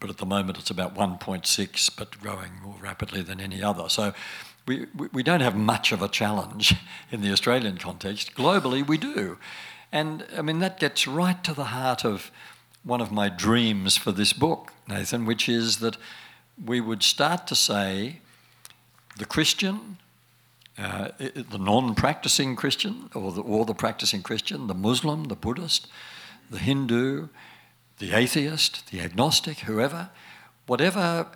but 0.00 0.10
at 0.10 0.18
the 0.18 0.26
moment 0.26 0.58
it's 0.58 0.70
about 0.70 0.94
1.6, 0.94 1.90
but 1.96 2.20
growing 2.20 2.52
more 2.62 2.76
rapidly 2.80 3.22
than 3.22 3.40
any 3.40 3.62
other. 3.62 3.88
So 3.88 4.14
we, 4.66 4.86
we, 4.96 5.08
we 5.12 5.22
don't 5.22 5.40
have 5.40 5.56
much 5.56 5.92
of 5.92 6.02
a 6.02 6.08
challenge 6.08 6.74
in 7.10 7.20
the 7.20 7.32
Australian 7.32 7.78
context. 7.78 8.34
Globally, 8.34 8.86
we 8.86 8.98
do. 8.98 9.38
And 9.92 10.26
I 10.36 10.42
mean, 10.42 10.58
that 10.60 10.80
gets 10.80 11.06
right 11.06 11.42
to 11.44 11.54
the 11.54 11.64
heart 11.64 12.04
of 12.04 12.30
one 12.82 13.00
of 13.00 13.10
my 13.10 13.28
dreams 13.28 13.96
for 13.96 14.12
this 14.12 14.32
book, 14.32 14.72
Nathan, 14.88 15.26
which 15.26 15.48
is 15.48 15.78
that 15.78 15.96
we 16.64 16.80
would 16.80 17.02
start 17.02 17.46
to 17.48 17.54
say 17.54 18.20
the 19.18 19.24
Christian, 19.24 19.98
uh, 20.78 21.08
the 21.18 21.58
non-practicing 21.58 22.56
Christian, 22.56 23.10
or 23.14 23.32
the, 23.32 23.40
or 23.40 23.64
the 23.64 23.74
practicing 23.74 24.22
Christian, 24.22 24.66
the 24.66 24.74
Muslim, 24.74 25.24
the 25.24 25.36
Buddhist, 25.36 25.88
the 26.50 26.58
Hindu, 26.58 27.28
the 27.98 28.12
atheist, 28.12 28.90
the 28.90 29.00
agnostic, 29.00 29.60
whoever, 29.60 30.10
whatever 30.66 31.28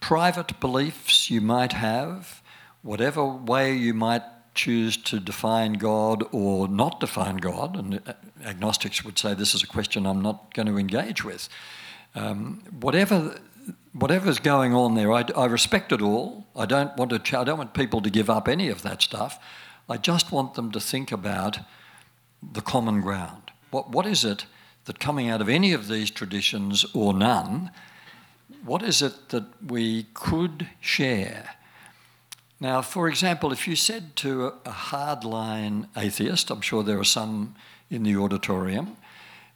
private 0.00 0.58
beliefs 0.58 1.30
you 1.30 1.40
might 1.40 1.74
have, 1.74 2.42
whatever 2.82 3.24
way 3.24 3.74
you 3.74 3.94
might 3.94 4.22
choose 4.54 4.96
to 4.96 5.20
define 5.20 5.74
God 5.74 6.24
or 6.32 6.68
not 6.68 7.00
define 7.00 7.36
God, 7.36 7.76
and 7.76 8.00
uh, 8.06 8.12
agnostics 8.44 9.04
would 9.04 9.18
say 9.18 9.34
this 9.34 9.54
is 9.54 9.62
a 9.62 9.66
question 9.66 10.06
I'm 10.06 10.22
not 10.22 10.52
going 10.54 10.66
to 10.66 10.78
engage 10.78 11.24
with. 11.24 11.48
Um, 12.14 12.62
whatever 12.80 13.38
whatever's 13.92 14.38
going 14.38 14.74
on 14.74 14.94
there, 14.94 15.12
I, 15.12 15.24
I 15.36 15.46
respect 15.46 15.92
it 15.92 16.02
all. 16.02 16.46
I 16.56 16.66
don't 16.66 16.96
want 16.96 17.10
to. 17.10 17.18
ch- 17.18 17.34
I 17.34 17.44
don't 17.44 17.58
want 17.58 17.74
people 17.74 18.00
to 18.02 18.10
give 18.10 18.30
up 18.30 18.48
any 18.48 18.68
of 18.68 18.82
that 18.82 19.02
stuff. 19.02 19.38
I 19.88 19.96
just 19.96 20.32
want 20.32 20.54
them 20.54 20.70
to 20.72 20.80
think 20.80 21.12
about 21.12 21.58
the 22.42 22.60
common 22.60 23.00
ground. 23.00 23.52
What 23.70 23.90
what 23.90 24.06
is 24.06 24.24
it 24.24 24.46
that 24.84 24.98
coming 24.98 25.28
out 25.28 25.40
of 25.40 25.48
any 25.48 25.72
of 25.72 25.88
these 25.88 26.10
traditions 26.10 26.84
or 26.94 27.14
none? 27.14 27.70
What 28.64 28.82
is 28.82 29.02
it 29.02 29.28
that 29.30 29.44
we 29.62 30.06
could 30.14 30.68
share? 30.80 31.56
Now, 32.60 32.80
for 32.80 33.08
example, 33.08 33.52
if 33.52 33.66
you 33.66 33.74
said 33.74 34.14
to 34.16 34.46
a, 34.46 34.48
a 34.66 34.70
hardline 34.70 35.88
atheist, 35.96 36.50
I'm 36.50 36.60
sure 36.60 36.84
there 36.84 37.00
are 37.00 37.04
some 37.04 37.54
in 37.90 38.04
the 38.04 38.16
auditorium, 38.16 38.96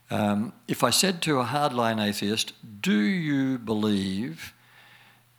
um, 0.09 0.53
if 0.67 0.83
I 0.83 0.89
said 0.89 1.21
to 1.23 1.39
a 1.39 1.45
hardline 1.45 2.01
atheist, 2.01 2.53
Do 2.81 2.97
you 2.97 3.57
believe 3.57 4.53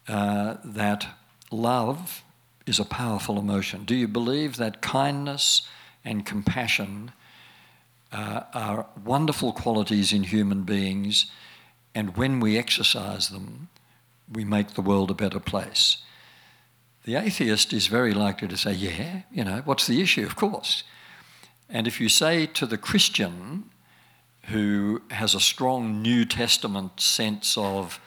uh, 0.06 0.56
that 0.64 1.06
love 1.50 2.22
is 2.66 2.78
a 2.78 2.84
powerful 2.84 3.38
emotion? 3.38 3.84
Do 3.84 3.94
you 3.94 4.08
believe 4.08 4.56
that 4.56 4.82
kindness 4.82 5.62
and 6.04 6.26
compassion 6.26 7.12
uh, 8.12 8.42
are 8.52 8.86
wonderful 9.04 9.52
qualities 9.52 10.12
in 10.12 10.24
human 10.24 10.62
beings, 10.62 11.30
and 11.94 12.16
when 12.16 12.40
we 12.40 12.58
exercise 12.58 13.28
them, 13.28 13.68
we 14.30 14.44
make 14.44 14.74
the 14.74 14.82
world 14.82 15.10
a 15.10 15.14
better 15.14 15.40
place? 15.40 15.98
The 17.04 17.16
atheist 17.16 17.72
is 17.72 17.86
very 17.86 18.12
likely 18.12 18.48
to 18.48 18.56
say, 18.58 18.72
Yeah, 18.72 19.22
you 19.32 19.44
know, 19.44 19.62
what's 19.64 19.86
the 19.86 20.02
issue? 20.02 20.26
Of 20.26 20.36
course. 20.36 20.82
And 21.70 21.86
if 21.86 22.00
you 22.00 22.10
say 22.10 22.44
to 22.46 22.66
the 22.66 22.78
Christian, 22.78 23.70
who 24.48 25.02
has 25.10 25.34
a 25.34 25.40
strong 25.40 26.00
New 26.00 26.24
Testament 26.24 27.00
sense 27.00 27.56
of 27.58 28.00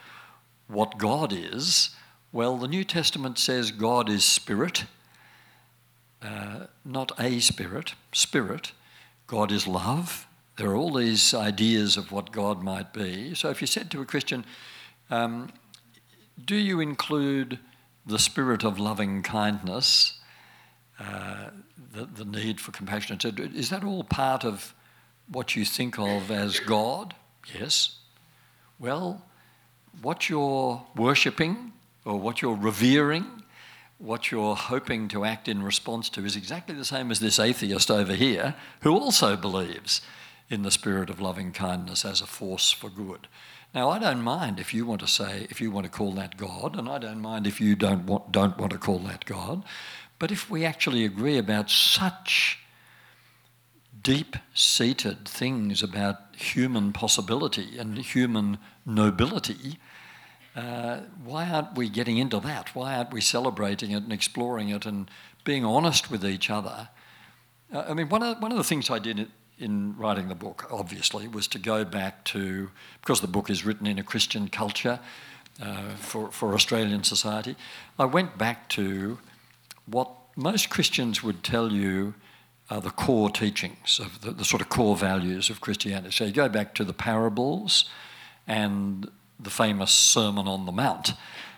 what 0.66 0.98
God 0.98 1.32
is, 1.32 1.90
well, 2.32 2.56
the 2.56 2.68
New 2.68 2.84
Testament 2.84 3.38
says 3.38 3.70
God 3.70 4.08
is 4.08 4.24
spirit, 4.24 4.84
uh, 6.20 6.66
not 6.84 7.12
a 7.18 7.40
spirit, 7.40 7.94
spirit. 8.12 8.72
God 9.26 9.52
is 9.52 9.66
love. 9.66 10.26
There 10.56 10.70
are 10.70 10.76
all 10.76 10.94
these 10.94 11.32
ideas 11.32 11.96
of 11.96 12.10
what 12.10 12.32
God 12.32 12.62
might 12.62 12.92
be. 12.92 13.34
So 13.34 13.48
if 13.50 13.60
you 13.60 13.66
said 13.66 13.90
to 13.92 14.00
a 14.00 14.06
Christian, 14.06 14.44
um, 15.10 15.52
do 16.44 16.56
you 16.56 16.80
include 16.80 17.58
the 18.04 18.18
spirit 18.18 18.64
of 18.64 18.78
loving 18.78 19.22
kindness, 19.22 20.18
uh, 20.98 21.50
the, 21.92 22.06
the 22.06 22.24
need 22.24 22.60
for 22.60 22.72
compassion? 22.72 23.18
Is 23.54 23.70
that 23.70 23.84
all 23.84 24.04
part 24.04 24.44
of 24.44 24.74
what 25.28 25.56
you 25.56 25.64
think 25.64 25.98
of 25.98 26.30
as 26.30 26.60
God? 26.60 27.14
Yes. 27.58 27.98
Well, 28.78 29.24
what 30.00 30.28
you're 30.28 30.82
worshipping 30.96 31.72
or 32.04 32.18
what 32.18 32.42
you're 32.42 32.56
revering, 32.56 33.26
what 33.98 34.30
you're 34.30 34.56
hoping 34.56 35.08
to 35.08 35.24
act 35.24 35.48
in 35.48 35.62
response 35.62 36.08
to 36.10 36.24
is 36.24 36.36
exactly 36.36 36.74
the 36.74 36.84
same 36.84 37.10
as 37.10 37.20
this 37.20 37.38
atheist 37.38 37.90
over 37.90 38.14
here 38.14 38.54
who 38.80 38.92
also 38.92 39.36
believes 39.36 40.00
in 40.50 40.62
the 40.62 40.70
spirit 40.70 41.08
of 41.08 41.20
loving 41.20 41.52
kindness 41.52 42.04
as 42.04 42.20
a 42.20 42.26
force 42.26 42.72
for 42.72 42.90
good. 42.90 43.28
Now, 43.74 43.88
I 43.88 43.98
don't 43.98 44.20
mind 44.20 44.60
if 44.60 44.74
you 44.74 44.84
want 44.84 45.00
to 45.00 45.06
say, 45.06 45.46
if 45.48 45.60
you 45.60 45.70
want 45.70 45.84
to 45.86 45.90
call 45.90 46.12
that 46.12 46.36
God, 46.36 46.76
and 46.76 46.88
I 46.88 46.98
don't 46.98 47.22
mind 47.22 47.46
if 47.46 47.60
you 47.60 47.74
don't 47.74 48.04
want, 48.04 48.30
don't 48.30 48.58
want 48.58 48.72
to 48.72 48.78
call 48.78 48.98
that 49.00 49.24
God, 49.24 49.64
but 50.18 50.30
if 50.30 50.50
we 50.50 50.64
actually 50.64 51.04
agree 51.04 51.38
about 51.38 51.70
such 51.70 52.58
deep 54.02 54.36
seated 54.54 55.26
things 55.28 55.82
about 55.82 56.16
human 56.36 56.92
possibility 56.92 57.78
and 57.78 57.98
human 57.98 58.58
nobility, 58.84 59.78
uh, 60.54 61.00
why 61.24 61.48
aren't 61.48 61.76
we 61.76 61.88
getting 61.88 62.18
into 62.18 62.40
that? 62.40 62.74
Why 62.74 62.96
aren't 62.96 63.12
we 63.12 63.20
celebrating 63.20 63.92
it 63.92 64.02
and 64.02 64.12
exploring 64.12 64.68
it 64.68 64.84
and 64.84 65.10
being 65.44 65.64
honest 65.64 66.10
with 66.10 66.24
each 66.24 66.50
other? 66.50 66.88
Uh, 67.72 67.84
I 67.88 67.94
mean, 67.94 68.08
one 68.08 68.22
of, 68.22 68.40
one 68.40 68.52
of 68.52 68.58
the 68.58 68.64
things 68.64 68.90
I 68.90 68.98
did 68.98 69.28
in 69.58 69.96
writing 69.96 70.28
the 70.28 70.34
book, 70.34 70.66
obviously, 70.70 71.28
was 71.28 71.46
to 71.48 71.58
go 71.58 71.84
back 71.84 72.24
to, 72.24 72.70
because 73.00 73.20
the 73.20 73.28
book 73.28 73.48
is 73.48 73.64
written 73.64 73.86
in 73.86 73.98
a 73.98 74.02
Christian 74.02 74.48
culture 74.48 74.98
uh, 75.60 75.94
for, 75.96 76.30
for 76.30 76.54
Australian 76.54 77.04
society, 77.04 77.56
I 77.98 78.06
went 78.06 78.36
back 78.36 78.68
to 78.70 79.18
what 79.86 80.10
most 80.36 80.70
Christians 80.70 81.22
would 81.22 81.42
tell 81.42 81.72
you 81.72 82.14
are 82.72 82.80
the 82.80 82.90
core 82.90 83.28
teachings 83.28 84.00
of 84.00 84.22
the, 84.22 84.30
the 84.30 84.44
sort 84.44 84.62
of 84.62 84.68
core 84.70 84.96
values 84.96 85.50
of 85.50 85.60
Christianity. 85.60 86.10
So 86.10 86.24
you 86.24 86.32
go 86.32 86.48
back 86.48 86.74
to 86.76 86.84
the 86.84 86.94
parables 86.94 87.84
and 88.46 89.10
the 89.38 89.50
famous 89.50 89.92
Sermon 89.92 90.48
on 90.48 90.64
the 90.64 90.72
Mount. 90.72 91.12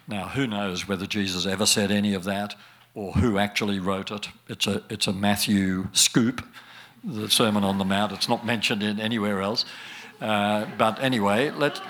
Now, 0.09 0.27
who 0.29 0.47
knows 0.49 0.89
whether 0.89 1.07
Jesus 1.07 1.47
ever 1.47 1.67
said 1.67 1.93
any 1.93 2.15
of 2.15 2.25
that 2.25 2.57
or 2.97 3.13
who 3.13 3.39
actually 3.39 3.79
wrote 3.79 4.11
it? 4.11 4.29
It's 4.49 4.67
a, 4.67 4.83
it's 4.91 5.07
a 5.07 5.13
Matthew 5.13 5.87
scoop, 5.93 6.45
the 7.05 7.31
Sermon 7.31 7.63
on 7.63 7.79
the 7.79 7.85
Mount. 7.85 8.11
It's 8.11 8.29
not 8.29 8.45
mentioned 8.45 8.83
in 8.83 8.99
anywhere 8.99 9.41
else. 9.41 9.65
Uh, 10.21 10.67
but 10.77 10.99
anyway, 11.01 11.51
let, 11.51 11.81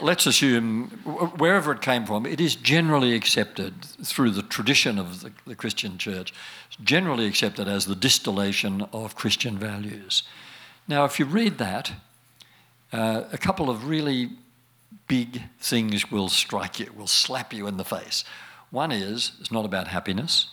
let's 0.00 0.26
assume 0.26 0.88
wherever 1.38 1.72
it 1.72 1.80
came 1.80 2.06
from, 2.06 2.26
it 2.26 2.40
is 2.40 2.56
generally 2.56 3.14
accepted 3.14 3.84
through 4.04 4.30
the 4.30 4.42
tradition 4.42 4.98
of 4.98 5.20
the, 5.20 5.32
the 5.46 5.54
Christian 5.54 5.98
church, 5.98 6.32
generally 6.82 7.26
accepted 7.26 7.68
as 7.68 7.86
the 7.86 7.94
distillation 7.94 8.86
of 8.92 9.14
Christian 9.14 9.58
values. 9.58 10.22
Now, 10.86 11.04
if 11.04 11.18
you 11.18 11.24
read 11.24 11.58
that, 11.58 11.92
uh, 12.92 13.24
a 13.32 13.38
couple 13.38 13.68
of 13.68 13.88
really 13.88 14.30
big 15.06 15.42
things 15.60 16.10
will 16.10 16.28
strike 16.28 16.80
you, 16.80 16.92
will 16.96 17.06
slap 17.06 17.52
you 17.52 17.66
in 17.66 17.76
the 17.76 17.84
face. 17.84 18.24
One 18.70 18.92
is 18.92 19.32
it's 19.40 19.52
not 19.52 19.64
about 19.64 19.88
happiness. 19.88 20.48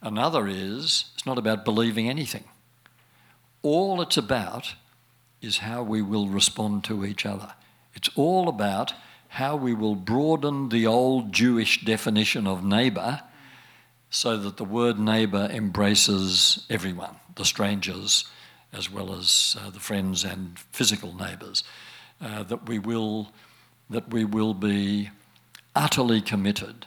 Another 0.00 0.46
is 0.46 1.06
it's 1.14 1.26
not 1.26 1.38
about 1.38 1.64
believing 1.64 2.08
anything. 2.08 2.44
All 3.62 4.00
it's 4.00 4.16
about 4.16 4.74
is 5.42 5.58
how 5.58 5.82
we 5.82 6.02
will 6.02 6.28
respond 6.28 6.84
to 6.84 7.04
each 7.04 7.26
other. 7.26 7.52
It's 7.98 8.10
all 8.14 8.48
about 8.48 8.94
how 9.26 9.56
we 9.56 9.74
will 9.74 9.96
broaden 9.96 10.68
the 10.68 10.86
old 10.86 11.32
Jewish 11.32 11.84
definition 11.84 12.46
of 12.46 12.64
neighbour 12.64 13.22
so 14.08 14.36
that 14.36 14.56
the 14.56 14.64
word 14.64 15.00
neighbour 15.00 15.48
embraces 15.50 16.64
everyone, 16.70 17.16
the 17.34 17.44
strangers 17.44 18.24
as 18.72 18.88
well 18.88 19.12
as 19.12 19.56
uh, 19.60 19.70
the 19.70 19.80
friends 19.80 20.22
and 20.22 20.56
physical 20.70 21.12
neighbours. 21.12 21.64
Uh, 22.20 22.44
that 22.44 22.68
we 22.68 22.78
will 22.78 23.32
that 23.90 24.08
we 24.10 24.24
will 24.24 24.54
be 24.54 25.10
utterly 25.74 26.20
committed 26.20 26.86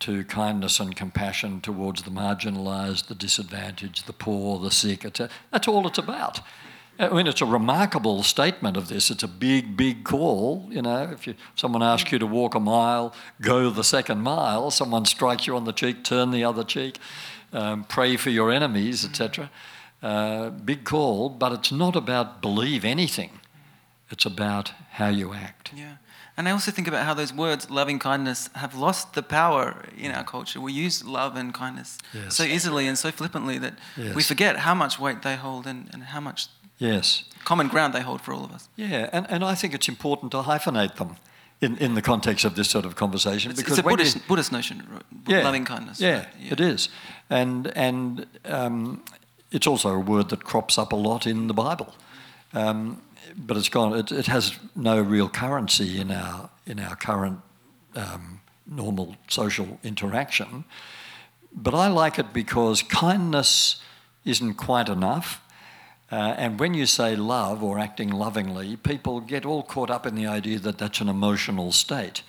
to 0.00 0.24
kindness 0.24 0.80
and 0.80 0.96
compassion 0.96 1.60
towards 1.60 2.02
the 2.02 2.10
marginalised, 2.10 3.06
the 3.06 3.14
disadvantaged, 3.14 4.06
the 4.08 4.12
poor, 4.12 4.58
the 4.58 4.72
sick. 4.72 5.02
That's 5.52 5.68
all 5.68 5.86
it's 5.86 5.98
about. 5.98 6.40
I 7.00 7.08
mean, 7.08 7.26
it's 7.26 7.40
a 7.40 7.46
remarkable 7.46 8.22
statement 8.22 8.76
of 8.76 8.88
this. 8.88 9.10
It's 9.10 9.22
a 9.22 9.28
big, 9.28 9.74
big 9.76 10.04
call. 10.04 10.66
You 10.70 10.82
know, 10.82 11.04
if 11.10 11.26
you, 11.26 11.34
someone 11.54 11.82
asks 11.82 12.12
you 12.12 12.18
to 12.18 12.26
walk 12.26 12.54
a 12.54 12.60
mile, 12.60 13.14
go 13.40 13.70
the 13.70 13.84
second 13.84 14.20
mile. 14.20 14.70
Someone 14.70 15.06
strikes 15.06 15.46
you 15.46 15.56
on 15.56 15.64
the 15.64 15.72
cheek, 15.72 16.04
turn 16.04 16.30
the 16.30 16.44
other 16.44 16.62
cheek. 16.62 16.98
Um, 17.52 17.84
pray 17.84 18.16
for 18.16 18.28
your 18.30 18.50
enemies, 18.52 19.04
etc. 19.04 19.50
Uh, 20.02 20.50
big 20.50 20.84
call, 20.84 21.30
but 21.30 21.52
it's 21.52 21.72
not 21.72 21.96
about 21.96 22.42
believe 22.42 22.84
anything. 22.84 23.40
It's 24.10 24.26
about 24.26 24.72
how 24.92 25.08
you 25.08 25.32
act. 25.32 25.72
Yeah. 25.74 25.96
And 26.36 26.48
I 26.48 26.52
also 26.52 26.70
think 26.70 26.88
about 26.88 27.04
how 27.06 27.14
those 27.14 27.32
words, 27.32 27.70
loving 27.70 27.98
kindness, 27.98 28.48
have 28.54 28.74
lost 28.74 29.14
the 29.14 29.22
power 29.22 29.84
in 29.96 30.10
our 30.12 30.24
culture. 30.24 30.60
We 30.60 30.72
use 30.72 31.04
love 31.04 31.36
and 31.36 31.52
kindness 31.52 31.98
Yes. 32.14 32.36
so 32.36 32.44
easily 32.44 32.86
and 32.86 32.96
so 32.96 33.10
flippantly 33.10 33.58
that 33.58 33.74
we 34.14 34.22
forget 34.22 34.58
how 34.58 34.74
much 34.74 34.98
weight 34.98 35.22
they 35.22 35.36
hold 35.36 35.66
and, 35.66 35.88
and 35.92 36.04
how 36.04 36.20
much 36.20 36.48
Yes. 36.80 37.24
common 37.44 37.68
ground 37.68 37.92
they 37.94 38.00
hold 38.02 38.20
for 38.20 38.32
all 38.34 38.44
of 38.44 38.52
us. 38.52 38.68
Yeah, 38.76 39.08
and, 39.12 39.26
and 39.30 39.44
I 39.44 39.54
think 39.54 39.74
it's 39.74 39.88
important 39.88 40.32
to 40.32 40.38
hyphenate 40.42 40.96
them 40.96 41.16
in, 41.60 41.76
in 41.78 41.94
the 41.94 42.02
context 42.02 42.44
of 42.44 42.54
this 42.54 42.68
sort 42.70 42.84
of 42.86 42.94
conversation. 42.96 43.50
It's, 43.50 43.60
because 43.60 43.78
it's 43.78 43.84
a 43.84 43.86
when 43.86 43.92
you- 43.92 44.04
Buddhist, 44.04 44.28
Buddhist 44.28 44.52
notion, 44.52 44.86
right? 44.90 45.02
yeah, 45.28 45.44
loving 45.44 45.64
kindness. 45.64 46.00
Yeah, 46.00 46.18
right? 46.18 46.52
it 46.52 46.60
is, 46.60 46.88
and 47.28 47.66
and 47.76 48.26
um, 48.44 49.02
it's 49.52 49.66
also 49.66 49.88
a 49.90 49.98
word 50.00 50.28
that 50.30 50.42
crops 50.44 50.78
up 50.78 50.92
a 50.92 50.96
lot 50.96 51.26
in 51.26 51.46
the 51.48 51.54
Bible, 51.54 51.94
um, 52.54 53.02
but 53.36 53.56
it's 53.56 53.68
gone. 53.68 53.98
It, 53.98 54.10
it 54.12 54.26
has 54.26 54.54
no 54.74 55.00
real 55.02 55.28
currency 55.28 56.00
in 56.00 56.10
our 56.10 56.48
in 56.66 56.78
our 56.80 56.96
current 56.96 57.40
um, 57.94 58.40
normal 58.66 59.16
social 59.28 59.78
interaction. 59.82 60.64
But 61.52 61.74
I 61.74 61.88
like 61.88 62.18
it 62.18 62.32
because 62.32 62.82
kindness 62.82 63.82
isn't 64.24 64.54
quite 64.54 64.88
enough. 64.88 65.40
Uh, 66.10 66.34
and 66.36 66.58
when 66.58 66.74
you 66.74 66.86
say 66.86 67.14
love 67.14 67.62
or 67.62 67.78
acting 67.78 68.10
lovingly, 68.10 68.76
people 68.76 69.20
get 69.20 69.46
all 69.46 69.62
caught 69.62 69.90
up 69.90 70.06
in 70.06 70.16
the 70.16 70.26
idea 70.26 70.58
that 70.58 70.78
that's 70.78 71.00
an 71.00 71.08
emotional 71.08 71.70
state. 71.70 72.22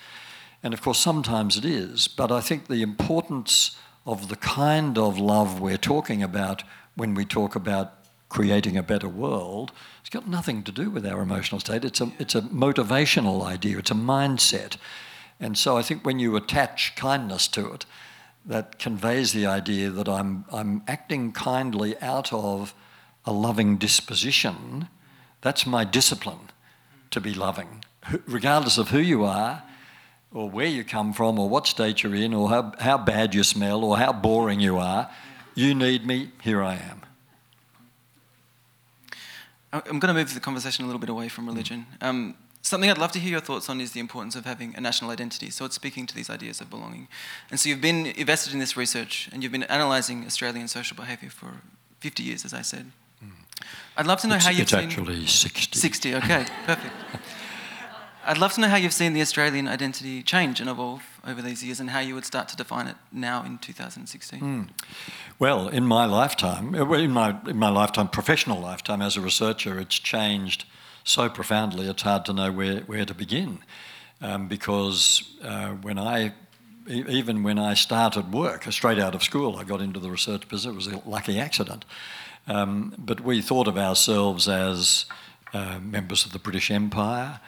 And 0.64 0.74
of 0.74 0.82
course, 0.82 1.00
sometimes 1.00 1.58
it 1.58 1.66
is. 1.66 2.08
But 2.08 2.32
I 2.32 2.42
think 2.42 2.68
the 2.68 2.84
importance 2.84 3.76
of 4.06 4.30
the 4.30 4.36
kind 4.36 4.98
of 4.98 5.18
love 5.18 5.60
we're 5.60 5.78
talking 5.78 6.22
about 6.22 6.64
when 6.96 7.16
we 7.16 7.26
talk 7.26 7.56
about 7.56 7.94
creating 8.30 8.78
a 8.78 8.84
better 8.84 9.10
world, 9.10 9.72
it's 10.00 10.10
got 10.10 10.28
nothing 10.28 10.64
to 10.64 10.72
do 10.72 10.90
with 10.90 11.06
our 11.06 11.22
emotional 11.22 11.60
state. 11.60 11.84
It's 11.84 12.02
a, 12.02 12.12
it's 12.20 12.36
a 12.36 12.42
motivational 12.42 13.44
idea, 13.44 13.78
it's 13.78 13.92
a 13.92 13.96
mindset. 13.96 14.78
And 15.40 15.58
so 15.58 15.76
I 15.76 15.82
think 15.82 16.06
when 16.06 16.20
you 16.20 16.36
attach 16.36 16.96
kindness 16.96 17.48
to 17.50 17.74
it, 17.74 17.86
that 18.46 18.80
conveys 18.80 19.34
the 19.34 19.46
idea 19.46 19.90
that 19.90 20.08
I'm, 20.08 20.46
I'm 20.52 20.84
acting 20.88 21.32
kindly 21.32 22.00
out 22.00 22.32
of 22.32 22.74
a 23.26 23.32
loving 23.32 23.78
disposition. 23.78 24.88
That's 25.42 25.66
my 25.66 25.84
discipline 25.84 26.50
to 27.12 27.22
be 27.22 27.34
loving, 27.34 27.84
regardless 28.26 28.78
of 28.78 28.90
who 28.90 29.00
you 29.00 29.24
are, 29.24 29.64
or 30.34 30.50
where 30.50 30.68
you 30.68 30.84
come 30.84 31.14
from, 31.14 31.38
or 31.38 31.50
what 31.50 31.68
state 31.68 32.04
you're 32.04 32.16
in, 32.16 32.34
or 32.34 32.50
how, 32.50 32.74
how 32.80 32.98
bad 32.98 33.36
you 33.36 33.44
smell, 33.44 33.84
or 33.84 33.98
how 33.98 34.14
boring 34.14 34.60
you 34.60 34.78
are. 34.78 35.10
You 35.56 35.76
need 35.76 36.06
me, 36.06 36.32
here 36.42 36.64
I 36.64 36.76
am. 36.76 37.02
I'm 39.74 40.00
going 40.00 40.14
to 40.14 40.14
move 40.14 40.34
the 40.34 40.40
conversation 40.40 40.84
a 40.84 40.88
little 40.88 41.00
bit 41.00 41.10
away 41.10 41.30
from 41.30 41.48
religion. 41.48 41.86
Um, 42.02 42.36
something 42.62 42.90
I'd 42.90 42.98
love 42.98 43.12
to 43.14 43.20
hear 43.20 43.32
your 43.32 43.42
thoughts 43.42 43.70
on 43.70 43.80
is 43.80 43.94
the 43.94 44.00
importance 44.00 44.36
of 44.36 44.46
having 44.46 44.76
a 44.76 44.82
national 44.82 45.12
identity. 45.12 45.50
So 45.50 45.66
it's 45.66 45.76
speaking 45.76 46.06
to 46.08 46.16
these 46.16 46.30
ideas 46.30 46.60
of 46.60 46.70
belonging. 46.70 47.08
And 47.50 47.60
so 47.60 47.70
you've 47.70 47.82
been 47.82 48.08
invested 48.08 48.54
in 48.54 48.60
this 48.60 48.76
research 48.76 49.30
and 49.32 49.44
you've 49.44 49.52
been 49.52 49.64
analysing 49.64 50.26
Australian 50.26 50.68
social 50.68 50.96
behaviour 50.96 51.30
for 51.30 51.62
50 52.00 52.24
years, 52.24 52.44
as 52.44 52.54
I 52.54 52.62
said. 52.62 52.92
I'd 54.02 54.08
love 54.08 54.20
to 54.22 54.28
know 54.28 54.38
It's, 54.38 54.46
how 54.46 54.50
you've 54.50 54.62
it's 54.62 54.72
seen... 54.72 54.80
actually 54.80 55.28
60. 55.28 55.78
60, 55.78 56.16
okay, 56.16 56.46
perfect. 56.66 56.92
I'd 58.26 58.40
love 58.40 58.52
to 58.54 58.62
know 58.62 58.68
how 58.68 58.78
you've 58.78 58.94
seen 58.94 59.14
the 59.14 59.22
Australian 59.22 59.68
identity 59.68 60.24
change 60.24 60.60
and 60.60 60.68
evolve 60.68 61.04
over 61.24 61.40
these 61.40 61.64
years 61.64 61.80
and 61.80 61.92
how 61.92 62.00
you 62.00 62.16
would 62.16 62.26
start 62.26 62.48
to 62.48 62.56
define 62.58 62.88
it 62.88 62.96
now 63.12 63.44
in 63.44 63.60
2016. 63.60 64.72
Well, 65.38 65.68
in 65.68 65.86
my 65.86 66.06
lifetime, 66.06 66.74
uh, 66.74 66.92
in 66.94 67.12
my, 67.12 67.38
in 67.46 67.58
my 67.58 67.70
lifetime, 67.70 68.08
professional 68.08 68.60
lifetime 68.60 69.04
as 69.04 69.18
a 69.18 69.22
researcher, 69.22 69.80
it's 69.80 70.00
changed 70.00 70.66
so 71.04 71.30
profoundly 71.30 71.88
it's 71.88 72.02
hard 72.02 72.26
to 72.26 72.34
know 72.34 72.52
where, 72.52 72.80
where 72.82 73.06
to 73.06 73.14
begin. 73.14 73.60
Um, 74.20 74.48
because 74.48 75.36
uh, 75.44 75.74
when 75.74 76.00
I, 76.00 76.34
e- 76.90 77.04
even 77.08 77.44
when 77.44 77.60
I 77.60 77.76
started 77.76 78.34
work, 78.34 78.68
uh, 78.68 78.72
straight 78.72 78.98
out 78.98 79.14
of 79.14 79.22
school, 79.22 79.58
I 79.58 79.64
got 79.64 79.80
into 79.80 80.00
the 80.00 80.10
research 80.10 80.48
business. 80.48 80.74
It 80.74 80.76
was 80.76 80.88
a 80.88 81.08
lucky 81.08 81.40
accident. 81.40 81.86
Um, 82.48 82.94
but 82.98 83.22
we 83.22 83.42
thought 83.42 83.68
of 83.68 83.78
ourselves 83.78 84.48
as 84.48 85.06
uh, 85.54 85.80
members 85.80 86.26
of 86.26 86.32
the 86.32 86.40
British 86.40 86.72
Empire. 86.72 87.40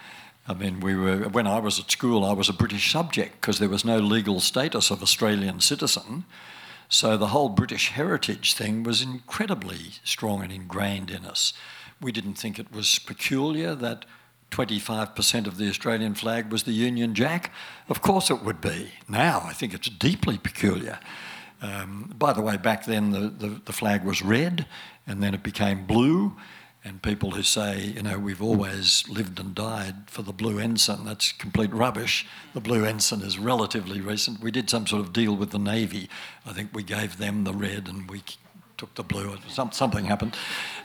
I 0.48 0.54
mean, 0.54 0.82
we 0.82 0.96
were 0.96 1.30
when 1.30 1.48
I 1.48 1.60
was 1.60 1.80
at 1.80 1.90
school, 1.90 2.26
I 2.26 2.34
was 2.34 2.50
a 2.50 2.54
British 2.54 2.92
subject 2.92 3.40
because 3.40 3.60
there 3.60 3.70
was 3.70 3.86
no 3.86 3.98
legal 3.98 4.40
status 4.40 4.92
of 4.92 5.02
Australian 5.02 5.62
citizen. 5.62 6.26
So 6.90 7.18
the 7.18 7.28
whole 7.28 7.50
British 7.50 7.90
heritage 7.90 8.54
thing 8.54 8.84
was 8.84 9.02
incredibly 9.02 9.94
strong 10.04 10.44
and 10.44 10.52
ingrained 10.52 11.10
in 11.10 11.26
us. 11.26 11.54
We 12.02 12.12
didn't 12.12 12.36
think 12.36 12.60
it 12.60 12.72
was 12.72 13.00
peculiar 13.00 13.74
that 13.76 14.06
25% 14.52 15.48
of 15.48 15.58
the 15.58 15.70
Australian 15.70 16.14
flag 16.14 16.52
was 16.52 16.64
the 16.64 16.74
Union 16.74 17.16
Jack. 17.16 17.52
Of 17.90 18.02
course 18.02 18.30
it 18.30 18.44
would 18.44 18.62
be. 18.62 18.92
Now 19.08 19.42
I 19.46 19.54
think 19.54 19.74
it's 19.74 19.90
deeply 19.90 20.38
peculiar. 20.38 21.00
Um, 21.64 22.14
by 22.20 22.34
the 22.34 22.42
way, 22.42 22.58
back 22.58 22.86
then 22.86 23.12
the, 23.12 23.30
the, 23.30 23.62
the 23.66 23.74
flag 23.74 24.04
was 24.04 24.22
red 24.22 24.66
and 25.08 25.24
then 25.24 25.34
it 25.34 25.42
became 25.42 25.86
blue. 25.86 26.36
And 26.86 27.02
people 27.02 27.32
who 27.32 27.44
say, 27.44 27.94
you 27.96 28.04
know, 28.04 28.20
we've 28.20 28.42
always 28.42 29.08
lived 29.08 29.40
and 29.40 29.56
died 29.56 29.96
for 30.08 30.22
the 30.22 30.34
blue 30.34 30.60
ensign, 30.60 31.06
that's 31.06 31.32
complete 31.32 31.74
rubbish. 31.74 32.28
The 32.54 32.60
blue 32.60 32.84
ensign 32.84 33.22
is 33.22 33.40
relatively 33.40 34.02
recent. 34.02 34.42
We 34.42 34.52
did 34.52 34.70
some 34.70 34.86
sort 34.86 35.02
of 35.02 35.14
deal 35.14 35.34
with 35.38 35.52
the 35.52 35.60
Navy. 35.60 36.10
I 36.46 36.52
think 36.52 36.72
we 36.74 36.84
gave 36.84 37.18
them 37.18 37.46
the 37.46 37.54
red 37.54 37.88
and 37.88 38.12
we 38.12 38.24
took 38.76 38.94
the 38.96 39.04
blue. 39.04 39.38
Some, 39.48 39.72
something 39.72 40.04
happened. 40.04 40.36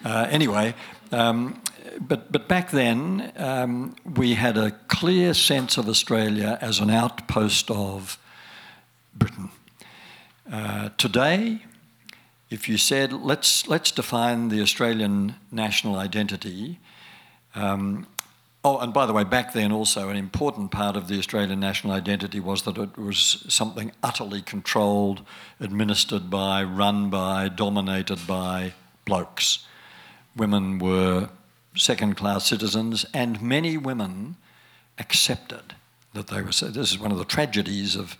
Uh, 0.04 0.28
anyway, 0.30 0.76
um, 1.10 1.60
but, 2.00 2.30
but 2.30 2.46
back 2.46 2.70
then 2.70 3.32
um, 3.36 3.96
we 4.04 4.34
had 4.34 4.56
a 4.56 4.70
clear 4.86 5.34
sense 5.34 5.76
of 5.76 5.88
Australia 5.88 6.58
as 6.60 6.78
an 6.78 6.90
outpost 6.90 7.72
of 7.72 8.18
Britain. 9.16 9.50
Uh, 10.50 10.88
today, 10.96 11.58
if 12.48 12.70
you 12.70 12.78
said, 12.78 13.12
let's, 13.12 13.68
let's 13.68 13.90
define 13.90 14.48
the 14.48 14.62
Australian 14.62 15.34
national 15.52 15.96
identity, 15.96 16.78
um, 17.54 18.06
oh, 18.64 18.78
and 18.78 18.94
by 18.94 19.04
the 19.04 19.12
way, 19.12 19.24
back 19.24 19.52
then 19.52 19.70
also, 19.72 20.08
an 20.08 20.16
important 20.16 20.70
part 20.70 20.96
of 20.96 21.06
the 21.06 21.18
Australian 21.18 21.60
national 21.60 21.92
identity 21.92 22.40
was 22.40 22.62
that 22.62 22.78
it 22.78 22.96
was 22.96 23.44
something 23.48 23.92
utterly 24.02 24.40
controlled, 24.40 25.20
administered 25.60 26.30
by, 26.30 26.62
run 26.62 27.10
by, 27.10 27.48
dominated 27.50 28.26
by 28.26 28.72
blokes. 29.04 29.66
Women 30.34 30.78
were 30.78 31.28
second 31.76 32.16
class 32.16 32.46
citizens, 32.46 33.04
and 33.12 33.42
many 33.42 33.76
women 33.76 34.36
accepted 34.98 35.74
that 36.14 36.28
they 36.28 36.40
were. 36.40 36.52
This 36.52 36.90
is 36.90 36.98
one 36.98 37.12
of 37.12 37.18
the 37.18 37.26
tragedies 37.26 37.96
of, 37.96 38.16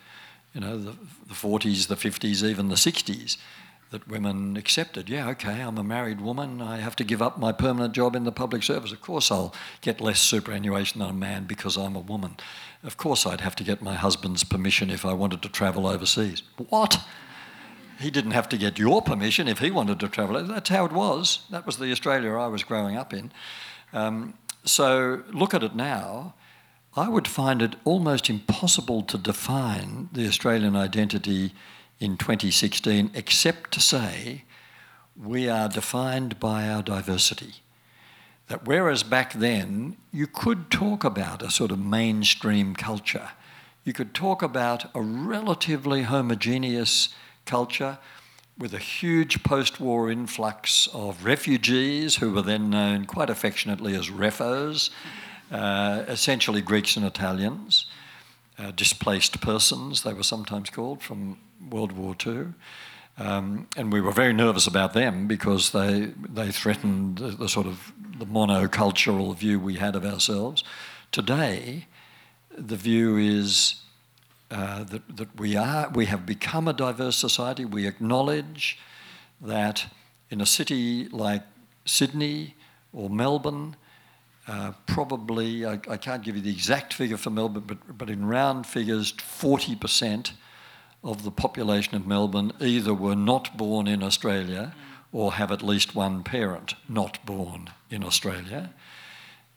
you 0.53 0.61
know, 0.61 0.77
the, 0.77 0.91
the 1.27 1.33
40s, 1.33 1.87
the 1.87 1.95
50s, 1.95 2.43
even 2.43 2.69
the 2.69 2.75
60s, 2.75 3.37
that 3.91 4.07
women 4.07 4.55
accepted. 4.55 5.09
Yeah, 5.09 5.29
okay, 5.29 5.61
I'm 5.61 5.77
a 5.77 5.83
married 5.83 6.21
woman. 6.21 6.61
I 6.61 6.77
have 6.77 6.95
to 6.97 7.03
give 7.03 7.21
up 7.21 7.39
my 7.39 7.51
permanent 7.51 7.93
job 7.93 8.15
in 8.15 8.23
the 8.23 8.31
public 8.31 8.61
service. 8.63 8.91
Of 8.91 9.01
course, 9.01 9.31
I'll 9.31 9.53
get 9.81 9.99
less 9.99 10.19
superannuation 10.19 10.99
than 10.99 11.09
a 11.09 11.13
man 11.13 11.45
because 11.45 11.75
I'm 11.75 11.95
a 11.95 11.99
woman. 11.99 12.37
Of 12.83 12.97
course, 12.97 13.25
I'd 13.25 13.41
have 13.41 13.55
to 13.57 13.63
get 13.63 13.81
my 13.81 13.95
husband's 13.95 14.43
permission 14.43 14.89
if 14.89 15.05
I 15.05 15.13
wanted 15.13 15.41
to 15.41 15.49
travel 15.49 15.87
overseas. 15.87 16.43
What? 16.69 17.03
He 17.99 18.11
didn't 18.11 18.31
have 18.31 18.47
to 18.49 18.57
get 18.57 18.79
your 18.79 19.01
permission 19.01 19.47
if 19.47 19.59
he 19.59 19.71
wanted 19.71 19.99
to 19.99 20.07
travel. 20.07 20.41
That's 20.43 20.69
how 20.69 20.85
it 20.85 20.93
was. 20.93 21.45
That 21.49 21.65
was 21.65 21.77
the 21.77 21.91
Australia 21.91 22.33
I 22.33 22.47
was 22.47 22.63
growing 22.63 22.95
up 22.95 23.13
in. 23.13 23.31
Um, 23.91 24.35
so 24.63 25.23
look 25.33 25.53
at 25.53 25.63
it 25.63 25.75
now. 25.75 26.35
I 26.95 27.07
would 27.07 27.27
find 27.27 27.61
it 27.61 27.75
almost 27.85 28.29
impossible 28.29 29.03
to 29.03 29.17
define 29.17 30.09
the 30.11 30.27
Australian 30.27 30.75
identity 30.75 31.53
in 31.99 32.17
2016 32.17 33.11
except 33.13 33.71
to 33.71 33.79
say 33.79 34.43
we 35.15 35.47
are 35.47 35.69
defined 35.69 36.39
by 36.39 36.67
our 36.67 36.81
diversity. 36.81 37.55
That 38.47 38.65
whereas 38.65 39.03
back 39.03 39.33
then 39.33 39.97
you 40.11 40.25
could 40.25 40.71
talk 40.71 41.03
about 41.03 41.43
a 41.43 41.51
sort 41.51 41.71
of 41.71 41.79
mainstream 41.79 42.73
culture, 42.73 43.29
you 43.83 43.93
could 43.93 44.15
talk 44.15 44.41
about 44.41 44.93
a 44.95 45.01
relatively 45.01 46.03
homogeneous 46.03 47.09
culture 47.45 47.99
with 48.57 48.73
a 48.73 48.79
huge 48.79 49.43
post 49.43 49.79
war 49.79 50.09
influx 50.09 50.87
of 50.93 51.23
refugees 51.23 52.17
who 52.17 52.31
were 52.31 52.41
then 52.41 52.69
known 52.69 53.05
quite 53.05 53.29
affectionately 53.29 53.95
as 53.95 54.09
refos, 54.09 54.89
uh, 55.51 56.03
essentially 56.07 56.61
Greeks 56.61 56.95
and 56.95 57.05
Italians, 57.05 57.85
uh, 58.57 58.71
displaced 58.71 59.39
persons, 59.41 60.03
they 60.03 60.13
were 60.13 60.23
sometimes 60.23 60.69
called, 60.69 61.01
from 61.01 61.37
World 61.69 61.91
War 61.93 62.15
II. 62.25 62.47
Um, 63.17 63.67
and 63.75 63.91
we 63.91 63.99
were 63.99 64.11
very 64.11 64.33
nervous 64.33 64.65
about 64.67 64.93
them 64.93 65.27
because 65.27 65.71
they, 65.71 66.13
they 66.29 66.51
threatened 66.51 67.17
the, 67.17 67.31
the 67.31 67.49
sort 67.49 67.67
of 67.67 67.91
the 68.17 68.25
monocultural 68.25 69.35
view 69.35 69.59
we 69.59 69.75
had 69.75 69.95
of 69.95 70.05
ourselves. 70.05 70.63
Today, 71.11 71.87
the 72.57 72.75
view 72.75 73.17
is 73.17 73.81
uh, 74.51 74.83
that, 74.85 75.17
that 75.17 75.39
we, 75.39 75.55
are, 75.55 75.89
we 75.89 76.05
have 76.05 76.25
become 76.25 76.67
a 76.67 76.73
diverse 76.73 77.17
society. 77.17 77.65
We 77.65 77.87
acknowledge 77.87 78.79
that 79.41 79.87
in 80.29 80.41
a 80.41 80.45
city 80.45 81.07
like 81.09 81.43
Sydney 81.85 82.55
or 82.93 83.09
Melbourne, 83.09 83.75
uh, 84.49 84.71
probably, 84.87 85.63
I, 85.63 85.73
I, 85.87 85.97
can't 85.97 86.23
give 86.23 86.35
you 86.35 86.41
the 86.41 86.49
exact 86.49 86.91
figure 86.95 87.17
for 87.17 87.29
Melbourne, 87.29 87.65
but, 87.67 87.95
but 87.95 88.09
in 88.09 88.25
round 88.25 88.65
figures, 88.65 89.13
40% 89.13 90.31
of 91.03 91.23
the 91.23 91.29
population 91.29 91.95
of 91.95 92.07
Melbourne 92.07 92.51
either 92.59 92.91
were 92.91 93.15
not 93.15 93.55
born 93.57 93.85
in 93.85 94.01
Australia 94.01 94.73
or 95.11 95.33
have 95.33 95.51
at 95.51 95.61
least 95.61 95.93
one 95.93 96.23
parent 96.23 96.73
not 96.87 97.23
born 97.27 97.69
in 97.91 98.03
Australia. 98.03 98.73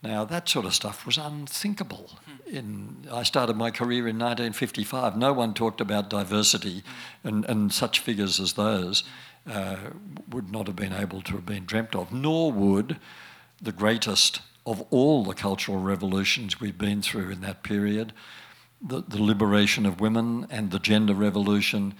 Now, 0.03 0.25
that 0.25 0.47
sort 0.47 0.67
of 0.67 0.75
stuff 0.75 1.07
was 1.07 1.17
unthinkable. 1.17 2.11
In, 2.45 3.07
I 3.11 3.23
started 3.23 3.55
my 3.55 3.71
career 3.71 4.07
in 4.07 4.19
1955. 4.19 5.17
No 5.17 5.33
one 5.33 5.55
talked 5.55 5.81
about 5.81 6.11
diversity, 6.11 6.83
and, 7.23 7.45
and 7.45 7.73
such 7.73 7.99
figures 7.99 8.39
as 8.39 8.53
those 8.53 9.03
uh, 9.49 9.77
would 10.29 10.51
not 10.51 10.67
have 10.67 10.75
been 10.75 10.93
able 10.93 11.23
to 11.23 11.31
have 11.31 11.47
been 11.47 11.65
dreamt 11.65 11.95
of, 11.95 12.13
nor 12.13 12.51
would 12.51 12.99
the 13.59 13.71
greatest 13.71 14.41
of 14.65 14.85
all 14.89 15.23
the 15.23 15.33
cultural 15.33 15.79
revolutions 15.79 16.59
we've 16.59 16.77
been 16.77 17.01
through 17.01 17.29
in 17.29 17.41
that 17.41 17.63
period 17.63 18.13
the, 18.85 19.01
the 19.07 19.21
liberation 19.21 19.85
of 19.85 20.01
women 20.01 20.45
and 20.49 20.71
the 20.71 20.79
gender 20.79 21.13
revolution, 21.13 21.93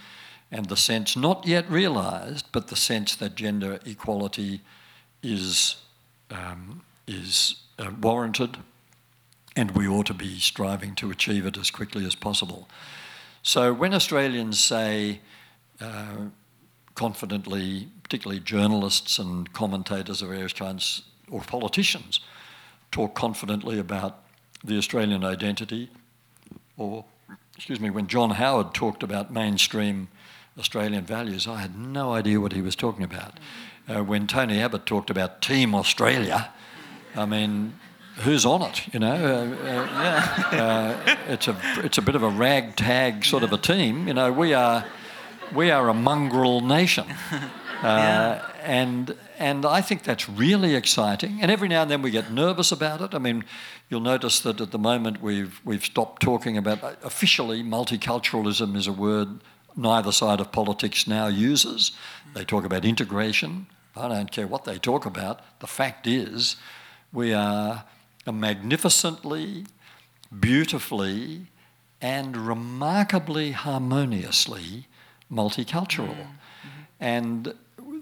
and 0.50 0.66
the 0.66 0.76
sense, 0.76 1.16
not 1.16 1.46
yet 1.46 1.68
realised, 1.70 2.46
but 2.52 2.68
the 2.68 2.76
sense 2.76 3.16
that 3.16 3.34
gender 3.34 3.80
equality 3.86 4.60
is, 5.22 5.76
um, 6.30 6.82
is 7.08 7.62
uh, 7.78 7.90
warranted 8.00 8.58
and 9.56 9.70
we 9.70 9.86
ought 9.86 10.06
to 10.06 10.14
be 10.14 10.38
striving 10.40 10.96
to 10.96 11.10
achieve 11.10 11.46
it 11.46 11.56
as 11.56 11.70
quickly 11.70 12.04
as 12.04 12.16
possible. 12.16 12.68
So 13.42 13.72
when 13.72 13.94
Australians 13.94 14.58
say 14.58 15.20
uh, 15.80 16.26
confidently, 16.96 17.88
particularly 18.02 18.40
journalists 18.40 19.18
and 19.18 19.52
commentators 19.52 20.22
of 20.22 20.28
various 20.28 20.52
kinds, 20.52 21.02
or 21.30 21.40
politicians, 21.40 22.20
talk 22.94 23.14
confidently 23.14 23.80
about 23.80 24.20
the 24.62 24.78
Australian 24.78 25.24
identity, 25.24 25.90
or, 26.76 27.04
excuse 27.56 27.80
me, 27.80 27.90
when 27.90 28.06
John 28.06 28.30
Howard 28.30 28.72
talked 28.72 29.02
about 29.02 29.32
mainstream 29.32 30.06
Australian 30.56 31.04
values, 31.04 31.48
I 31.48 31.60
had 31.60 31.76
no 31.76 32.12
idea 32.12 32.40
what 32.40 32.52
he 32.52 32.62
was 32.62 32.76
talking 32.76 33.02
about. 33.02 33.40
Uh, 33.88 34.04
when 34.04 34.28
Tony 34.28 34.60
Abbott 34.60 34.86
talked 34.86 35.10
about 35.10 35.42
Team 35.42 35.74
Australia, 35.74 36.50
I 37.16 37.26
mean, 37.26 37.74
who's 38.18 38.46
on 38.46 38.62
it? 38.62 38.86
You 38.94 39.00
know, 39.00 39.56
uh, 39.64 39.66
uh, 39.66 40.56
uh, 40.56 41.16
it's 41.26 41.48
a 41.48 41.56
it's 41.84 41.98
a 41.98 42.02
bit 42.02 42.14
of 42.14 42.22
a 42.22 42.30
ragtag 42.30 43.24
sort 43.24 43.42
of 43.42 43.52
a 43.52 43.58
team. 43.58 44.06
You 44.06 44.14
know, 44.14 44.32
we 44.32 44.54
are 44.54 44.84
we 45.52 45.72
are 45.72 45.88
a 45.88 45.94
mongrel 45.94 46.60
nation, 46.60 47.06
uh, 47.82 48.40
and 48.62 49.16
and 49.38 49.64
I 49.66 49.80
think 49.80 50.02
that's 50.04 50.28
really 50.28 50.74
exciting. 50.74 51.38
And 51.42 51.50
every 51.50 51.68
now 51.68 51.82
and 51.82 51.90
then 51.90 52.02
we 52.02 52.10
get 52.10 52.30
nervous 52.30 52.72
about 52.72 53.00
it. 53.00 53.14
I 53.14 53.18
mean, 53.18 53.44
you'll 53.88 54.00
notice 54.00 54.40
that 54.40 54.60
at 54.60 54.70
the 54.70 54.78
moment 54.78 55.20
we've 55.22 55.60
we've 55.64 55.84
stopped 55.84 56.22
talking 56.22 56.56
about 56.56 56.98
officially 57.02 57.62
multiculturalism 57.62 58.76
is 58.76 58.86
a 58.86 58.92
word 58.92 59.40
neither 59.76 60.12
side 60.12 60.40
of 60.40 60.52
politics 60.52 61.06
now 61.06 61.26
uses. 61.26 61.92
They 62.34 62.44
talk 62.44 62.64
about 62.64 62.84
integration. 62.84 63.66
I 63.96 64.08
don't 64.08 64.30
care 64.30 64.46
what 64.46 64.64
they 64.64 64.78
talk 64.78 65.06
about. 65.06 65.40
The 65.60 65.66
fact 65.66 66.06
is, 66.06 66.56
we 67.12 67.32
are 67.32 67.84
a 68.26 68.32
magnificently, 68.32 69.66
beautifully, 70.40 71.46
and 72.00 72.36
remarkably 72.36 73.52
harmoniously 73.52 74.86
multicultural. 75.30 76.16
Mm-hmm. 76.16 76.68
And 77.00 77.54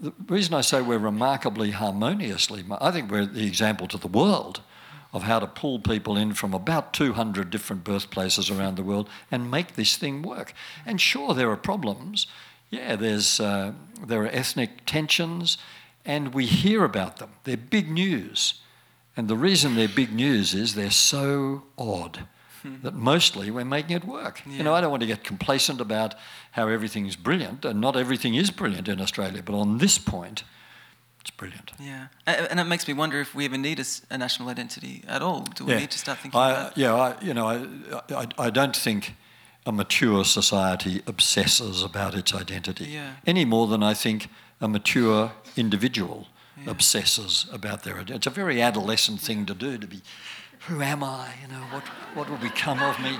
the 0.03 0.13
reason 0.27 0.53
I 0.53 0.61
say 0.61 0.81
we're 0.81 0.97
remarkably 0.97 1.71
harmoniously, 1.71 2.63
I 2.81 2.91
think 2.91 3.09
we're 3.09 3.25
the 3.25 3.47
example 3.47 3.87
to 3.87 3.97
the 3.97 4.09
world 4.09 4.61
of 5.13 5.23
how 5.23 5.39
to 5.39 5.47
pull 5.47 5.79
people 5.79 6.17
in 6.17 6.33
from 6.33 6.53
about 6.53 6.91
200 6.91 7.49
different 7.49 7.85
birthplaces 7.85 8.49
around 8.49 8.75
the 8.75 8.83
world 8.83 9.09
and 9.31 9.49
make 9.49 9.75
this 9.75 9.95
thing 9.95 10.21
work. 10.21 10.53
And 10.85 10.99
sure, 10.99 11.33
there 11.33 11.49
are 11.51 11.55
problems. 11.55 12.27
Yeah, 12.69 12.97
there's, 12.97 13.39
uh, 13.39 13.73
there 14.05 14.23
are 14.23 14.27
ethnic 14.27 14.85
tensions, 14.85 15.57
and 16.03 16.33
we 16.33 16.47
hear 16.47 16.83
about 16.83 17.17
them. 17.17 17.29
They're 17.45 17.55
big 17.55 17.89
news. 17.89 18.55
And 19.15 19.29
the 19.29 19.37
reason 19.37 19.75
they're 19.75 19.87
big 19.87 20.11
news 20.11 20.53
is 20.53 20.75
they're 20.75 20.91
so 20.91 21.63
odd. 21.77 22.27
That 22.81 22.93
mostly 22.93 23.51
we're 23.51 23.65
making 23.65 23.95
it 23.95 24.05
work. 24.05 24.41
Yeah. 24.45 24.57
You 24.57 24.63
know, 24.63 24.73
I 24.73 24.81
don't 24.81 24.91
want 24.91 25.01
to 25.01 25.07
get 25.07 25.23
complacent 25.23 25.81
about 25.81 26.15
how 26.51 26.67
everything's 26.67 27.15
brilliant, 27.15 27.65
and 27.65 27.81
not 27.81 27.95
everything 27.95 28.35
is 28.35 28.51
brilliant 28.51 28.87
in 28.87 29.01
Australia, 29.01 29.41
but 29.43 29.55
on 29.55 29.77
this 29.77 29.97
point, 29.97 30.43
it's 31.21 31.31
brilliant. 31.31 31.71
Yeah, 31.79 32.07
and 32.27 32.59
it 32.59 32.65
makes 32.65 32.87
me 32.87 32.93
wonder 32.93 33.21
if 33.21 33.33
we 33.33 33.45
even 33.45 33.61
need 33.61 33.79
a, 33.79 33.85
a 34.09 34.17
national 34.17 34.49
identity 34.49 35.03
at 35.07 35.21
all. 35.21 35.41
Do 35.41 35.65
we 35.65 35.73
yeah. 35.73 35.79
need 35.79 35.91
to 35.91 35.97
start 35.97 36.19
thinking 36.19 36.39
I, 36.39 36.51
about? 36.51 36.77
Yeah, 36.77 36.93
I, 36.93 37.21
you 37.21 37.33
know, 37.33 37.47
I, 37.47 37.65
I, 38.13 38.27
I 38.37 38.49
don't 38.49 38.75
think 38.75 39.15
a 39.65 39.71
mature 39.71 40.25
society 40.25 41.01
obsesses 41.07 41.83
about 41.83 42.15
its 42.15 42.33
identity 42.33 42.85
yeah. 42.85 43.13
any 43.25 43.45
more 43.45 43.67
than 43.67 43.81
I 43.81 43.93
think 43.93 44.27
a 44.59 44.67
mature 44.67 45.31
individual 45.55 46.27
yeah. 46.57 46.71
obsesses 46.71 47.45
about 47.51 47.83
their 47.83 47.95
identity. 47.95 48.15
It's 48.15 48.27
a 48.27 48.31
very 48.31 48.61
adolescent 48.61 49.21
thing 49.21 49.45
to 49.45 49.53
do 49.53 49.77
to 49.77 49.87
be, 49.87 50.01
who 50.67 50.81
am 50.81 51.03
I? 51.03 51.33
You 51.41 51.49
know, 51.49 51.63
what, 51.71 51.83
what 52.13 52.29
will 52.29 52.37
become 52.37 52.79
of 52.81 52.99
me? 53.01 53.17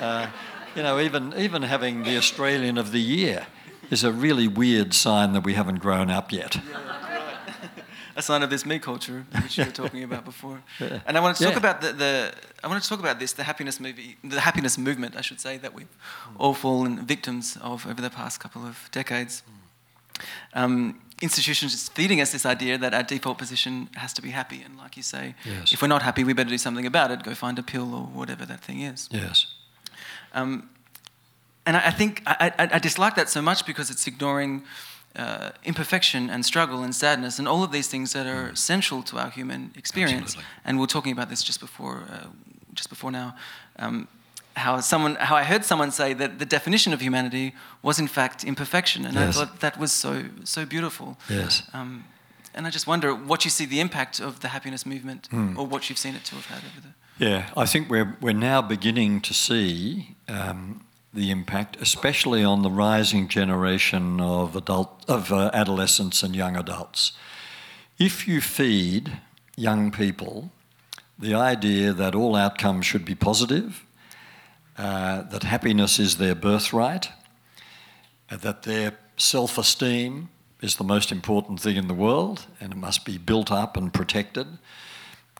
Uh, 0.00 0.28
you 0.74 0.82
know, 0.82 1.00
even, 1.00 1.34
even 1.36 1.62
having 1.62 2.04
the 2.04 2.16
Australian 2.16 2.78
of 2.78 2.92
the 2.92 3.00
Year 3.00 3.46
is 3.90 4.04
a 4.04 4.12
really 4.12 4.46
weird 4.48 4.94
sign 4.94 5.32
that 5.32 5.44
we 5.44 5.54
haven't 5.54 5.80
grown 5.80 6.10
up 6.10 6.32
yet. 6.32 6.58
a 8.16 8.22
sign 8.22 8.42
of 8.42 8.50
this 8.50 8.64
me 8.64 8.78
culture, 8.78 9.26
which 9.42 9.58
you 9.58 9.64
were 9.64 9.70
talking 9.70 10.02
about 10.02 10.24
before. 10.24 10.62
Yeah. 10.80 11.00
And 11.06 11.16
I 11.16 11.20
wanted 11.20 11.38
to 11.38 11.44
talk 11.44 11.52
yeah. 11.54 11.58
about 11.58 11.80
the, 11.80 11.92
the, 11.92 12.34
I 12.62 12.68
wanted 12.68 12.82
to 12.82 12.88
talk 12.88 13.00
about 13.00 13.18
this, 13.18 13.32
the 13.32 13.44
happiness 13.44 13.80
movie, 13.80 14.16
the 14.22 14.40
happiness 14.40 14.78
movement, 14.78 15.16
I 15.16 15.22
should 15.22 15.40
say, 15.40 15.56
that 15.58 15.74
we've 15.74 15.88
all 16.38 16.54
fallen 16.54 17.04
victims 17.06 17.56
of 17.60 17.86
over 17.86 18.00
the 18.02 18.10
past 18.10 18.38
couple 18.38 18.66
of 18.66 18.88
decades. 18.92 19.42
Um, 20.54 21.00
institutions 21.22 21.88
feeding 21.88 22.20
us 22.20 22.32
this 22.32 22.44
idea 22.44 22.76
that 22.78 22.92
our 22.92 23.02
default 23.02 23.38
position 23.38 23.88
has 23.94 24.12
to 24.12 24.22
be 24.22 24.30
happy. 24.30 24.62
And 24.62 24.76
like 24.76 24.96
you 24.96 25.02
say, 25.02 25.34
yes. 25.44 25.72
if 25.72 25.80
we're 25.80 25.88
not 25.88 26.02
happy, 26.02 26.24
we 26.24 26.32
better 26.32 26.50
do 26.50 26.58
something 26.58 26.86
about 26.86 27.10
it. 27.10 27.22
Go 27.22 27.34
find 27.34 27.58
a 27.58 27.62
pill 27.62 27.94
or 27.94 28.02
whatever 28.02 28.44
that 28.46 28.60
thing 28.60 28.80
is. 28.80 29.08
Yes. 29.10 29.46
Um, 30.34 30.68
and 31.64 31.76
I, 31.76 31.86
I 31.86 31.90
think 31.90 32.22
I, 32.26 32.52
I, 32.58 32.68
I, 32.74 32.78
dislike 32.78 33.14
that 33.14 33.28
so 33.28 33.40
much 33.40 33.64
because 33.64 33.90
it's 33.90 34.06
ignoring 34.06 34.62
uh, 35.16 35.50
imperfection 35.64 36.28
and 36.28 36.44
struggle 36.44 36.82
and 36.82 36.94
sadness 36.94 37.38
and 37.38 37.48
all 37.48 37.62
of 37.64 37.72
these 37.72 37.88
things 37.88 38.12
that 38.12 38.26
are 38.26 38.50
mm. 38.50 38.58
central 38.58 39.02
to 39.04 39.18
our 39.18 39.30
human 39.30 39.72
experience. 39.74 40.36
Absolutely. 40.36 40.50
And 40.64 40.78
we 40.78 40.84
are 40.84 40.88
talking 40.88 41.12
about 41.12 41.30
this 41.30 41.42
just 41.42 41.60
before, 41.60 42.04
uh, 42.10 42.26
just 42.74 42.90
before 42.90 43.10
now. 43.10 43.34
Um, 43.78 44.08
how 44.56 44.80
someone 44.80 45.16
how 45.16 45.36
I 45.36 45.44
heard 45.44 45.64
someone 45.64 45.90
say 45.90 46.14
that 46.14 46.38
the 46.38 46.46
definition 46.46 46.92
of 46.92 47.00
humanity 47.00 47.54
was 47.82 47.98
in 47.98 48.08
fact 48.08 48.44
imperfection, 48.44 49.04
and 49.04 49.14
yes. 49.14 49.28
I 49.28 49.32
thought 49.32 49.60
that 49.60 49.78
was 49.78 49.92
so 49.92 50.24
so 50.44 50.64
beautiful. 50.64 51.18
Yes. 51.28 51.62
Um, 51.72 52.04
and 52.54 52.66
I 52.66 52.70
just 52.70 52.86
wonder 52.86 53.14
what 53.14 53.44
you 53.44 53.50
see 53.50 53.66
the 53.66 53.80
impact 53.80 54.18
of 54.18 54.40
the 54.40 54.48
happiness 54.48 54.86
movement, 54.86 55.28
mm. 55.30 55.58
or 55.58 55.66
what 55.66 55.90
you've 55.90 55.98
seen 55.98 56.14
it 56.14 56.24
to 56.24 56.34
have 56.36 56.46
had 56.46 56.58
over 56.58 56.80
the. 56.80 57.24
Yeah, 57.24 57.50
I 57.56 57.66
think 57.66 57.90
we're 57.90 58.16
we're 58.20 58.32
now 58.32 58.62
beginning 58.62 59.20
to 59.22 59.34
see 59.34 60.16
um, 60.28 60.84
the 61.12 61.30
impact, 61.30 61.76
especially 61.80 62.42
on 62.42 62.62
the 62.62 62.70
rising 62.70 63.28
generation 63.28 64.20
of 64.20 64.56
adult 64.56 65.04
of 65.08 65.32
uh, 65.32 65.50
adolescents 65.52 66.22
and 66.22 66.34
young 66.34 66.56
adults. 66.56 67.12
If 67.98 68.26
you 68.28 68.40
feed 68.40 69.20
young 69.56 69.90
people 69.90 70.50
the 71.18 71.34
idea 71.34 71.92
that 71.92 72.14
all 72.14 72.36
outcomes 72.36 72.84
should 72.84 73.04
be 73.04 73.14
positive 73.14 73.85
uh, 74.78 75.22
that 75.22 75.42
happiness 75.42 75.98
is 75.98 76.18
their 76.18 76.34
birthright, 76.34 77.10
uh, 78.30 78.36
that 78.36 78.64
their 78.64 78.98
self 79.16 79.56
esteem 79.56 80.28
is 80.60 80.76
the 80.76 80.84
most 80.84 81.10
important 81.12 81.60
thing 81.60 81.76
in 81.76 81.88
the 81.88 81.94
world 81.94 82.46
and 82.60 82.72
it 82.72 82.76
must 82.76 83.04
be 83.04 83.18
built 83.18 83.50
up 83.50 83.76
and 83.76 83.92
protected. 83.92 84.46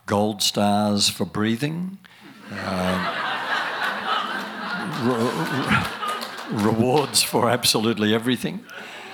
Gold 0.05 0.41
stars 0.41 1.09
for 1.09 1.25
breathing. 1.25 1.97
Uh, 2.51 3.33
re- 6.49 6.63
rewards 6.63 7.21
for 7.21 7.49
absolutely 7.49 8.13
everything. 8.13 8.63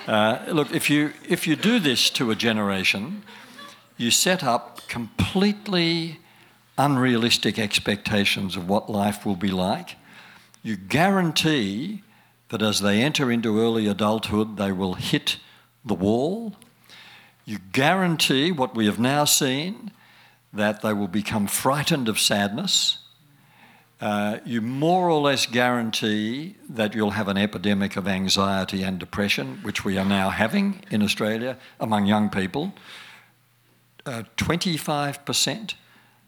Uh, 0.06 0.38
look, 0.48 0.72
if 0.72 0.88
you, 0.88 1.12
if 1.28 1.46
you 1.46 1.56
do 1.56 1.78
this 1.78 2.10
to 2.10 2.30
a 2.30 2.34
generation, 2.34 3.22
you 3.96 4.10
set 4.10 4.44
up 4.44 4.86
completely 4.88 6.20
unrealistic 6.76 7.58
expectations 7.58 8.56
of 8.56 8.68
what 8.68 8.90
life 8.90 9.24
will 9.24 9.36
be 9.36 9.50
like 9.50 9.96
you 10.64 10.76
guarantee 10.76 12.02
that 12.48 12.62
as 12.62 12.80
they 12.80 13.02
enter 13.02 13.30
into 13.30 13.60
early 13.60 13.86
adulthood, 13.86 14.56
they 14.56 14.72
will 14.72 14.94
hit 14.94 15.36
the 15.84 15.94
wall. 15.94 16.56
You 17.44 17.58
guarantee 17.72 18.50
what 18.50 18.74
we 18.74 18.86
have 18.86 18.98
now 18.98 19.26
seen 19.26 19.92
that 20.54 20.80
they 20.80 20.94
will 20.94 21.08
become 21.08 21.46
frightened 21.46 22.08
of 22.08 22.18
sadness. 22.18 22.98
Uh, 24.00 24.38
you 24.46 24.62
more 24.62 25.10
or 25.10 25.20
less 25.20 25.44
guarantee 25.44 26.56
that 26.68 26.94
you'll 26.94 27.10
have 27.10 27.28
an 27.28 27.36
epidemic 27.36 27.96
of 27.96 28.08
anxiety 28.08 28.82
and 28.82 28.98
depression, 28.98 29.58
which 29.62 29.84
we 29.84 29.98
are 29.98 30.04
now 30.04 30.30
having 30.30 30.80
in 30.90 31.02
Australia 31.02 31.58
among 31.78 32.06
young 32.06 32.30
people. 32.30 32.72
Uh, 34.06 34.22
25% 34.38 35.74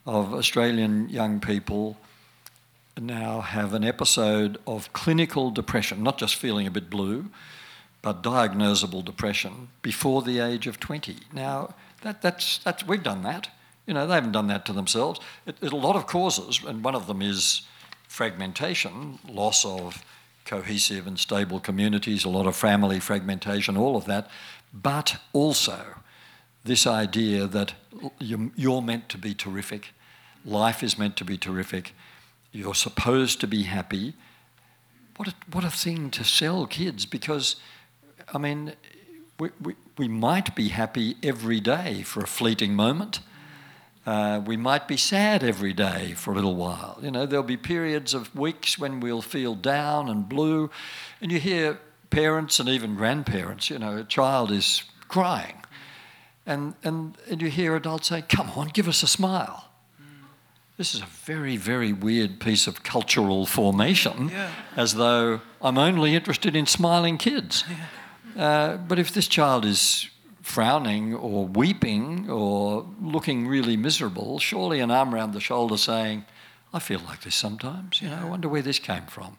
of 0.05 0.33
Australian 0.33 1.09
young 1.09 1.39
people 1.39 1.97
now 3.01 3.41
have 3.41 3.73
an 3.73 3.83
episode 3.83 4.57
of 4.65 4.91
clinical 4.93 5.51
depression, 5.51 6.03
not 6.03 6.17
just 6.17 6.35
feeling 6.35 6.67
a 6.67 6.71
bit 6.71 6.89
blue, 6.89 7.29
but 8.01 8.23
diagnosable 8.23 9.03
depression 9.03 9.69
before 9.81 10.21
the 10.21 10.39
age 10.39 10.67
of 10.67 10.79
20. 10.79 11.17
Now, 11.33 11.73
that, 12.01 12.21
that's, 12.21 12.59
that's, 12.59 12.85
we've 12.85 13.03
done 13.03 13.23
that. 13.23 13.49
You 13.85 13.93
know, 13.93 14.05
they 14.05 14.15
haven't 14.15 14.33
done 14.33 14.47
that 14.47 14.65
to 14.65 14.73
themselves. 14.73 15.19
It, 15.45 15.57
it, 15.61 15.71
a 15.71 15.77
lot 15.77 15.95
of 15.95 16.07
causes, 16.07 16.61
and 16.65 16.83
one 16.83 16.95
of 16.95 17.07
them 17.07 17.21
is 17.21 17.61
fragmentation, 18.07 19.19
loss 19.27 19.65
of 19.65 20.03
cohesive 20.45 21.07
and 21.07 21.19
stable 21.19 21.59
communities, 21.59 22.23
a 22.23 22.29
lot 22.29 22.47
of 22.47 22.55
family 22.55 22.99
fragmentation, 22.99 23.77
all 23.77 23.97
of 23.97 24.05
that, 24.05 24.29
but 24.73 25.17
also 25.33 25.79
this 26.63 26.87
idea 26.87 27.47
that 27.47 27.73
you're 28.19 28.81
meant 28.81 29.09
to 29.09 29.17
be 29.17 29.33
terrific, 29.33 29.89
life 30.45 30.83
is 30.83 30.97
meant 30.97 31.15
to 31.17 31.25
be 31.25 31.37
terrific, 31.37 31.93
you're 32.51 32.75
supposed 32.75 33.39
to 33.41 33.47
be 33.47 33.63
happy. 33.63 34.13
What 35.17 35.29
a, 35.29 35.33
what 35.51 35.63
a 35.63 35.69
thing 35.69 36.09
to 36.11 36.23
sell 36.23 36.65
kids 36.67 37.05
because, 37.05 37.57
I 38.33 38.37
mean, 38.37 38.73
we, 39.39 39.49
we, 39.61 39.75
we 39.97 40.07
might 40.07 40.55
be 40.55 40.69
happy 40.69 41.15
every 41.23 41.59
day 41.59 42.03
for 42.03 42.21
a 42.21 42.27
fleeting 42.27 42.73
moment. 42.73 43.19
Uh, 44.05 44.41
we 44.45 44.55
might 44.55 44.87
be 44.87 44.95
sad 44.95 45.43
every 45.43 45.73
day 45.73 46.13
for 46.13 46.31
a 46.31 46.35
little 46.35 46.55
while. 46.55 46.97
You 47.01 47.11
know, 47.11 47.25
there'll 47.25 47.43
be 47.43 47.57
periods 47.57 48.13
of 48.13 48.33
weeks 48.33 48.79
when 48.79 49.01
we'll 49.01 49.21
feel 49.21 49.53
down 49.53 50.07
and 50.07 50.29
blue. 50.29 50.69
And 51.21 51.31
you 51.31 51.39
hear 51.39 51.79
parents 52.09 52.59
and 52.59 52.69
even 52.69 52.95
grandparents, 52.95 53.69
you 53.69 53.77
know, 53.77 53.97
a 53.97 54.03
child 54.05 54.51
is 54.51 54.83
crying. 55.09 55.57
And, 56.45 56.75
and, 56.83 57.17
and 57.29 57.41
you 57.41 57.49
hear 57.49 57.75
adults 57.75 58.07
say, 58.07 58.21
Come 58.21 58.49
on, 58.51 58.69
give 58.69 58.87
us 58.87 59.03
a 59.03 59.07
smile. 59.07 59.66
This 60.77 60.93
is 60.93 61.01
a 61.01 61.07
very, 61.07 61.57
very 61.57 61.91
weird 61.91 62.39
piece 62.39 62.67
of 62.67 62.83
cultural 62.83 63.47
formation, 63.47 64.29
yeah. 64.29 64.51
as 64.75 64.93
though 64.93 65.41
I'm 65.59 65.79
only 65.79 66.13
interested 66.13 66.55
in 66.55 66.67
smiling 66.67 67.17
kids. 67.17 67.63
Yeah. 68.35 68.43
Uh, 68.43 68.77
but 68.77 68.99
if 68.99 69.11
this 69.11 69.27
child 69.27 69.65
is 69.65 70.07
frowning 70.43 71.15
or 71.15 71.47
weeping 71.47 72.29
or 72.29 72.87
looking 73.01 73.47
really 73.47 73.75
miserable, 73.75 74.37
surely 74.37 74.79
an 74.79 74.91
arm 74.91 75.15
around 75.15 75.33
the 75.33 75.39
shoulder 75.39 75.77
saying, 75.77 76.25
I 76.71 76.77
feel 76.77 76.99
like 76.99 77.21
this 77.21 77.33
sometimes. 77.33 77.99
You 77.99 78.09
know, 78.09 78.19
I 78.21 78.25
wonder 78.25 78.47
where 78.47 78.61
this 78.61 78.77
came 78.77 79.07
from. 79.07 79.35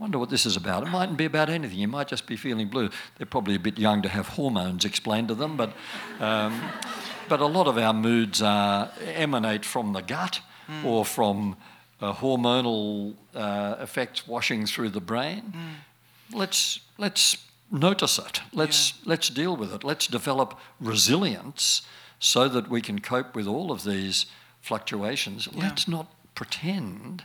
Wonder 0.00 0.18
what 0.18 0.28
this 0.28 0.44
is 0.44 0.56
about. 0.56 0.82
It 0.82 0.90
mightn't 0.90 1.18
be 1.18 1.26
about 1.26 1.50
anything. 1.50 1.78
You 1.78 1.86
might 1.86 2.08
just 2.08 2.26
be 2.26 2.36
feeling 2.36 2.66
blue. 2.66 2.90
They're 3.16 3.26
probably 3.26 3.54
a 3.54 3.60
bit 3.60 3.78
young 3.78 4.02
to 4.02 4.08
have 4.08 4.26
hormones 4.26 4.84
explained 4.84 5.28
to 5.28 5.36
them, 5.36 5.56
but, 5.56 5.72
um, 6.18 6.60
but 7.28 7.38
a 7.38 7.46
lot 7.46 7.68
of 7.68 7.78
our 7.78 7.92
moods 7.92 8.42
are, 8.42 8.90
emanate 9.14 9.64
from 9.64 9.92
the 9.92 10.00
gut 10.00 10.40
mm. 10.70 10.84
or 10.84 11.04
from 11.04 11.56
uh, 12.00 12.12
hormonal 12.14 13.14
uh, 13.34 13.76
effects 13.80 14.26
washing 14.26 14.66
through 14.66 14.90
the 14.90 15.00
brain. 15.00 15.52
Mm. 15.56 16.36
Let's, 16.36 16.80
let's 16.98 17.36
notice 17.70 18.18
it. 18.18 18.40
Let's, 18.52 18.92
yeah. 18.92 19.10
let's 19.10 19.28
deal 19.28 19.56
with 19.56 19.74
it. 19.74 19.84
Let's 19.84 20.06
develop 20.06 20.58
resilience 20.80 21.82
so 22.18 22.48
that 22.48 22.68
we 22.68 22.80
can 22.80 23.00
cope 23.00 23.34
with 23.34 23.46
all 23.46 23.70
of 23.72 23.84
these 23.84 24.26
fluctuations. 24.60 25.48
Yeah. 25.52 25.64
Let's 25.64 25.88
not 25.88 26.06
pretend 26.34 27.24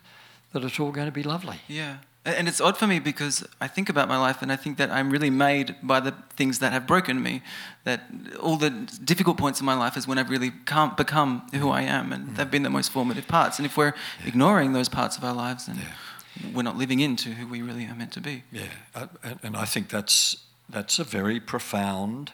that 0.54 0.64
it's 0.64 0.80
all 0.80 0.92
going 0.92 1.08
to 1.08 1.12
be 1.12 1.24
lovely. 1.24 1.60
Yeah. 1.68 1.98
And 2.26 2.48
it's 2.48 2.60
odd 2.60 2.76
for 2.76 2.88
me 2.88 2.98
because 2.98 3.46
I 3.62 3.68
think 3.68 3.88
about 3.88 4.08
my 4.08 4.18
life 4.18 4.42
and 4.42 4.52
I 4.52 4.56
think 4.56 4.78
that 4.78 4.90
I'm 4.90 5.12
really 5.12 5.30
made 5.30 5.76
by 5.84 6.00
the 6.00 6.12
things 6.36 6.58
that 6.58 6.74
have 6.74 6.88
broken 6.88 7.22
me. 7.22 7.44
That 7.84 8.02
all 8.40 8.58
the 8.58 8.72
difficult 9.04 9.38
points 9.38 9.60
in 9.60 9.66
my 9.66 9.76
life 9.76 9.96
is 9.96 10.08
when 10.08 10.18
I've 10.18 10.32
really 10.32 10.52
can't 10.66 10.98
become 10.98 11.48
who 11.54 11.70
I 11.70 11.82
am, 11.82 12.12
and 12.12 12.30
mm. 12.30 12.36
they've 12.36 12.50
been 12.50 12.64
the 12.64 12.72
most 12.72 12.92
formative 12.92 13.28
parts. 13.28 13.60
And 13.60 13.66
if 13.68 13.78
we're 13.78 13.94
yeah. 14.22 14.28
ignoring 14.28 14.74
those 14.74 14.90
parts 14.90 15.18
of 15.18 15.24
our 15.24 15.36
lives, 15.36 15.68
then 15.68 15.78
yeah. 15.78 16.50
we're 16.52 16.64
not 16.64 16.78
living 16.78 17.00
into 17.00 17.30
who 17.30 17.48
we 17.48 17.62
really 17.62 17.86
are 17.86 17.96
meant 17.96 18.12
to 18.14 18.22
be. 18.22 18.44
Yeah, 18.52 18.64
uh, 18.96 19.08
and 19.44 19.56
I 19.56 19.66
think 19.66 19.90
that's 19.90 20.38
that's 20.68 20.98
a 20.98 21.04
very 21.04 21.40
profound 21.40 22.32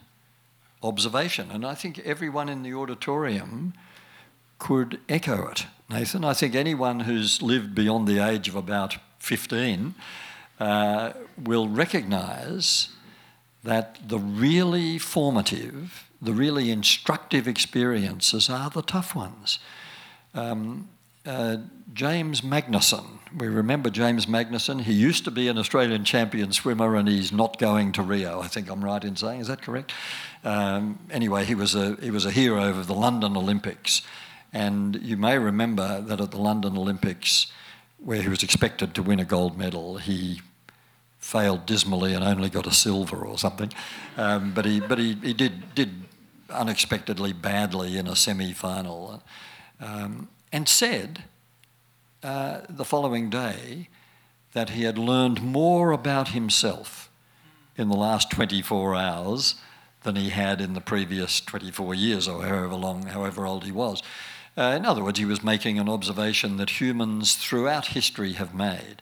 observation, 0.81 1.51
and 1.51 1.65
I 1.65 1.75
think 1.75 1.99
everyone 1.99 2.47
in 2.47 2.63
the 2.63 2.73
auditorium 2.73 3.73
could 4.57 5.01
echo 5.09 5.49
it. 5.49 5.65
Nathan, 5.89 6.23
I 6.23 6.33
think 6.33 6.55
anyone 6.55 7.01
who's 7.01 7.41
lived 7.41 7.75
beyond 7.75 8.07
the 8.07 8.19
age 8.19 8.47
of 8.47 8.55
about 8.55 8.95
15 9.21 9.93
uh, 10.59 11.13
will 11.41 11.67
recognise 11.67 12.89
that 13.63 13.97
the 14.07 14.17
really 14.17 14.97
formative, 14.97 16.09
the 16.21 16.33
really 16.33 16.71
instructive 16.71 17.47
experiences 17.47 18.49
are 18.49 18.69
the 18.69 18.81
tough 18.81 19.15
ones. 19.15 19.59
Um, 20.33 20.89
uh, 21.25 21.57
James 21.93 22.41
Magnussen, 22.41 23.05
we 23.37 23.47
remember 23.47 23.91
James 23.91 24.25
Magnussen. 24.25 24.81
He 24.81 24.93
used 24.93 25.23
to 25.25 25.31
be 25.31 25.47
an 25.47 25.57
Australian 25.59 26.03
champion 26.03 26.51
swimmer 26.51 26.95
and 26.95 27.07
he's 27.07 27.31
not 27.31 27.59
going 27.59 27.91
to 27.93 28.01
Rio, 28.01 28.41
I 28.41 28.47
think 28.47 28.69
I'm 28.69 28.83
right 28.83 29.03
in 29.03 29.15
saying. 29.15 29.41
Is 29.41 29.47
that 29.47 29.61
correct? 29.61 29.93
Um, 30.43 30.97
anyway, 31.11 31.45
he 31.45 31.53
was, 31.53 31.75
a, 31.75 31.95
he 32.01 32.09
was 32.09 32.25
a 32.25 32.31
hero 32.31 32.69
of 32.69 32.87
the 32.87 32.95
London 32.95 33.37
Olympics. 33.37 34.01
And 34.51 34.95
you 35.01 35.15
may 35.15 35.37
remember 35.37 36.01
that 36.01 36.19
at 36.19 36.31
the 36.31 36.39
London 36.39 36.75
Olympics, 36.75 37.47
where 38.03 38.21
he 38.21 38.29
was 38.29 38.43
expected 38.43 38.95
to 38.95 39.03
win 39.03 39.19
a 39.19 39.25
gold 39.25 39.57
medal, 39.57 39.97
he 39.97 40.41
failed 41.19 41.65
dismally 41.65 42.13
and 42.13 42.23
only 42.23 42.49
got 42.49 42.65
a 42.65 42.71
silver 42.71 43.23
or 43.23 43.37
something. 43.37 43.71
Um, 44.17 44.53
but 44.53 44.65
he, 44.65 44.79
but 44.79 44.97
he, 44.97 45.13
he 45.15 45.33
did, 45.33 45.75
did 45.75 45.91
unexpectedly 46.49 47.31
badly 47.31 47.97
in 47.97 48.07
a 48.07 48.15
semi 48.15 48.53
final 48.53 49.21
um, 49.79 50.29
and 50.51 50.67
said 50.67 51.23
uh, 52.23 52.61
the 52.69 52.85
following 52.85 53.29
day 53.29 53.87
that 54.53 54.71
he 54.71 54.83
had 54.83 54.97
learned 54.97 55.41
more 55.41 55.91
about 55.91 56.29
himself 56.29 57.09
in 57.77 57.87
the 57.87 57.95
last 57.95 58.29
24 58.31 58.95
hours 58.95 59.55
than 60.03 60.15
he 60.15 60.29
had 60.29 60.59
in 60.59 60.73
the 60.73 60.81
previous 60.81 61.39
24 61.41 61.95
years 61.95 62.27
or 62.27 62.43
however 62.43 62.75
long, 62.75 63.03
however 63.03 63.45
old 63.45 63.63
he 63.63 63.71
was. 63.71 64.01
Uh, 64.57 64.73
in 64.75 64.85
other 64.85 65.03
words, 65.03 65.17
he 65.17 65.25
was 65.25 65.43
making 65.43 65.79
an 65.79 65.87
observation 65.87 66.57
that 66.57 66.81
humans 66.81 67.35
throughout 67.35 67.87
history 67.87 68.33
have 68.33 68.53
made, 68.53 69.01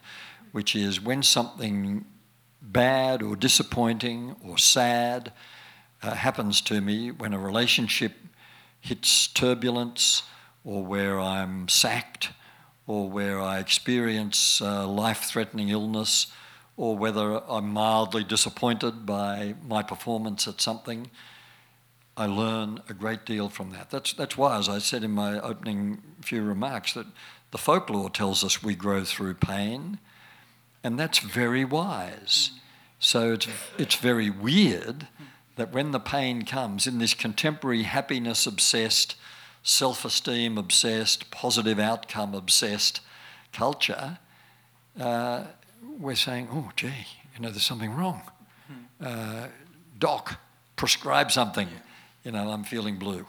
which 0.52 0.76
is 0.76 1.00
when 1.00 1.22
something 1.22 2.04
bad 2.62 3.20
or 3.22 3.34
disappointing 3.34 4.36
or 4.44 4.56
sad 4.56 5.32
uh, 6.02 6.14
happens 6.14 6.60
to 6.60 6.80
me, 6.80 7.10
when 7.10 7.34
a 7.34 7.38
relationship 7.38 8.12
hits 8.80 9.26
turbulence, 9.26 10.22
or 10.64 10.84
where 10.84 11.18
I'm 11.18 11.68
sacked, 11.68 12.30
or 12.86 13.10
where 13.10 13.40
I 13.40 13.58
experience 13.58 14.62
uh, 14.62 14.86
life 14.86 15.24
threatening 15.24 15.68
illness, 15.68 16.28
or 16.76 16.96
whether 16.96 17.42
I'm 17.50 17.70
mildly 17.70 18.24
disappointed 18.24 19.04
by 19.04 19.54
my 19.66 19.82
performance 19.82 20.46
at 20.48 20.60
something 20.60 21.10
I 22.20 22.26
learn 22.26 22.82
a 22.86 22.92
great 22.92 23.24
deal 23.24 23.48
from 23.48 23.70
that. 23.70 23.88
That's, 23.88 24.12
that's 24.12 24.36
why, 24.36 24.58
as 24.58 24.68
I 24.68 24.78
said 24.78 25.04
in 25.04 25.12
my 25.12 25.40
opening 25.40 26.02
few 26.20 26.42
remarks, 26.42 26.92
that 26.92 27.06
the 27.50 27.56
folklore 27.56 28.10
tells 28.10 28.44
us 28.44 28.62
we 28.62 28.74
grow 28.74 29.04
through 29.04 29.36
pain, 29.36 29.98
and 30.84 31.00
that's 31.00 31.20
very 31.20 31.64
wise. 31.64 32.50
So 32.98 33.32
it's, 33.32 33.48
it's 33.78 33.94
very 33.94 34.28
weird 34.28 35.08
that 35.56 35.72
when 35.72 35.92
the 35.92 35.98
pain 35.98 36.44
comes 36.44 36.86
in 36.86 36.98
this 36.98 37.14
contemporary 37.14 37.84
happiness 37.84 38.46
obsessed, 38.46 39.16
self 39.62 40.04
esteem 40.04 40.58
obsessed, 40.58 41.30
positive 41.30 41.78
outcome 41.78 42.34
obsessed 42.34 43.00
culture, 43.50 44.18
uh, 45.00 45.44
we're 45.98 46.14
saying, 46.14 46.48
oh, 46.52 46.70
gee, 46.76 47.06
you 47.34 47.40
know, 47.40 47.48
there's 47.48 47.64
something 47.64 47.94
wrong. 47.94 48.20
Uh, 49.02 49.46
doc, 49.98 50.38
prescribe 50.76 51.32
something 51.32 51.68
you 52.24 52.32
know, 52.32 52.50
I'm 52.50 52.64
feeling 52.64 52.96
blue. 52.96 53.26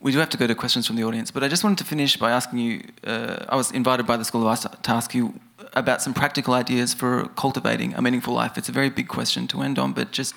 We 0.00 0.12
do 0.12 0.18
have 0.18 0.28
to 0.30 0.36
go 0.36 0.46
to 0.46 0.54
questions 0.54 0.86
from 0.86 0.96
the 0.96 1.04
audience, 1.04 1.30
but 1.30 1.42
I 1.42 1.48
just 1.48 1.64
wanted 1.64 1.78
to 1.78 1.84
finish 1.84 2.16
by 2.16 2.30
asking 2.30 2.58
you. 2.58 2.82
Uh, 3.04 3.46
I 3.48 3.56
was 3.56 3.70
invited 3.70 4.06
by 4.06 4.18
the 4.18 4.24
School 4.24 4.42
of 4.42 4.48
Arts 4.48 4.66
to 4.82 4.90
ask 4.90 5.14
you 5.14 5.40
about 5.72 6.02
some 6.02 6.12
practical 6.12 6.52
ideas 6.52 6.92
for 6.92 7.28
cultivating 7.36 7.94
a 7.94 8.02
meaningful 8.02 8.34
life. 8.34 8.58
It's 8.58 8.68
a 8.68 8.72
very 8.72 8.90
big 8.90 9.08
question 9.08 9.46
to 9.48 9.62
end 9.62 9.78
on, 9.78 9.92
but 9.92 10.10
just 10.10 10.34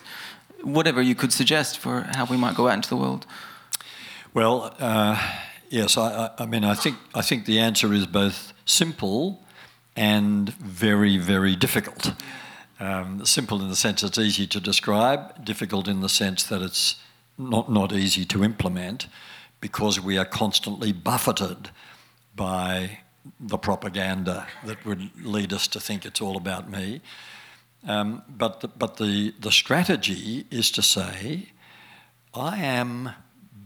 whatever 0.64 1.02
you 1.02 1.16
could 1.16 1.34
suggest 1.34 1.80
for 1.80 2.02
how 2.16 2.26
we 2.26 2.38
might 2.38 2.56
go 2.56 2.68
out 2.68 2.76
into 2.76 2.90
the 2.90 2.96
world. 2.96 3.26
Well, 4.34 4.74
uh, 4.80 5.22
yes, 5.70 5.98
I, 5.98 6.32
I, 6.38 6.46
mean, 6.46 6.64
I 6.64 6.76
think 6.76 6.98
I 7.14 7.22
think 7.22 7.46
the 7.46 7.60
answer 7.60 7.94
is 7.94 8.06
both 8.06 8.54
simple 8.66 9.44
and 9.96 10.50
very, 10.54 11.18
very 11.18 11.56
difficult. 11.56 12.14
Um, 12.80 13.26
simple 13.26 13.62
in 13.62 13.70
the 13.70 13.76
sense 13.76 14.04
it's 14.04 14.20
easy 14.20 14.46
to 14.48 14.60
describe, 14.60 15.44
difficult 15.44 15.88
in 15.88 16.02
the 16.02 16.10
sense 16.10 16.44
that 16.44 16.62
it's 16.62 16.96
not, 17.38 17.72
not 17.72 17.94
easy 17.94 18.26
to 18.26 18.44
implement 18.44 19.08
because 19.62 20.00
we 20.00 20.18
are 20.18 20.26
constantly 20.26 20.92
buffeted 20.92 21.70
by 22.36 23.00
the 23.40 23.58
propaganda 23.58 24.48
that 24.66 24.86
would 24.86 25.10
lead 25.24 25.52
us 25.52 25.68
to 25.68 25.80
think 25.80 26.06
it's 26.06 26.22
all 26.22 26.38
about 26.38 26.70
me. 26.70 27.02
Um, 27.88 28.24
but 28.30 28.62
the, 28.62 28.68
but 28.68 28.98
the, 28.98 29.34
the 29.40 29.52
strategy 29.52 30.46
is 30.52 30.72
to 30.72 30.82
say, 30.82 31.50
I 32.34 32.58
am 32.58 33.12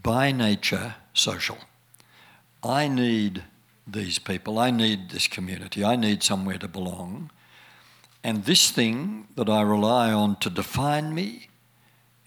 by 0.04 0.32
nature 0.32 0.96
social. 1.14 1.58
I 2.64 2.88
need 2.88 3.44
these 3.88 4.20
people, 4.20 4.60
I 4.60 4.72
need 4.72 5.10
this 5.10 5.28
community, 5.28 5.84
I 5.84 5.96
need 5.96 6.24
somewhere 6.24 6.58
to 6.60 6.68
belong. 6.68 7.32
And 8.24 8.46
this 8.46 8.70
thing 8.70 9.28
that 9.36 9.50
I 9.50 9.62
rely 9.62 10.12
on 10.12 10.38
to 10.38 10.50
define 10.50 11.16
me 11.16 11.50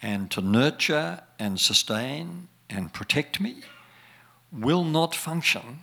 and 0.03 0.31
to 0.33 0.41
nurture 0.41 1.23
and 1.39 1.61
sustain 1.61 2.49
and 2.71 2.93
protect 2.93 3.41
me 3.41 3.63
will 4.53 4.85
not 4.85 5.15
function 5.15 5.81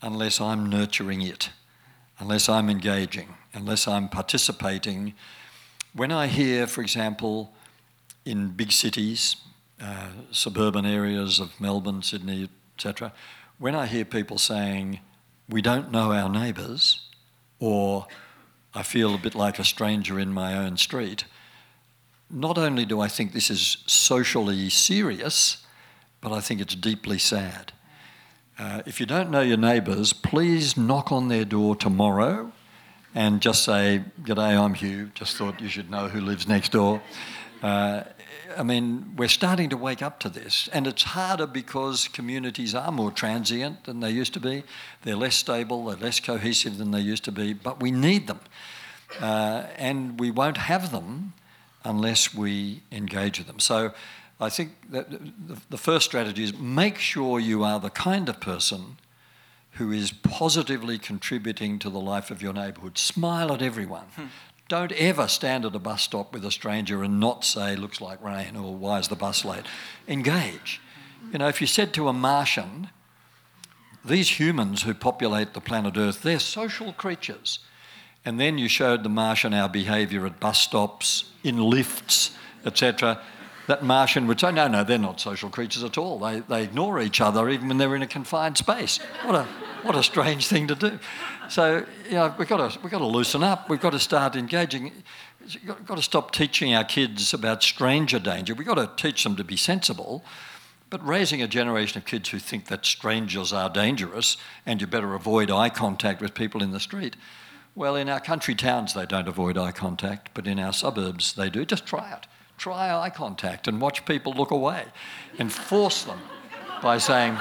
unless 0.00 0.40
I'm 0.40 0.68
nurturing 0.68 1.22
it, 1.22 1.50
unless 2.18 2.48
I'm 2.48 2.68
engaging, 2.68 3.34
unless 3.52 3.86
I'm 3.86 4.08
participating. 4.08 5.14
When 5.94 6.10
I 6.10 6.26
hear, 6.26 6.66
for 6.66 6.80
example, 6.80 7.52
in 8.24 8.50
big 8.50 8.72
cities, 8.72 9.36
uh, 9.80 10.08
suburban 10.30 10.86
areas 10.86 11.38
of 11.38 11.60
Melbourne, 11.60 12.02
Sydney, 12.02 12.48
etc., 12.76 13.12
when 13.58 13.74
I 13.74 13.86
hear 13.86 14.04
people 14.04 14.38
saying, 14.38 15.00
we 15.48 15.62
don't 15.62 15.92
know 15.92 16.12
our 16.12 16.28
neighbours, 16.28 17.08
or 17.60 18.06
I 18.74 18.82
feel 18.82 19.14
a 19.14 19.18
bit 19.18 19.34
like 19.34 19.58
a 19.58 19.64
stranger 19.64 20.18
in 20.18 20.32
my 20.32 20.56
own 20.56 20.76
street, 20.76 21.24
not 22.32 22.56
only 22.56 22.84
do 22.84 23.00
I 23.00 23.08
think 23.08 23.32
this 23.32 23.50
is 23.50 23.78
socially 23.86 24.70
serious, 24.70 25.58
but 26.20 26.32
I 26.32 26.40
think 26.40 26.60
it's 26.60 26.74
deeply 26.74 27.18
sad. 27.18 27.72
Uh, 28.58 28.82
if 28.86 29.00
you 29.00 29.06
don't 29.06 29.30
know 29.30 29.40
your 29.40 29.56
neighbours, 29.56 30.12
please 30.12 30.76
knock 30.76 31.12
on 31.12 31.28
their 31.28 31.44
door 31.44 31.76
tomorrow 31.76 32.52
and 33.14 33.40
just 33.40 33.64
say, 33.64 34.04
G'day, 34.22 34.58
I'm 34.58 34.74
Hugh. 34.74 35.10
Just 35.14 35.36
thought 35.36 35.60
you 35.60 35.68
should 35.68 35.90
know 35.90 36.08
who 36.08 36.20
lives 36.20 36.48
next 36.48 36.72
door. 36.72 37.02
Uh, 37.62 38.04
I 38.56 38.62
mean, 38.62 39.14
we're 39.16 39.28
starting 39.28 39.70
to 39.70 39.76
wake 39.76 40.02
up 40.02 40.20
to 40.20 40.28
this, 40.28 40.68
and 40.72 40.86
it's 40.86 41.02
harder 41.02 41.46
because 41.46 42.08
communities 42.08 42.74
are 42.74 42.92
more 42.92 43.10
transient 43.10 43.84
than 43.84 44.00
they 44.00 44.10
used 44.10 44.34
to 44.34 44.40
be. 44.40 44.64
They're 45.02 45.16
less 45.16 45.36
stable, 45.36 45.86
they're 45.86 45.96
less 45.96 46.20
cohesive 46.20 46.78
than 46.78 46.90
they 46.90 47.00
used 47.00 47.24
to 47.24 47.32
be, 47.32 47.52
but 47.52 47.80
we 47.80 47.90
need 47.90 48.26
them. 48.26 48.40
Uh, 49.20 49.64
and 49.76 50.18
we 50.18 50.30
won't 50.30 50.56
have 50.56 50.92
them 50.92 51.34
unless 51.84 52.34
we 52.34 52.82
engage 52.90 53.38
with 53.38 53.46
them. 53.46 53.60
So 53.60 53.92
I 54.40 54.50
think 54.50 54.72
that 54.90 55.06
the 55.70 55.78
first 55.78 56.06
strategy 56.06 56.42
is 56.44 56.56
make 56.56 56.98
sure 56.98 57.38
you 57.38 57.62
are 57.62 57.78
the 57.78 57.90
kind 57.90 58.28
of 58.28 58.40
person 58.40 58.98
who 59.72 59.90
is 59.90 60.12
positively 60.12 60.98
contributing 60.98 61.78
to 61.78 61.88
the 61.88 62.00
life 62.00 62.30
of 62.30 62.42
your 62.42 62.52
neighbourhood. 62.52 62.98
Smile 62.98 63.52
at 63.52 63.62
everyone. 63.62 64.06
Hmm. 64.16 64.26
Don't 64.68 64.92
ever 64.92 65.28
stand 65.28 65.64
at 65.64 65.74
a 65.74 65.78
bus 65.78 66.02
stop 66.02 66.32
with 66.32 66.44
a 66.44 66.50
stranger 66.50 67.02
and 67.02 67.20
not 67.20 67.44
say, 67.44 67.76
looks 67.76 68.00
like 68.00 68.22
rain, 68.22 68.56
or 68.56 68.74
why 68.74 68.98
is 68.98 69.08
the 69.08 69.16
bus 69.16 69.44
late? 69.44 69.64
Engage. 70.08 70.80
You 71.30 71.38
know, 71.38 71.48
if 71.48 71.60
you 71.60 71.66
said 71.66 71.92
to 71.94 72.08
a 72.08 72.12
Martian, 72.12 72.88
these 74.04 74.40
humans 74.40 74.82
who 74.82 74.94
populate 74.94 75.54
the 75.54 75.60
planet 75.60 75.96
Earth, 75.96 76.22
they're 76.22 76.38
social 76.38 76.92
creatures. 76.92 77.60
And 78.24 78.38
then 78.38 78.56
you 78.58 78.68
showed 78.68 79.02
the 79.02 79.08
Martian 79.08 79.52
our 79.52 79.68
behaviour 79.68 80.26
at 80.26 80.38
bus 80.38 80.58
stops, 80.58 81.24
in 81.42 81.58
lifts, 81.58 82.36
etc. 82.64 83.20
That 83.66 83.82
Martian 83.82 84.26
would 84.26 84.38
say, 84.40 84.52
no, 84.52 84.68
no, 84.68 84.84
they're 84.84 84.98
not 84.98 85.20
social 85.20 85.50
creatures 85.50 85.82
at 85.82 85.98
all. 85.98 86.18
They, 86.18 86.40
they 86.40 86.62
ignore 86.62 87.00
each 87.00 87.20
other 87.20 87.48
even 87.48 87.68
when 87.68 87.78
they're 87.78 87.96
in 87.96 88.02
a 88.02 88.06
confined 88.06 88.58
space. 88.58 88.98
What 89.24 89.34
a, 89.34 89.44
what 89.82 89.96
a 89.96 90.02
strange 90.02 90.46
thing 90.46 90.68
to 90.68 90.74
do. 90.74 90.98
So, 91.48 91.84
you 92.06 92.12
know, 92.12 92.34
we've 92.38 92.48
got 92.48 92.70
to, 92.70 92.78
we've 92.80 92.92
got 92.92 92.98
to 92.98 93.06
loosen 93.06 93.42
up. 93.42 93.68
We've 93.68 93.80
got 93.80 93.90
to 93.90 93.98
start 93.98 94.36
engaging. 94.36 94.92
We've 95.40 95.66
got, 95.66 95.86
got 95.86 95.96
to 95.96 96.02
stop 96.02 96.30
teaching 96.30 96.74
our 96.74 96.84
kids 96.84 97.34
about 97.34 97.62
stranger 97.62 98.20
danger. 98.20 98.54
We've 98.54 98.66
got 98.66 98.74
to 98.74 98.90
teach 98.96 99.24
them 99.24 99.36
to 99.36 99.44
be 99.44 99.56
sensible. 99.56 100.24
But 100.90 101.04
raising 101.06 101.40
a 101.40 101.48
generation 101.48 101.98
of 101.98 102.04
kids 102.04 102.28
who 102.28 102.38
think 102.38 102.66
that 102.66 102.84
strangers 102.84 103.52
are 103.52 103.70
dangerous 103.70 104.36
and 104.66 104.80
you 104.80 104.86
better 104.86 105.14
avoid 105.14 105.50
eye 105.50 105.70
contact 105.70 106.20
with 106.20 106.34
people 106.34 106.62
in 106.62 106.70
the 106.70 106.80
street, 106.80 107.16
well, 107.74 107.96
in 107.96 108.08
our 108.08 108.20
country 108.20 108.54
towns, 108.54 108.94
they 108.94 109.06
don't 109.06 109.28
avoid 109.28 109.56
eye 109.56 109.72
contact, 109.72 110.30
but 110.34 110.46
in 110.46 110.58
our 110.58 110.72
suburbs, 110.72 111.34
they 111.34 111.48
do. 111.48 111.64
Just 111.64 111.86
try 111.86 112.12
it. 112.12 112.26
Try 112.58 112.94
eye 112.94 113.10
contact 113.10 113.66
and 113.66 113.80
watch 113.80 114.04
people 114.04 114.32
look 114.34 114.50
away 114.50 114.84
and 115.38 115.52
force 115.52 116.04
them 116.04 116.20
by 116.82 116.98
saying, 116.98 117.34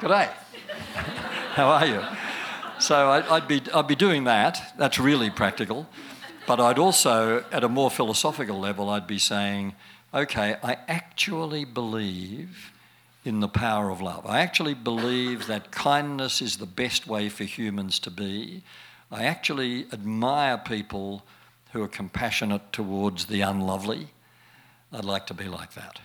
G'day, 0.00 0.28
how 1.54 1.68
are 1.68 1.86
you? 1.86 2.02
So 2.78 3.10
I'd 3.10 3.46
be, 3.48 3.62
I'd 3.72 3.86
be 3.86 3.94
doing 3.94 4.24
that. 4.24 4.74
That's 4.76 4.98
really 4.98 5.30
practical. 5.30 5.88
But 6.46 6.58
I'd 6.58 6.78
also, 6.78 7.44
at 7.52 7.62
a 7.62 7.68
more 7.68 7.90
philosophical 7.90 8.58
level, 8.58 8.90
I'd 8.90 9.06
be 9.06 9.18
saying, 9.18 9.74
okay, 10.12 10.56
I 10.62 10.78
actually 10.88 11.64
believe 11.64 12.72
in 13.24 13.38
the 13.38 13.48
power 13.48 13.90
of 13.90 14.00
love. 14.00 14.26
I 14.26 14.40
actually 14.40 14.74
believe 14.74 15.46
that 15.46 15.70
kindness 15.70 16.42
is 16.42 16.56
the 16.56 16.66
best 16.66 17.06
way 17.06 17.28
for 17.28 17.44
humans 17.44 18.00
to 18.00 18.10
be. 18.10 18.64
I 19.12 19.24
actually 19.24 19.86
admire 19.92 20.56
people 20.56 21.22
who 21.72 21.82
are 21.82 21.88
compassionate 21.88 22.72
towards 22.72 23.26
the 23.26 23.42
unlovely. 23.42 24.08
I'd 24.90 25.04
like 25.04 25.26
to 25.26 25.34
be 25.34 25.44
like 25.44 25.74
that. 25.74 26.00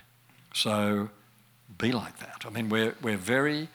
So 0.53 1.10
be 1.78 1.93
like 1.93 2.20
that. 2.20 2.43
I 2.45 2.49
mean, 2.49 2.68
we're, 2.68 2.95
we're, 3.01 3.16
very, 3.16 3.70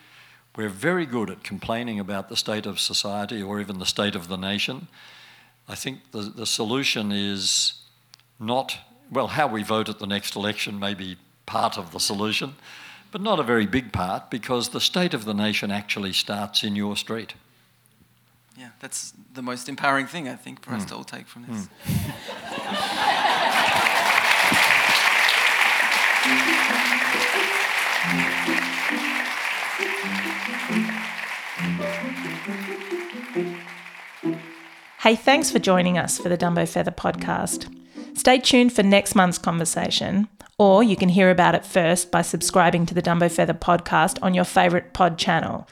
we're 0.54 0.68
very 0.68 1.06
good 1.06 1.30
at 1.30 1.42
complaining 1.42 1.98
about 1.98 2.28
the 2.28 2.36
state 2.36 2.66
of 2.66 2.78
society 2.78 3.42
or 3.42 3.58
even 3.58 3.78
the 3.78 3.86
state 3.86 4.14
of 4.14 4.28
the 4.28 4.36
nation. 4.36 4.88
I 5.66 5.76
think 5.76 6.10
the, 6.10 6.22
the 6.22 6.46
solution 6.46 7.10
is 7.10 7.74
not, 8.38 8.76
well, 9.10 9.28
how 9.28 9.46
we 9.46 9.62
vote 9.62 9.88
at 9.88 9.98
the 9.98 10.06
next 10.06 10.36
election 10.36 10.78
may 10.78 10.92
be 10.92 11.16
part 11.46 11.78
of 11.78 11.92
the 11.92 12.00
solution, 12.00 12.54
but 13.10 13.22
not 13.22 13.40
a 13.40 13.44
very 13.44 13.66
big 13.66 13.92
part 13.92 14.30
because 14.30 14.70
the 14.70 14.80
state 14.80 15.14
of 15.14 15.24
the 15.24 15.34
nation 15.34 15.70
actually 15.70 16.12
starts 16.12 16.62
in 16.62 16.76
your 16.76 16.96
street 16.96 17.32
yeah, 18.56 18.70
that's 18.80 19.12
the 19.32 19.42
most 19.42 19.68
empowering 19.68 20.06
thing 20.06 20.28
I 20.28 20.36
think 20.36 20.62
for 20.62 20.70
mm. 20.70 20.76
us 20.76 20.82
hmm. 20.82 20.88
to 20.88 20.96
all 20.96 21.04
take 21.04 21.26
from 21.26 21.46
this. 21.46 21.68
Mm. 21.84 23.08
Hey, 35.02 35.16
thanks 35.16 35.50
for 35.50 35.58
joining 35.58 35.98
us 35.98 36.16
for 36.16 36.28
the 36.28 36.38
Dumbo 36.38 36.68
Feather 36.68 36.92
podcast. 36.92 37.66
Stay 38.16 38.38
tuned 38.38 38.72
for 38.72 38.84
next 38.84 39.16
month's 39.16 39.36
conversation, 39.36 40.28
or 40.58 40.84
you 40.84 40.94
can 40.94 41.08
hear 41.08 41.28
about 41.28 41.56
it 41.56 41.66
first 41.66 42.12
by 42.12 42.22
subscribing 42.22 42.86
to 42.86 42.94
the 42.94 43.02
Dumbo 43.02 43.28
Feather 43.28 43.52
podcast 43.52 44.20
on 44.22 44.32
your 44.32 44.44
favourite 44.44 44.92
pod 44.92 45.18
channel. 45.18 45.66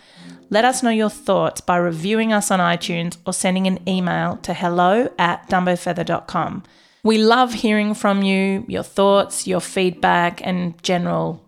Let 0.53 0.65
us 0.65 0.83
know 0.83 0.91
your 0.91 1.11
thoughts 1.11 1.61
by 1.61 1.77
reviewing 1.77 2.33
us 2.33 2.51
on 2.51 2.59
iTunes 2.59 3.17
or 3.25 3.33
sending 3.33 3.69
an 3.69 3.79
email 3.89 4.37
to 4.39 4.53
hello 4.53 5.09
at 5.17 5.49
dumbofeather.com. 5.49 6.65
We 7.05 7.19
love 7.19 7.55
hearing 7.55 7.95
from 7.95 8.23
you, 8.23 8.65
your 8.67 8.83
thoughts, 8.83 9.47
your 9.47 9.61
feedback, 9.61 10.45
and 10.45 10.81
general 10.83 11.43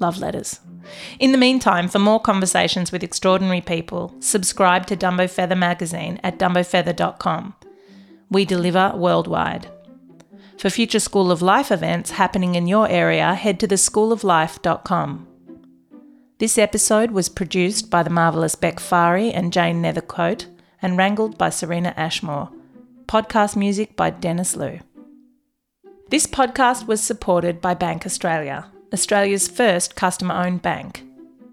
love 0.00 0.18
letters. 0.18 0.58
In 1.20 1.30
the 1.30 1.38
meantime, 1.38 1.88
for 1.88 2.00
more 2.00 2.20
conversations 2.20 2.90
with 2.90 3.04
extraordinary 3.04 3.60
people, 3.60 4.14
subscribe 4.18 4.86
to 4.86 4.96
Dumbo 4.96 5.30
Feather 5.30 5.54
magazine 5.54 6.18
at 6.24 6.38
dumbofeather.com. 6.38 7.54
We 8.30 8.44
deliver 8.44 8.92
worldwide. 8.96 9.70
For 10.58 10.70
future 10.70 11.00
School 11.00 11.30
of 11.30 11.40
Life 11.40 11.70
events 11.70 12.10
happening 12.10 12.56
in 12.56 12.66
your 12.66 12.88
area, 12.88 13.34
head 13.34 13.60
to 13.60 13.68
theschooloflife.com. 13.68 15.29
This 16.40 16.56
episode 16.56 17.10
was 17.10 17.28
produced 17.28 17.90
by 17.90 18.02
the 18.02 18.08
marvellous 18.08 18.54
Beck 18.54 18.76
Fari 18.76 19.30
and 19.30 19.52
Jane 19.52 19.82
Nethercote 19.82 20.46
and 20.80 20.96
wrangled 20.96 21.36
by 21.36 21.50
Serena 21.50 21.92
Ashmore. 21.98 22.48
Podcast 23.04 23.56
music 23.56 23.94
by 23.94 24.08
Dennis 24.08 24.56
Liu. 24.56 24.80
This 26.08 26.26
podcast 26.26 26.86
was 26.86 27.02
supported 27.02 27.60
by 27.60 27.74
Bank 27.74 28.06
Australia, 28.06 28.72
Australia's 28.90 29.48
first 29.48 29.96
customer 29.96 30.34
owned 30.34 30.62
bank. 30.62 31.04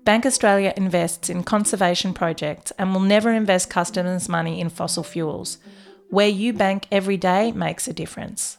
Bank 0.05 0.25
Australia 0.25 0.73
invests 0.77 1.29
in 1.29 1.43
conservation 1.43 2.13
projects 2.13 2.71
and 2.79 2.93
will 2.93 3.01
never 3.01 3.33
invest 3.33 3.69
customers' 3.69 4.29
money 4.29 4.61
in 4.61 4.69
fossil 4.69 5.03
fuels. 5.03 5.57
Where 6.09 6.29
you 6.29 6.53
bank 6.53 6.87
every 6.93 7.17
day 7.17 7.51
makes 7.51 7.89
a 7.89 7.93
difference. 7.93 8.57